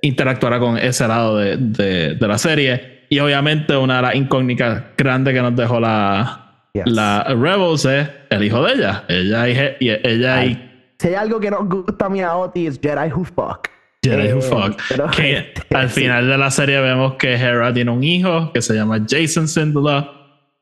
interactuará 0.00 0.58
con 0.58 0.78
ese 0.78 1.06
lado 1.06 1.36
de, 1.38 1.56
de- 1.58 2.14
de 2.14 2.28
la 2.28 2.38
serie. 2.38 3.04
Y 3.10 3.18
obviamente, 3.18 3.76
una 3.76 3.96
de 3.96 4.02
las 4.02 4.14
incógnitas 4.14 4.82
grandes 4.96 5.34
que 5.34 5.42
nos 5.42 5.54
dejó 5.54 5.78
la, 5.78 6.38
Yes. 6.72 6.84
la 6.86 7.24
Rebels 7.28 7.84
es 7.84 8.08
el 8.30 8.44
hijo 8.44 8.64
de 8.64 8.72
ella. 8.72 9.04
Ella 9.08 9.48
y, 9.78 9.86
y 9.86 9.90
ella 9.90 10.44
y 10.46 10.94
Si 10.98 11.08
hay 11.08 11.14
algo 11.16 11.38
que 11.38 11.50
nos 11.50 11.68
gusta 11.68 12.06
a 12.06 12.08
mí 12.08 12.22
a 12.22 12.34
Oti 12.34 12.66
es 12.66 12.80
Jedi 12.82 13.12
Who 13.12 13.24
Fuck. 13.24 13.68
Jedi 14.02 14.32
Who 14.32 14.38
Eh, 14.38 14.42
Fuck. 14.42 14.80
pero- 14.88 15.10
Que 15.10 15.52
al 15.70 15.88
final 15.88 16.28
de 16.28 16.36
la 16.38 16.50
serie 16.50 16.80
vemos 16.80 17.14
que 17.14 17.34
Hera 17.34 17.72
tiene 17.72 17.90
un 17.90 18.02
hijo 18.02 18.52
que 18.52 18.60
se 18.62 18.74
llama 18.74 19.04
Jason 19.08 19.46
Syndulla, 19.48 20.10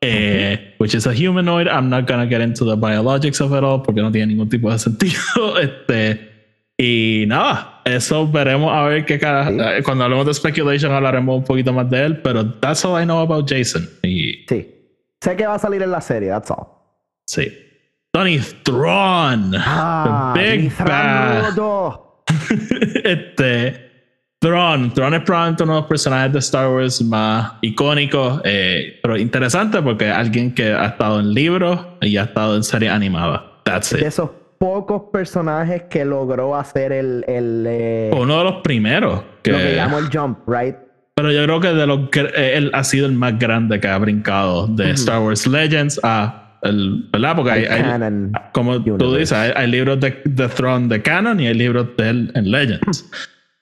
eh, 0.01 0.75
which 0.79 0.93
is 0.93 1.07
a 1.07 1.11
humanoid. 1.11 1.67
I'm 1.67 1.89
not 1.89 2.07
gonna 2.07 2.27
get 2.27 2.41
into 2.41 2.65
the 2.65 2.75
biologics 2.75 3.41
of 3.41 3.51
it 3.51 3.63
all 3.63 3.81
porque 3.81 4.01
no 4.01 4.11
tiene 4.11 4.27
ningún 4.33 4.49
tipo 4.49 4.71
de 4.71 4.77
sentido. 4.79 5.57
Este, 5.59 6.29
y 6.77 7.25
nada, 7.27 7.81
eso 7.85 8.27
veremos 8.27 8.71
a 8.75 8.83
ver 8.85 9.05
qué 9.05 9.19
cara. 9.19 9.47
Sí. 9.49 9.57
eh, 9.59 9.81
Cuando 9.83 10.03
hablemos 10.03 10.25
de 10.27 10.33
speculation 10.33 10.91
hablaremos 10.91 11.37
un 11.37 11.43
poquito 11.43 11.71
más 11.73 11.89
de 11.89 12.05
él, 12.05 12.21
pero 12.21 12.45
that's 12.59 12.83
all 12.85 12.99
I 13.01 13.05
know 13.05 13.19
about 13.19 13.47
Jason. 13.49 13.87
Y 14.03 14.45
Sí. 14.47 14.67
Sé 15.19 15.35
que 15.35 15.45
va 15.45 15.55
a 15.55 15.59
salir 15.59 15.81
en 15.83 15.91
la 15.91 16.01
serie, 16.01 16.29
that's 16.29 16.49
all. 16.51 16.65
sí. 17.27 17.51
Tony 18.13 18.39
Thrawn. 18.63 19.53
Ah, 19.57 20.33
the 20.35 20.57
Big 20.57 20.71
Bad. 20.77 21.55
este 23.03 23.91
Thrawn 24.39 24.93
Thrawn 24.93 25.13
es 25.13 25.21
probablemente 25.21 25.63
uno 25.63 25.75
de 25.75 25.79
los 25.81 25.87
personajes 25.87 26.33
de 26.33 26.39
Star 26.39 26.69
Wars 26.69 27.01
más 27.03 27.53
icónicos 27.61 28.41
eh, 28.43 28.99
pero 29.01 29.17
interesante 29.17 29.81
porque 29.81 30.09
es 30.09 30.15
alguien 30.15 30.53
que 30.53 30.71
ha 30.73 30.85
estado 30.87 31.19
en 31.19 31.33
libros 31.33 31.79
y 32.01 32.17
ha 32.17 32.23
estado 32.23 32.55
en 32.55 32.63
series 32.63 32.91
animadas. 32.91 33.41
That's 33.65 33.91
De 33.91 33.99
it. 33.99 34.05
esos 34.07 34.31
pocos 34.57 35.03
personajes 35.11 35.83
que 35.89 36.05
logró 36.05 36.55
hacer 36.55 36.91
el, 36.91 37.23
el 37.27 37.65
eh, 37.67 38.11
uno 38.13 38.37
de 38.39 38.43
los 38.43 38.55
primeros 38.61 39.23
que, 39.41 39.51
lo 39.51 39.57
que 39.57 39.75
llamo 39.75 39.99
el 39.99 40.09
jump, 40.11 40.39
right? 40.47 40.75
pero 41.15 41.31
yo 41.31 41.43
creo 41.43 41.59
que 41.59 41.67
de 41.67 41.85
los 41.87 42.09
que 42.09 42.21
eh, 42.21 42.57
él 42.57 42.71
ha 42.73 42.83
sido 42.83 43.05
el 43.05 43.13
más 43.13 43.37
grande 43.37 43.79
que 43.79 43.87
ha 43.87 43.97
brincado 43.97 44.65
de 44.67 44.91
Star 44.91 45.21
Wars 45.21 45.45
Legends 45.45 45.99
a 46.03 46.40
el, 46.63 47.07
¿verdad? 47.11 47.35
porque 47.35 47.51
hay, 47.51 47.65
hay- 47.65 47.81
canon 47.81 48.31
como 48.53 48.83
tú 48.83 49.15
dices, 49.15 49.33
hay, 49.33 49.51
hay 49.55 49.67
libros 49.69 49.99
de, 49.99 50.21
de 50.25 50.47
Throne 50.47 50.87
de 50.87 51.01
Canon 51.01 51.39
y 51.39 51.47
hay 51.47 51.53
libros 51.53 51.87
de 51.97 52.09
él 52.09 52.31
en 52.35 52.51
Legends. 52.51 53.09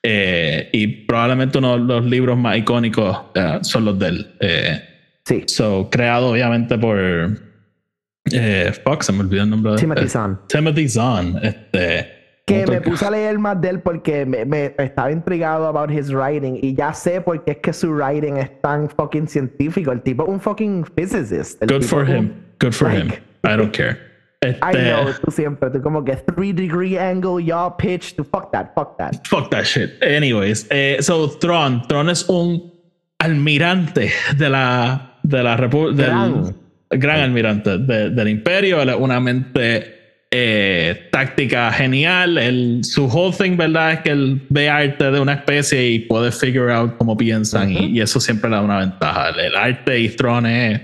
Eh, 0.02 0.70
y 0.72 0.86
probablemente 1.04 1.58
uno 1.58 1.78
de 1.78 1.84
los 1.84 2.04
libros 2.06 2.36
más 2.38 2.56
icónicos 2.56 3.18
eh, 3.34 3.58
son 3.62 3.84
los 3.84 3.98
de 3.98 4.06
él. 4.08 4.26
Eh, 4.40 4.84
Sí. 5.22 5.44
so, 5.46 5.88
creado 5.90 6.28
obviamente 6.30 6.76
por 6.78 6.98
eh, 8.32 8.72
Fox, 8.82 9.06
se 9.06 9.12
me 9.12 9.20
olvidó 9.20 9.42
el 9.44 9.50
nombre 9.50 9.72
de 9.72 9.78
Timothy 9.78 10.04
eh, 10.04 10.08
Zahn. 10.08 10.40
Timothy 10.48 10.88
Zahn. 10.88 11.38
Este, 11.42 12.19
Que 12.54 12.66
me 12.66 12.80
puse 12.80 13.04
a 13.06 13.10
leer 13.10 13.38
más 13.38 13.60
de 13.60 13.68
él 13.70 13.80
porque 13.80 14.26
me, 14.26 14.44
me 14.44 14.74
estaba 14.78 15.10
intrigado 15.12 15.66
about 15.66 15.90
his 15.90 16.12
writing 16.12 16.58
y 16.62 16.74
ya 16.74 16.92
sé 16.92 17.20
por 17.20 17.44
qué 17.44 17.52
es 17.52 17.56
que 17.58 17.72
su 17.72 17.92
writing 17.92 18.36
es 18.36 18.60
tan 18.60 18.88
fucking 18.88 19.26
científico. 19.28 19.92
El 19.92 20.02
tipo 20.02 20.24
un 20.24 20.40
fucking 20.40 20.84
physicist. 20.96 21.62
El 21.62 21.68
Good 21.68 21.82
for 21.84 22.02
un- 22.04 22.16
him. 22.16 22.32
Good 22.60 22.72
for 22.72 22.90
him. 22.90 23.08
like- 23.08 23.22
I 23.44 23.56
don't 23.56 23.72
care. 23.74 23.96
I 24.42 24.46
Este, 24.46 24.90
know, 24.90 25.12
tú 25.22 25.30
siempre, 25.30 25.68
tú 25.70 25.82
como 25.82 26.02
que 26.02 26.16
three 26.16 26.52
degree 26.54 26.98
angle, 26.98 27.44
yaw 27.44 27.76
pitch, 27.76 28.14
tú 28.16 28.24
fuck 28.24 28.50
that, 28.52 28.72
fuck 28.74 28.96
that. 28.96 29.12
Fuck 29.28 29.50
that 29.50 29.64
shit. 29.64 30.02
Anyways, 30.02 30.66
eh, 30.70 30.96
so 31.00 31.28
Tron, 31.38 31.82
Tron 31.88 32.08
es 32.08 32.26
un 32.28 32.72
almirante 33.18 34.10
de 34.38 34.48
la 34.48 35.18
de 35.22 35.42
la 35.42 35.56
del 35.56 35.94
Gran. 35.94 36.56
gran 36.90 37.20
almirante 37.20 37.76
de- 37.78 38.10
del 38.10 38.28
imperio, 38.28 38.82
una 38.98 39.20
mente 39.20 39.99
eh, 40.32 41.08
táctica 41.10 41.72
genial. 41.72 42.38
Él, 42.38 42.80
su 42.82 43.06
whole 43.06 43.36
thing, 43.36 43.56
verdad, 43.56 43.92
es 43.94 44.00
que 44.00 44.10
él 44.10 44.42
ve 44.48 44.68
arte 44.68 45.10
de 45.10 45.20
una 45.20 45.34
especie 45.34 45.88
y 45.88 45.98
puede 46.00 46.30
figure 46.32 46.72
out 46.72 46.96
cómo 46.98 47.16
piensan 47.16 47.70
y, 47.72 47.86
y 47.86 48.00
eso 48.00 48.20
siempre 48.20 48.48
le 48.50 48.56
da 48.56 48.62
una 48.62 48.78
ventaja. 48.78 49.30
El, 49.30 49.40
el 49.40 49.56
arte 49.56 49.98
y 49.98 50.08
Tron 50.10 50.46
es 50.46 50.80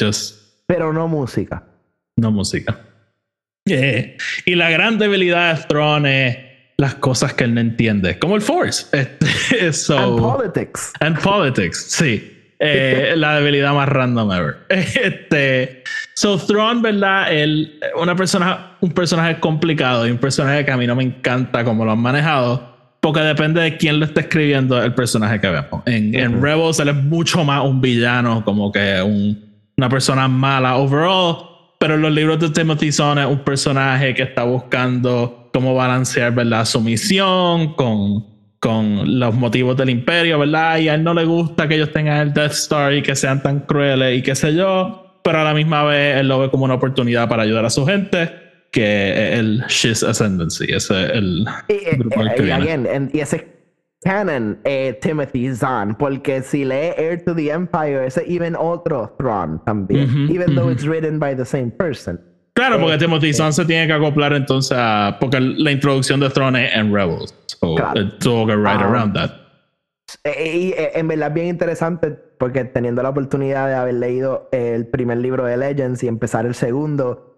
just 0.00 0.64
Pero 0.66 0.92
no 0.92 1.06
música. 1.08 1.62
no 2.16 2.30
música. 2.30 2.78
Eh, 3.68 4.16
y 4.46 4.54
la 4.56 4.70
gran 4.70 4.98
debilidad 4.98 5.56
de 5.56 5.64
Thrawn 5.68 6.06
es 6.06 6.38
las 6.78 6.94
cosas 6.96 7.34
que 7.34 7.44
él 7.44 7.54
no 7.54 7.60
entiende, 7.60 8.18
como 8.18 8.34
el 8.36 8.42
Force. 8.42 8.86
Este, 8.96 9.72
so- 9.72 9.98
And 9.98 10.18
politics. 10.18 10.92
and 11.00 11.20
politics, 11.20 11.86
sí. 11.90 12.36
Eh, 12.62 13.14
la 13.16 13.36
debilidad 13.36 13.74
más 13.74 13.88
random 13.88 14.32
ever. 14.32 14.56
Este, 14.68 15.82
so 16.14 16.36
Thrawn, 16.36 16.82
¿verdad? 16.82 17.32
Él, 17.32 17.80
una 17.96 18.14
persona, 18.14 18.76
un 18.80 18.92
personaje 18.92 19.40
complicado 19.40 20.06
y 20.06 20.10
un 20.10 20.18
personaje 20.18 20.64
que 20.64 20.70
a 20.70 20.76
mí 20.76 20.86
no 20.86 20.94
me 20.94 21.04
encanta 21.04 21.64
como 21.64 21.84
lo 21.84 21.92
han 21.92 22.00
manejado. 22.00 22.68
Porque 23.00 23.20
depende 23.20 23.62
de 23.62 23.78
quién 23.78 23.98
lo 23.98 24.04
esté 24.04 24.20
escribiendo 24.20 24.80
el 24.82 24.92
personaje 24.92 25.40
que 25.40 25.48
vemos. 25.48 25.82
En, 25.86 26.14
en 26.14 26.42
Rebels 26.42 26.78
él 26.80 26.90
es 26.90 26.94
mucho 26.94 27.42
más 27.44 27.64
un 27.64 27.80
villano, 27.80 28.44
como 28.44 28.70
que 28.70 29.00
un, 29.00 29.42
una 29.78 29.88
persona 29.88 30.28
mala 30.28 30.76
overall. 30.76 31.36
Pero 31.78 31.94
en 31.94 32.02
los 32.02 32.12
libros 32.12 32.38
de 32.40 32.50
Timothy 32.50 32.92
Zahn 32.92 33.16
es 33.16 33.26
un 33.26 33.38
personaje 33.38 34.12
que 34.12 34.24
está 34.24 34.44
buscando 34.44 35.48
cómo 35.50 35.74
balancear, 35.74 36.34
¿verdad? 36.34 36.66
Su 36.66 36.82
misión 36.82 37.72
con, 37.72 38.26
con 38.60 39.18
los 39.18 39.34
motivos 39.34 39.76
del 39.76 39.90
imperio, 39.90 40.38
¿verdad? 40.38 40.78
Y 40.78 40.88
a 40.88 40.94
él 40.94 41.02
no 41.02 41.14
le 41.14 41.24
gusta 41.24 41.66
que 41.66 41.76
ellos 41.76 41.92
tengan 41.92 42.18
el 42.18 42.34
Death 42.34 42.52
Star 42.52 42.92
y 42.92 43.02
que 43.02 43.16
sean 43.16 43.42
tan 43.42 43.60
crueles 43.60 44.18
y 44.18 44.22
qué 44.22 44.34
sé 44.34 44.54
yo. 44.54 45.18
Pero 45.24 45.38
a 45.38 45.44
la 45.44 45.54
misma 45.54 45.82
vez 45.84 46.18
él 46.18 46.28
lo 46.28 46.38
ve 46.38 46.50
como 46.50 46.64
una 46.64 46.74
oportunidad 46.74 47.28
para 47.28 47.42
ayudar 47.42 47.64
a 47.64 47.70
su 47.70 47.86
gente 47.86 48.30
que 48.70 49.38
el 49.38 49.64
Shiz 49.68 50.02
Ascendancy, 50.02 50.66
ese 50.72 51.04
es 51.04 51.10
el 51.10 51.46
y, 51.68 51.96
grupo 51.96 52.22
y, 52.22 52.46
y, 52.46 52.50
again, 52.50 53.10
y 53.12 53.18
ese 53.18 53.48
canon 54.04 54.60
eh, 54.64 54.98
Timothy 55.00 55.54
Zahn, 55.54 55.96
porque 55.96 56.42
si 56.42 56.64
lee 56.64 56.92
Heir 56.96 57.24
to 57.24 57.34
the 57.34 57.50
Empire, 57.50 58.06
ese 58.06 58.22
even 58.26 58.54
otro 58.56 59.14
Thrawn 59.18 59.60
también, 59.64 60.30
even 60.30 60.54
though 60.54 60.70
it's 60.70 60.86
written 60.86 61.18
by 61.18 61.34
the 61.34 61.44
same 61.44 61.70
person. 61.70 62.18
Claro, 62.60 62.78
porque 62.78 62.96
eh, 62.96 62.98
Timothy 62.98 63.32
Zahn 63.32 63.54
se 63.54 63.64
tiene 63.64 63.86
que 63.86 63.94
acoplar 63.94 64.34
entonces 64.34 64.76
a, 64.78 65.16
porque 65.18 65.40
la 65.40 65.70
introducción 65.70 66.20
de 66.20 66.28
Thrawn 66.28 66.56
es 66.56 66.76
en 66.76 66.92
Rebels, 66.92 67.34
so 67.46 67.74
claro. 67.74 67.98
it 67.98 68.18
took 68.18 68.50
right 68.50 68.76
um, 68.76 68.82
around 68.82 69.14
that. 69.14 69.30
Y 70.38 70.74
en 70.76 71.08
verdad 71.08 71.28
es 71.28 71.34
bien 71.34 71.46
interesante 71.46 72.10
porque 72.10 72.66
teniendo 72.66 73.02
la 73.02 73.08
oportunidad 73.08 73.66
de 73.66 73.74
haber 73.76 73.94
leído 73.94 74.50
el 74.52 74.86
primer 74.86 75.16
libro 75.16 75.46
de 75.46 75.56
Legends 75.56 76.02
y 76.02 76.08
empezar 76.08 76.44
el 76.44 76.54
segundo, 76.54 77.34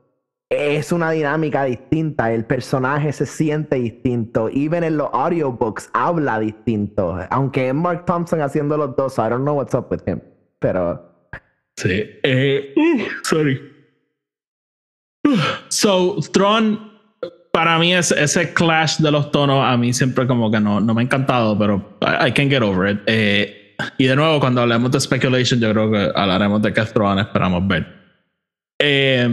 es 0.51 0.91
una 0.91 1.13
dinámica 1.13 1.67
distinta, 1.67 2.33
el 2.33 2.45
personaje 2.45 3.13
se 3.13 3.25
siente 3.25 3.77
distinto, 3.77 4.49
even 4.53 4.83
en 4.83 4.97
los 4.97 5.09
audiobooks 5.13 5.89
habla 5.93 6.41
distinto, 6.41 7.17
aunque 7.31 7.69
es 7.69 7.75
Mark 7.75 8.07
Thompson 8.07 8.41
haciendo 8.41 8.77
los 8.77 8.97
dos, 8.97 9.19
I 9.19 9.29
don't 9.31 9.43
know 9.43 9.55
what's 9.55 9.73
up 9.73 9.87
with 9.89 10.01
him, 10.05 10.21
pero... 10.59 11.31
Sí, 11.77 12.03
eh, 12.25 12.75
uh, 12.77 13.03
sorry. 13.23 13.72
So, 15.69 16.17
Tron, 16.33 16.93
para 17.53 17.79
mí 17.79 17.95
es, 17.95 18.11
ese 18.13 18.53
clash 18.55 18.99
de 18.99 19.11
los 19.11 19.31
tonos 19.31 19.65
a 19.65 19.77
mí 19.77 19.93
siempre 19.93 20.27
como 20.27 20.51
que 20.51 20.61
no, 20.61 20.81
no 20.81 20.95
me 20.95 21.03
ha 21.03 21.05
encantado, 21.05 21.59
pero 21.59 21.99
I, 22.01 22.29
I 22.29 22.33
can 22.33 22.49
get 22.49 22.63
over 22.63 22.91
it. 22.91 23.01
Eh, 23.07 23.75
y 23.99 24.07
de 24.07 24.17
nuevo, 24.17 24.41
cuando 24.41 24.61
hablemos 24.61 24.91
de 24.93 25.01
speculation, 25.01 25.61
yo 25.61 25.73
creo 25.73 25.91
que 25.91 26.13
hablaremos 26.15 26.63
de 26.63 26.73
qué 26.73 26.83
Tron 26.83 27.19
esperamos 27.19 27.67
ver. 27.67 27.87
Eh, 28.79 29.29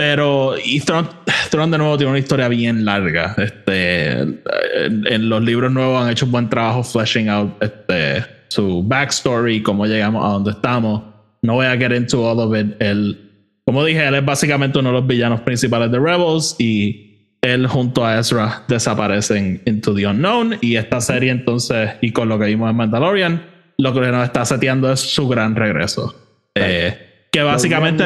pero 0.00 0.54
y 0.62 0.80
Tron, 0.80 1.06
de 1.52 1.78
nuevo 1.78 1.98
tiene 1.98 2.10
una 2.10 2.18
historia 2.18 2.48
bien 2.48 2.86
larga. 2.86 3.34
Este, 3.36 4.12
en, 4.12 5.28
los 5.28 5.42
libros 5.42 5.70
nuevos 5.70 6.02
han 6.02 6.10
hecho 6.10 6.24
un 6.24 6.32
buen 6.32 6.48
trabajo 6.48 6.82
fleshing 6.82 7.28
out 7.28 7.62
este, 7.62 8.24
su 8.48 8.82
backstory, 8.82 9.62
cómo 9.62 9.84
llegamos 9.84 10.24
a 10.24 10.28
donde 10.28 10.52
estamos. 10.52 11.02
No 11.42 11.54
voy 11.54 11.66
a 11.66 11.76
get 11.76 11.92
into 11.92 12.26
all 12.26 12.40
of 12.40 12.56
it. 12.56 12.80
Él, 12.80 13.29
como 13.70 13.84
dije, 13.84 14.04
él 14.04 14.16
es 14.16 14.24
básicamente 14.24 14.80
uno 14.80 14.88
de 14.88 14.94
los 14.94 15.06
villanos 15.06 15.42
principales 15.42 15.92
de 15.92 16.00
Rebels 16.00 16.56
y 16.58 17.36
él 17.40 17.68
junto 17.68 18.04
a 18.04 18.18
Ezra 18.18 18.64
desaparecen 18.66 19.62
into 19.64 19.94
the 19.94 20.08
unknown. 20.08 20.56
Y 20.60 20.74
esta 20.74 21.00
serie 21.00 21.30
entonces, 21.30 21.92
y 22.00 22.10
con 22.10 22.28
lo 22.28 22.36
que 22.36 22.46
vimos 22.46 22.68
en 22.68 22.74
Mandalorian, 22.74 23.46
lo 23.78 23.94
que 23.94 24.00
nos 24.00 24.24
está 24.24 24.44
seteando 24.44 24.90
es 24.92 24.98
su 24.98 25.28
gran 25.28 25.54
regreso. 25.54 26.12
Eh, 26.56 27.28
que 27.30 27.44
básicamente 27.44 28.02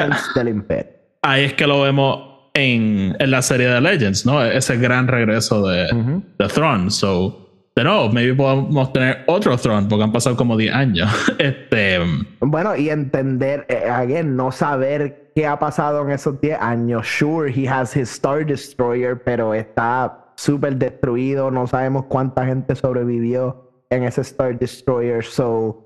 ahí 1.22 1.44
es 1.44 1.54
que 1.54 1.66
lo 1.66 1.80
vemos 1.80 2.50
en, 2.52 3.16
en, 3.18 3.30
la 3.30 3.40
serie 3.40 3.68
de 3.68 3.80
Legends, 3.80 4.26
¿no? 4.26 4.44
Ese 4.44 4.76
gran 4.76 5.08
regreso 5.08 5.66
de, 5.66 5.84
uh 5.84 5.96
-huh. 5.96 6.22
de 6.38 6.46
Throne. 6.48 6.90
So, 6.90 7.70
de 7.74 7.84
nuevo, 7.84 8.10
maybe 8.10 8.34
podemos 8.34 8.92
tener 8.92 9.24
otro 9.28 9.56
Throne 9.56 9.86
porque 9.88 10.04
han 10.04 10.12
pasado 10.12 10.36
como 10.36 10.58
10 10.58 10.74
años. 10.74 11.10
este, 11.38 12.00
bueno, 12.40 12.76
y 12.76 12.90
entender, 12.90 13.64
eh, 13.70 13.88
again, 13.88 14.36
no 14.36 14.52
saber 14.52 15.23
qué 15.34 15.46
ha 15.46 15.58
pasado 15.58 16.02
en 16.02 16.10
esos 16.10 16.40
10 16.40 16.58
años. 16.60 17.06
Sure, 17.06 17.50
he 17.50 17.68
has 17.68 17.96
his 17.96 18.10
Star 18.10 18.46
Destroyer, 18.46 19.22
pero 19.22 19.52
está 19.52 20.32
súper 20.36 20.76
destruido. 20.76 21.50
No 21.50 21.66
sabemos 21.66 22.06
cuánta 22.06 22.46
gente 22.46 22.74
sobrevivió 22.76 23.84
en 23.90 24.04
ese 24.04 24.20
Star 24.20 24.58
Destroyer. 24.58 25.24
So, 25.24 25.84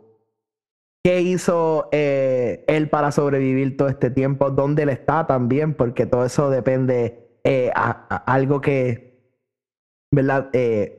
qué 1.03 1.23
hizo 1.23 1.89
eh, 1.93 2.65
él 2.69 2.89
para 2.91 3.11
sobrevivir 3.11 3.77
todo 3.77 3.89
este 3.89 4.11
tiempo, 4.11 4.51
dónde 4.51 4.83
él 4.83 4.91
está 4.91 5.27
también, 5.27 5.75
porque 5.75 6.07
todo 6.07 6.25
eso 6.25 6.51
depende 6.51 7.41
eh, 7.45 7.71
a, 7.75 8.17
algo 8.27 8.61
que, 8.61 9.33
¿verdad? 10.13 10.51
Eh, 10.53 10.95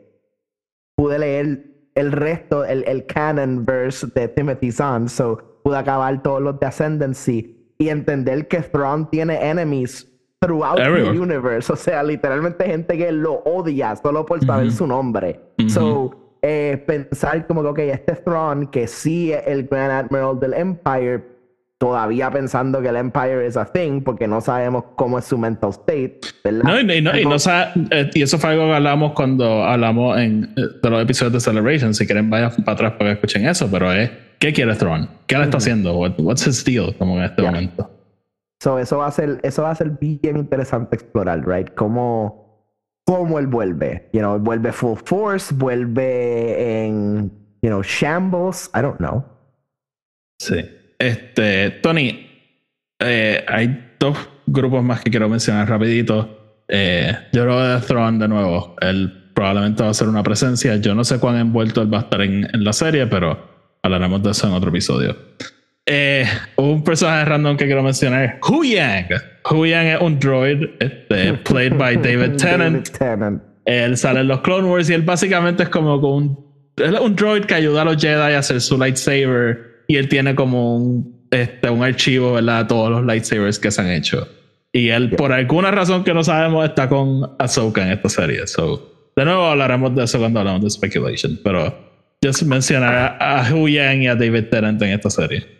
pude 0.95 1.19
leer 1.19 1.65
el 1.95 2.11
resto, 2.11 2.65
el, 2.65 2.83
el 2.87 3.05
canon 3.05 3.65
verse 3.65 4.07
de 4.07 4.27
Timothy 4.29 4.71
Zahn, 4.71 5.09
so 5.09 5.59
pude 5.63 5.77
acabar 5.77 6.21
todos 6.23 6.41
los 6.41 6.59
de 6.59 6.65
Ascendancy 6.65 7.58
y 7.79 7.89
entender 7.89 8.47
que 8.47 8.59
Thrawn 8.61 9.09
tiene 9.09 9.35
enemies 9.41 10.05
throughout 10.41 10.79
Everywhere. 10.79 11.13
the 11.13 11.19
universe, 11.19 11.71
o 11.71 11.75
sea, 11.75 12.03
literalmente 12.03 12.65
gente 12.65 12.97
que 12.97 13.11
lo 13.11 13.41
odia 13.45 13.95
solo 13.95 14.25
por 14.25 14.43
saber 14.45 14.65
mm 14.65 14.69
-hmm. 14.69 14.77
su 14.77 14.87
nombre. 14.87 15.39
Mm 15.57 15.65
-hmm. 15.65 15.69
So, 15.69 16.35
eh, 16.41 16.83
pensar 16.85 17.47
como 17.47 17.61
que, 17.63 17.69
ok, 17.69 17.79
este 17.79 18.13
Thrawn, 18.15 18.67
que 18.67 18.87
sí 18.87 19.31
es 19.31 19.47
el 19.47 19.63
Grand 19.67 19.91
Admiral 19.91 20.39
del 20.39 20.53
Empire, 20.53 21.23
todavía 21.77 22.29
pensando 22.29 22.81
que 22.81 22.89
el 22.89 22.97
Empire 22.97 23.45
es 23.45 23.55
a 23.55 23.65
thing, 23.65 24.01
porque 24.01 24.27
no 24.27 24.41
sabemos 24.41 24.83
cómo 24.95 25.17
es 25.17 25.25
su 25.25 25.37
mental 25.37 25.69
state, 25.71 26.19
¿verdad? 26.43 26.63
No, 26.63 26.79
y, 26.79 27.01
no, 27.01 27.17
y, 27.17 27.25
no 27.25 27.35
eh, 27.91 28.09
y 28.13 28.21
eso 28.21 28.37
fue 28.37 28.49
algo 28.51 28.65
que 28.67 28.75
hablamos 28.75 29.13
cuando 29.13 29.63
hablamos 29.63 30.17
en, 30.17 30.43
eh, 30.57 30.61
de 30.83 30.89
los 30.89 31.01
episodios 31.01 31.33
de 31.33 31.39
Celebration. 31.39 31.93
Si 31.93 32.05
quieren, 32.05 32.29
vayan 32.29 32.51
para 32.65 32.73
atrás 32.73 32.91
para 32.93 33.05
que 33.11 33.13
escuchen 33.13 33.47
eso, 33.47 33.69
pero 33.71 33.93
es, 33.93 34.09
¿qué 34.39 34.53
quiere 34.53 34.75
Thrawn? 34.75 35.09
¿Qué 35.27 35.37
le 35.37 35.43
está 35.43 35.57
haciendo? 35.57 35.97
What, 35.97 36.13
what's 36.19 36.45
his 36.45 36.63
deal? 36.63 36.95
Como 36.97 37.17
en 37.17 37.23
este 37.23 37.41
yeah. 37.41 37.51
momento. 37.51 37.91
So, 38.61 38.77
eso 38.77 38.97
va 38.97 39.07
a 39.07 39.11
ser, 39.11 39.39
eso 39.43 39.63
va 39.63 39.71
a 39.71 39.75
ser 39.75 39.91
bien 39.91 40.37
interesante 40.37 40.95
explorar, 40.95 41.47
right? 41.47 41.73
Cómo 41.75 42.49
cómo 43.09 43.39
él 43.39 43.47
vuelve. 43.47 44.07
You 44.13 44.19
know, 44.19 44.37
vuelve 44.37 44.71
full 44.71 44.97
force, 45.03 45.51
vuelve 45.53 46.85
en, 46.85 47.31
you 47.63 47.69
know, 47.69 47.81
shambles. 47.81 48.69
I 48.75 48.81
don't 48.81 48.97
know. 48.97 49.25
Sí. 50.39 50.63
Este, 50.99 51.71
Tony, 51.81 52.27
eh, 52.99 53.43
hay 53.47 53.95
dos 53.99 54.15
grupos 54.45 54.83
más 54.83 55.01
que 55.01 55.09
quiero 55.09 55.27
mencionar 55.27 55.67
rapidito. 55.67 56.63
Eh, 56.67 57.11
yo 57.33 57.43
creo 57.45 57.59
de 57.59 57.81
Throne 57.81 58.19
de 58.19 58.27
nuevo. 58.27 58.75
Él 58.79 59.31
probablemente 59.33 59.81
va 59.81 59.89
a 59.89 59.93
ser 59.95 60.07
una 60.07 60.21
presencia. 60.21 60.75
Yo 60.75 60.93
no 60.93 61.03
sé 61.03 61.19
cuán 61.19 61.37
envuelto 61.37 61.81
él 61.81 61.91
va 61.91 61.97
a 61.97 62.01
estar 62.01 62.21
en, 62.21 62.47
en 62.53 62.63
la 62.63 62.73
serie, 62.73 63.07
pero 63.07 63.48
hablaremos 63.93 64.23
de 64.23 64.31
eso 64.31 64.47
en 64.47 64.53
otro 64.53 64.69
episodio. 64.69 65.15
Eh, 65.85 66.25
un 66.57 66.83
personaje 66.83 67.25
random 67.25 67.57
que 67.57 67.65
quiero 67.65 67.81
mencionar 67.81 68.39
Hu 68.47 68.63
Yang. 68.63 69.07
Hu 69.49 69.65
Yang 69.65 69.87
es 69.87 70.01
un 70.01 70.19
droid 70.19 70.63
este, 70.79 71.33
played 71.33 71.77
by 71.77 71.95
David 72.01 72.37
Tennant. 72.37 72.87
David 72.87 72.97
Tennant. 72.97 73.43
Él 73.65 73.97
sale 73.97 74.19
en 74.19 74.27
los 74.27 74.41
Clone 74.41 74.67
Wars 74.67 74.89
y 74.89 74.93
él 74.93 75.01
básicamente 75.01 75.63
es 75.63 75.69
como 75.69 75.95
un, 75.95 76.37
un 77.01 77.15
droid 77.15 77.45
que 77.45 77.55
ayuda 77.55 77.81
a 77.81 77.85
los 77.85 77.97
Jedi 77.97 78.33
a 78.33 78.39
hacer 78.39 78.61
su 78.61 78.77
lightsaber 78.77 79.83
y 79.87 79.97
él 79.97 80.07
tiene 80.07 80.35
como 80.35 80.75
un, 80.75 81.27
este, 81.31 81.69
un 81.69 81.83
archivo, 81.83 82.33
¿verdad? 82.33 82.63
De 82.63 82.67
todos 82.69 82.91
los 82.91 83.05
lightsabers 83.05 83.57
que 83.57 83.71
se 83.71 83.81
han 83.81 83.89
hecho. 83.89 84.27
Y 84.71 84.89
él, 84.89 85.09
yeah. 85.09 85.17
por 85.17 85.33
alguna 85.33 85.71
razón 85.71 86.03
que 86.03 86.13
no 86.13 86.23
sabemos, 86.23 86.65
está 86.65 86.87
con 86.87 87.31
Ahsoka 87.39 87.81
en 87.83 87.93
esta 87.93 88.09
serie. 88.09 88.45
So, 88.45 89.11
de 89.15 89.25
nuevo 89.25 89.45
hablaremos 89.45 89.95
de 89.95 90.03
eso 90.03 90.19
cuando 90.19 90.39
hablamos 90.39 90.63
de 90.63 90.69
speculation, 90.69 91.39
pero 91.43 91.88
just 92.23 92.43
mencionar 92.43 92.95
a, 92.95 93.39
a 93.41 93.49
Yang 93.49 94.01
y 94.03 94.07
a 94.07 94.15
David 94.15 94.49
Tennant 94.49 94.81
en 94.81 94.89
esta 94.91 95.09
serie 95.09 95.59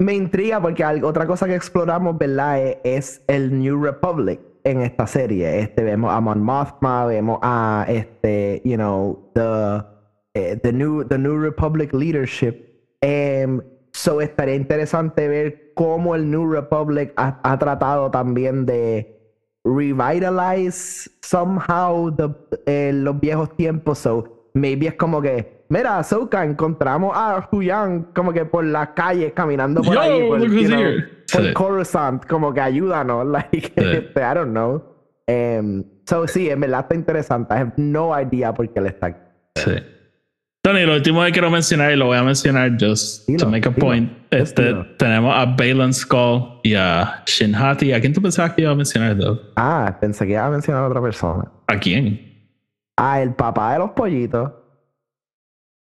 me 0.00 0.14
intriga 0.14 0.60
porque 0.60 0.84
otra 0.84 1.26
cosa 1.26 1.46
que 1.46 1.56
exploramos, 1.56 2.16
¿verdad? 2.18 2.62
Es, 2.62 2.78
es, 2.84 3.24
el 3.26 3.58
New 3.58 3.82
Republic 3.82 4.40
en 4.62 4.80
esta 4.82 5.06
serie. 5.06 5.60
Este, 5.60 5.82
vemos 5.82 6.12
a 6.12 6.20
Mon 6.20 6.40
Mothma, 6.40 7.06
vemos 7.06 7.40
a 7.42 7.84
este, 7.88 8.62
you 8.64 8.76
know, 8.76 9.30
the, 9.34 9.84
eh, 10.34 10.56
the, 10.62 10.72
new, 10.72 11.04
the 11.04 11.18
New 11.18 11.36
Republic 11.36 11.92
leadership. 11.92 12.64
Um, 13.02 13.60
so 13.92 14.20
estaría 14.20 14.54
interesante 14.54 15.26
ver 15.26 15.72
cómo 15.74 16.14
el 16.14 16.30
New 16.30 16.48
Republic 16.48 17.12
ha, 17.16 17.40
ha 17.42 17.58
tratado 17.58 18.10
también 18.10 18.66
de 18.66 19.16
revitalize 19.64 21.10
somehow 21.22 22.14
the, 22.14 22.28
eh, 22.66 22.92
los 22.92 23.18
viejos 23.18 23.56
tiempos. 23.56 23.98
So 23.98 24.50
maybe 24.54 24.86
es 24.86 24.94
como 24.94 25.20
que 25.20 25.57
mira, 25.68 25.98
Ahsoka, 25.98 26.44
encontramos 26.44 27.12
a 27.16 27.48
Huyang 27.50 28.12
como 28.14 28.32
que 28.32 28.44
por 28.44 28.64
la 28.64 28.94
calle 28.94 29.32
caminando 29.32 29.82
por 29.82 29.94
Yo, 29.94 30.00
ahí, 30.00 30.28
por, 30.28 30.40
you 30.40 30.68
know, 30.68 30.82
por 31.32 31.42
sí. 31.46 31.52
Coruscant, 31.54 32.24
como 32.26 32.52
que 32.52 32.60
ayúdanos, 32.60 33.26
like, 33.30 33.60
sí. 33.60 33.72
Este, 33.76 34.20
I 34.20 34.34
don't 34.34 34.50
know. 34.50 34.82
Um, 35.28 35.84
so 36.06 36.26
sí, 36.26 36.48
en 36.48 36.60
verdad 36.60 36.80
está 36.80 36.94
interesante. 36.94 37.54
I 37.54 37.58
have 37.58 37.72
no 37.76 38.18
idea 38.18 38.52
por 38.54 38.68
qué 38.72 38.78
él 38.80 38.86
está 38.86 39.06
aquí. 39.06 39.20
Sí. 39.56 39.72
Tony, 40.62 40.84
lo 40.84 40.94
último 40.94 41.22
que 41.24 41.32
quiero 41.32 41.50
mencionar, 41.50 41.92
y 41.92 41.96
lo 41.96 42.06
voy 42.06 42.18
a 42.18 42.22
mencionar 42.22 42.72
just 42.78 43.26
Dilo, 43.26 43.44
to 43.44 43.50
make 43.50 43.66
a 43.68 43.70
dilo, 43.70 43.86
point. 43.86 44.12
Este, 44.30 44.64
dilo. 44.64 44.86
tenemos 44.96 45.34
a 45.34 45.46
Balin 45.46 45.94
Skull 45.94 46.60
y 46.62 46.74
a 46.74 47.22
Shinhati. 47.26 47.92
¿A 47.92 48.00
quién 48.00 48.12
tú 48.12 48.20
pensabas 48.20 48.52
que 48.54 48.62
iba 48.62 48.72
a 48.72 48.74
mencionar, 48.74 49.16
though? 49.16 49.38
Ah, 49.56 49.96
pensé 50.00 50.26
que 50.26 50.32
iba 50.32 50.44
a 50.44 50.50
mencionar 50.50 50.82
a 50.82 50.88
otra 50.88 51.00
persona. 51.00 51.44
¿A 51.66 51.78
quién? 51.78 52.20
Ah, 52.96 53.22
el 53.22 53.34
papá 53.34 53.74
de 53.74 53.78
los 53.78 53.90
pollitos. 53.90 54.50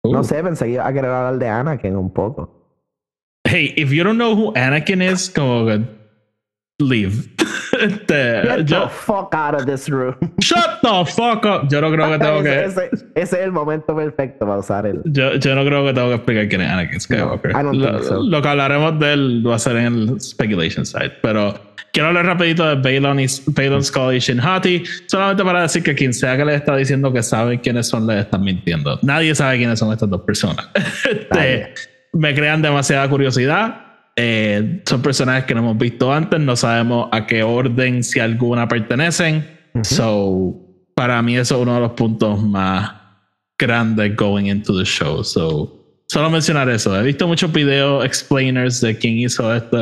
No 0.05 0.25
sé, 0.25 0.43
pensé 0.43 0.65
que 0.67 0.73
iba 0.73 0.87
a 0.87 0.93
querer 0.93 1.11
hablar 1.11 1.39
de 1.39 1.49
Anakin 1.49 1.97
un 1.97 2.13
poco. 2.13 2.59
Hey, 3.47 3.73
if 3.77 3.91
you 3.93 4.03
don't 4.03 4.17
know 4.19 4.35
who 4.35 4.53
Anakin 4.55 5.01
is, 5.03 5.31
como 5.31 5.67
que 5.67 5.81
leave. 6.81 7.29
Este, 7.73 8.43
Get 8.43 8.67
yo- 8.67 8.83
the 8.85 8.89
fuck 8.91 9.35
out 9.35 9.55
of 9.55 9.65
this 9.65 9.89
room. 9.89 10.15
shut 10.41 10.81
the 10.83 11.05
fuck 11.07 11.45
up. 11.47 11.69
Yo 11.71 11.81
no 11.81 11.91
creo 11.91 12.11
que 12.11 12.19
tengo 12.19 12.43
que. 12.43 12.65
ese, 12.65 12.89
ese- 12.93 13.07
ese 13.15 13.37
es 13.41 13.45
el 13.45 13.51
momento 13.51 13.97
perfecto 13.97 14.47
para 14.47 14.59
usar 14.59 14.87
el. 14.87 15.01
Yo, 15.07 15.35
yo 15.37 15.55
no 15.55 15.65
creo 15.65 15.85
que 15.87 15.93
tengo 15.95 16.09
que 16.11 16.15
explicar 16.17 16.49
quién 16.49 16.61
es 16.61 16.71
Anakin 16.71 17.01
Skywalker. 17.01 17.53
No, 17.55 17.59
I 17.61 17.63
don't 17.65 17.77
lo, 17.79 17.91
think 17.93 18.03
so. 18.05 18.23
lo 18.23 18.43
que 18.43 18.49
hablaremos 18.49 18.99
de 19.01 19.13
él 19.15 19.43
va 19.47 19.55
a 19.57 19.59
ser 19.59 19.77
en 19.79 19.87
el 20.11 20.21
speculation 20.21 20.85
side. 20.85 21.13
Pero 21.23 21.55
quiero 21.93 22.09
hablar 22.09 22.27
rapidito 22.27 22.67
de 22.67 22.75
Balon, 22.77 23.21
y, 23.21 23.27
Balon 23.47 23.85
Skull 23.85 24.15
y 24.15 24.19
Shinhati. 24.19 24.83
Solamente 25.07 25.45
para 25.45 25.63
decir 25.63 25.83
que 25.83 25.95
quien 25.95 26.13
sea 26.13 26.37
que 26.37 26.45
les 26.45 26.57
está 26.57 26.77
diciendo 26.77 27.13
que 27.13 27.23
sabe 27.23 27.61
quiénes 27.61 27.87
son, 27.87 28.07
les 28.07 28.25
están 28.25 28.43
mintiendo. 28.43 28.99
Nadie 29.03 29.35
sabe 29.35 29.59
quiénes 29.59 29.79
son 29.79 29.93
estas 29.93 30.11
dos 30.11 30.23
personas. 30.23 30.69
Este, 31.33 31.75
me 32.13 32.35
crean 32.35 32.63
demasiada 32.63 33.09
curiosidad. 33.09 33.87
Eh, 34.17 34.83
son 34.87 35.03
personajes 35.03 35.45
que 35.45 35.55
no 35.55 35.61
hemos 35.61 35.79
visto 35.79 36.13
antes. 36.13 36.41
No 36.41 36.57
sabemos 36.57 37.09
a 37.13 37.27
qué 37.27 37.43
orden, 37.43 38.03
si 38.03 38.21
alguna 38.21 38.69
pertenecen. 38.69 39.49
So, 39.83 40.55
para 40.95 41.23
mí 41.23 41.37
eso 41.37 41.57
es 41.57 41.63
uno 41.63 41.75
de 41.75 41.81
los 41.81 41.93
puntos 41.93 42.43
más 42.43 42.93
grandes 43.59 44.15
going 44.17 44.47
into 44.47 44.77
the 44.77 44.85
show. 44.85 45.25
So, 45.25 45.82
solo 46.13 46.29
mencionar 46.31 46.69
eso. 46.69 46.95
He 46.99 47.03
visto 47.03 47.27
muchos 47.27 47.51
videos 47.53 48.05
explainers 48.05 48.81
de 48.81 48.97
quién 48.99 49.17
hizo 49.19 49.55
esto. 49.55 49.79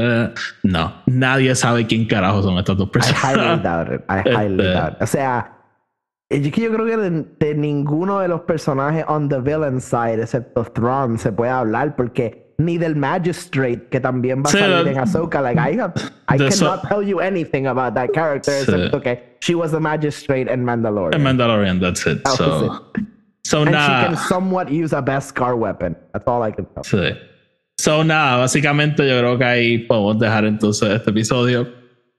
No, 0.63 0.93
nadie 1.07 1.55
sabe 1.55 1.87
quién 1.87 2.07
carajo 2.07 2.43
son 2.43 2.57
estas 2.59 2.77
dos 2.77 2.89
I 2.95 2.99
highly 2.99 3.37
personas. 3.37 3.63
doubt 3.63 3.93
it. 3.93 4.01
I 4.09 4.29
highly 4.31 4.55
Este- 4.65 4.73
doubt 4.73 4.93
it. 4.93 5.03
O 5.03 5.07
sea, 5.07 5.53
es 6.31 6.53
que 6.53 6.61
yo 6.61 6.73
creo 6.73 6.87
que 6.87 6.97
de, 6.97 7.25
de 7.41 7.55
ninguno 7.55 8.21
de 8.21 8.29
los 8.29 8.43
personajes 8.43 9.05
on 9.09 9.29
the 9.29 9.41
villain 9.41 9.81
side, 9.81 10.21
excepto 10.23 10.63
Thrawn, 10.65 11.19
se 11.19 11.33
puede 11.33 11.51
hablar 11.51 11.97
porque 11.97 12.55
ni 12.59 12.77
del 12.79 12.95
Magistrate, 12.95 13.89
que 13.91 13.99
también 14.01 14.43
va 14.43 14.51
a 14.51 14.53
salir 14.53 14.89
en 14.89 14.99
Ahsoka. 14.99 15.41
Like, 15.41 15.59
I, 15.59 15.79
have, 15.81 15.95
I 16.29 16.37
cannot 16.37 16.87
tell 16.89 17.03
you 17.03 17.19
anything 17.21 17.67
about 17.67 17.95
that 17.95 18.11
character, 18.15 18.53
Sí. 18.67 19.01
que 19.03 19.37
she 19.41 19.55
was 19.55 19.73
the 19.73 19.81
Magistrate 19.81 20.47
in 20.53 20.63
Mandalorian. 20.65 21.15
En 21.15 21.23
Mandalorian, 21.23 21.81
that's 21.81 22.07
it. 22.07 22.23
That 22.23 22.37
So, 22.37 22.85
so 23.51 23.63
and 23.63 23.73
nada. 23.73 24.03
she 24.03 24.07
can 24.07 24.17
somewhat 24.29 24.71
use 24.71 24.93
a 24.93 25.03
Beskar 25.03 25.57
weapon. 25.59 25.97
That's 26.13 26.27
all 26.27 26.43
I 26.43 26.53
can 26.53 26.67
tell. 26.67 26.85
Sí. 26.85 27.17
So, 27.79 28.05
nada, 28.05 28.37
básicamente 28.37 29.09
yo 29.09 29.19
creo 29.19 29.39
que 29.39 29.45
ahí 29.45 29.79
podemos 29.79 30.19
dejar 30.19 30.45
entonces 30.45 30.91
este 30.91 31.11
episodio. 31.11 31.67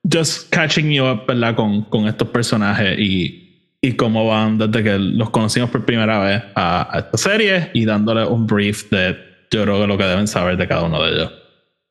Just 0.03 0.49
catching 0.49 0.91
you 0.91 1.05
up, 1.05 1.27
¿verdad? 1.27 1.55
Con, 1.55 1.83
con 1.83 2.07
estos 2.07 2.27
personajes 2.29 2.97
y, 2.97 3.77
y 3.79 3.93
cómo 3.93 4.27
van 4.27 4.57
desde 4.57 4.83
que 4.83 4.97
los 4.97 5.29
conocimos 5.29 5.69
por 5.69 5.85
primera 5.85 6.19
vez 6.19 6.43
a, 6.55 6.95
a 6.95 6.99
esta 6.99 7.17
serie 7.17 7.69
y 7.73 7.85
dándole 7.85 8.25
un 8.25 8.47
brief 8.47 8.89
de 8.89 9.15
yo 9.51 9.63
creo 9.63 9.81
que 9.81 9.87
lo 9.87 9.97
que 9.97 10.05
deben 10.05 10.27
saber 10.27 10.57
de 10.57 10.67
cada 10.67 10.83
uno 10.83 11.03
de 11.03 11.11
ellos. 11.11 11.31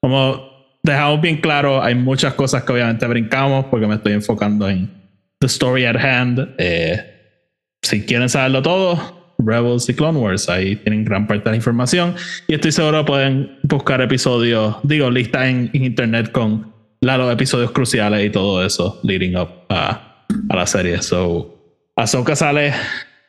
Como 0.01 0.51
dejamos 0.82 1.20
bien 1.20 1.36
claro, 1.36 1.80
hay 1.80 1.95
muchas 1.95 2.34
cosas 2.34 2.64
que 2.64 2.72
obviamente 2.72 3.07
brincamos 3.07 3.66
porque 3.66 3.86
me 3.86 3.95
estoy 3.95 4.14
enfocando 4.14 4.68
en 4.68 4.91
the 5.38 5.47
story 5.47 5.84
at 5.84 5.97
hand. 5.97 6.55
Eh, 6.59 7.07
si 7.82 8.05
quieren 8.05 8.28
saberlo 8.28 8.62
todo, 8.62 9.20
Rebels 9.45 9.88
y 9.88 9.95
Clone 9.95 10.18
Wars, 10.18 10.49
ahí 10.49 10.76
tienen 10.76 11.05
gran 11.05 11.26
parte 11.26 11.45
de 11.45 11.51
la 11.51 11.57
información. 11.57 12.14
Y 12.49 12.55
estoy 12.55 12.72
seguro 12.72 13.05
pueden 13.05 13.59
buscar 13.62 14.01
episodios, 14.01 14.76
digo, 14.82 15.11
lista 15.11 15.49
en, 15.49 15.70
internet 15.72 16.32
con 16.32 16.72
los 17.01 17.32
episodios 17.32 17.70
cruciales 17.72 18.24
y 18.26 18.30
todo 18.30 18.64
eso, 18.64 19.01
leading 19.03 19.36
up 19.36 19.49
a, 19.68 20.24
a 20.49 20.57
la 20.57 20.66
serie. 20.66 21.03
So, 21.03 21.61
Ahsoka 21.97 22.36
sale 22.36 22.72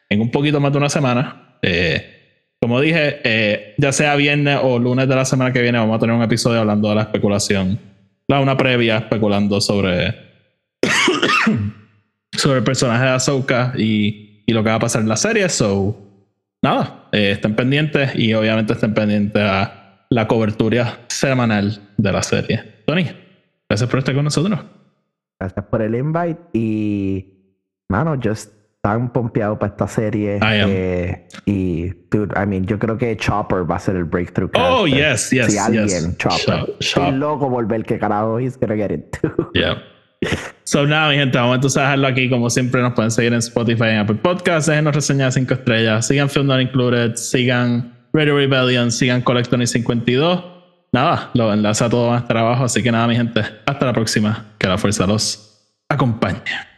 en 0.09 0.21
un 0.21 0.31
poquito 0.31 0.59
más 0.59 0.71
de 0.71 0.77
una 0.77 0.89
semana. 0.89 1.57
Eh, 1.61 2.19
como 2.59 2.79
dije, 2.79 3.21
eh, 3.23 3.75
ya 3.77 3.91
sea 3.91 4.15
viernes 4.15 4.59
o 4.61 4.77
lunes 4.77 5.07
de 5.07 5.15
la 5.15 5.25
semana 5.25 5.51
que 5.51 5.61
viene, 5.61 5.79
vamos 5.79 5.97
a 5.97 5.99
tener 5.99 6.15
un 6.15 6.21
episodio 6.21 6.59
hablando 6.59 6.89
de 6.89 6.95
la 6.95 7.01
especulación. 7.01 7.79
La 8.27 8.39
una 8.39 8.55
previa 8.55 8.97
especulando 8.97 9.59
sobre 9.59 10.15
sobre 12.37 12.59
el 12.59 12.63
personaje 12.63 13.03
de 13.03 13.09
Ahsoka 13.09 13.73
y, 13.77 14.20
y 14.45 14.53
lo 14.53 14.63
que 14.63 14.69
va 14.69 14.75
a 14.75 14.79
pasar 14.79 15.01
en 15.01 15.09
la 15.09 15.15
serie. 15.17 15.47
So, 15.49 15.97
nada, 16.61 17.07
eh, 17.11 17.31
estén 17.31 17.55
pendientes 17.55 18.15
y 18.15 18.33
obviamente 18.33 18.73
estén 18.73 18.93
pendientes 18.93 19.41
a 19.41 20.05
la 20.09 20.27
cobertura 20.27 20.99
semanal 21.07 21.79
de 21.97 22.11
la 22.11 22.21
serie. 22.23 22.81
Tony, 22.85 23.05
gracias 23.69 23.89
por 23.89 23.99
estar 23.99 24.13
con 24.15 24.23
nosotros. 24.25 24.59
Gracias 25.39 25.65
por 25.65 25.81
el 25.81 25.95
invite 25.95 26.39
y, 26.53 27.25
mano, 27.89 28.19
just 28.21 28.51
tan 28.81 29.13
pompeado 29.13 29.57
para 29.59 29.71
esta 29.73 29.87
serie. 29.87 30.37
I 30.37 30.59
am. 30.59 30.69
eh, 30.71 31.27
y, 31.45 31.87
dude, 32.11 32.33
I 32.35 32.45
mean, 32.47 32.65
yo 32.65 32.77
creo 32.79 32.97
que 32.97 33.15
Chopper 33.15 33.69
va 33.69 33.75
a 33.75 33.79
ser 33.79 33.95
el 33.95 34.05
breakthrough. 34.05 34.49
Oh, 34.55 34.85
character. 34.85 35.11
yes, 35.11 35.29
yes, 35.31 35.51
Si 35.53 35.57
alguien, 35.57 35.83
yes. 35.87 36.17
Chopper. 36.17 36.39
Chop- 36.45 36.69
Estoy 36.79 37.03
Chop. 37.05 37.13
loco 37.13 37.49
por 37.49 37.67
ver 37.67 37.83
qué 37.85 37.97
carajo 37.99 38.39
he's 38.39 38.57
gonna 38.59 38.75
get 38.75 38.91
into. 38.91 39.51
Yeah. 39.53 39.81
So, 40.63 40.85
nada, 40.85 41.09
mi 41.09 41.15
gente, 41.15 41.37
vamos 41.37 41.55
entonces 41.55 41.77
a 41.77 41.81
dejarlo 41.81 42.07
aquí. 42.07 42.29
Como 42.29 42.49
siempre, 42.49 42.81
nos 42.81 42.93
pueden 42.93 43.11
seguir 43.11 43.33
en 43.33 43.39
Spotify 43.39 43.85
y 43.93 43.97
Apple 43.97 44.15
Podcasts. 44.15 44.67
Déjenos 44.69 44.95
reseñas 44.95 45.33
de 45.35 45.41
5 45.41 45.53
estrellas. 45.53 46.07
Sigan 46.07 46.29
Film 46.29 46.47
Not 46.47 46.61
Included. 46.61 47.15
Sigan 47.15 47.93
Radio 48.13 48.37
Rebellion. 48.37 48.91
Sigan 48.91 49.21
Collectony 49.21 49.65
52. 49.65 50.43
Nada, 50.93 51.29
los 51.33 51.53
enlaces 51.53 51.81
a 51.81 51.89
todo 51.89 52.07
van 52.07 52.17
a 52.17 52.19
estar 52.19 52.37
abajo. 52.37 52.65
Así 52.65 52.83
que 52.83 52.91
nada, 52.91 53.07
mi 53.07 53.15
gente, 53.15 53.41
hasta 53.65 53.85
la 53.85 53.93
próxima. 53.93 54.45
Que 54.57 54.67
la 54.67 54.77
fuerza 54.77 55.07
los 55.07 55.75
acompañe. 55.89 56.70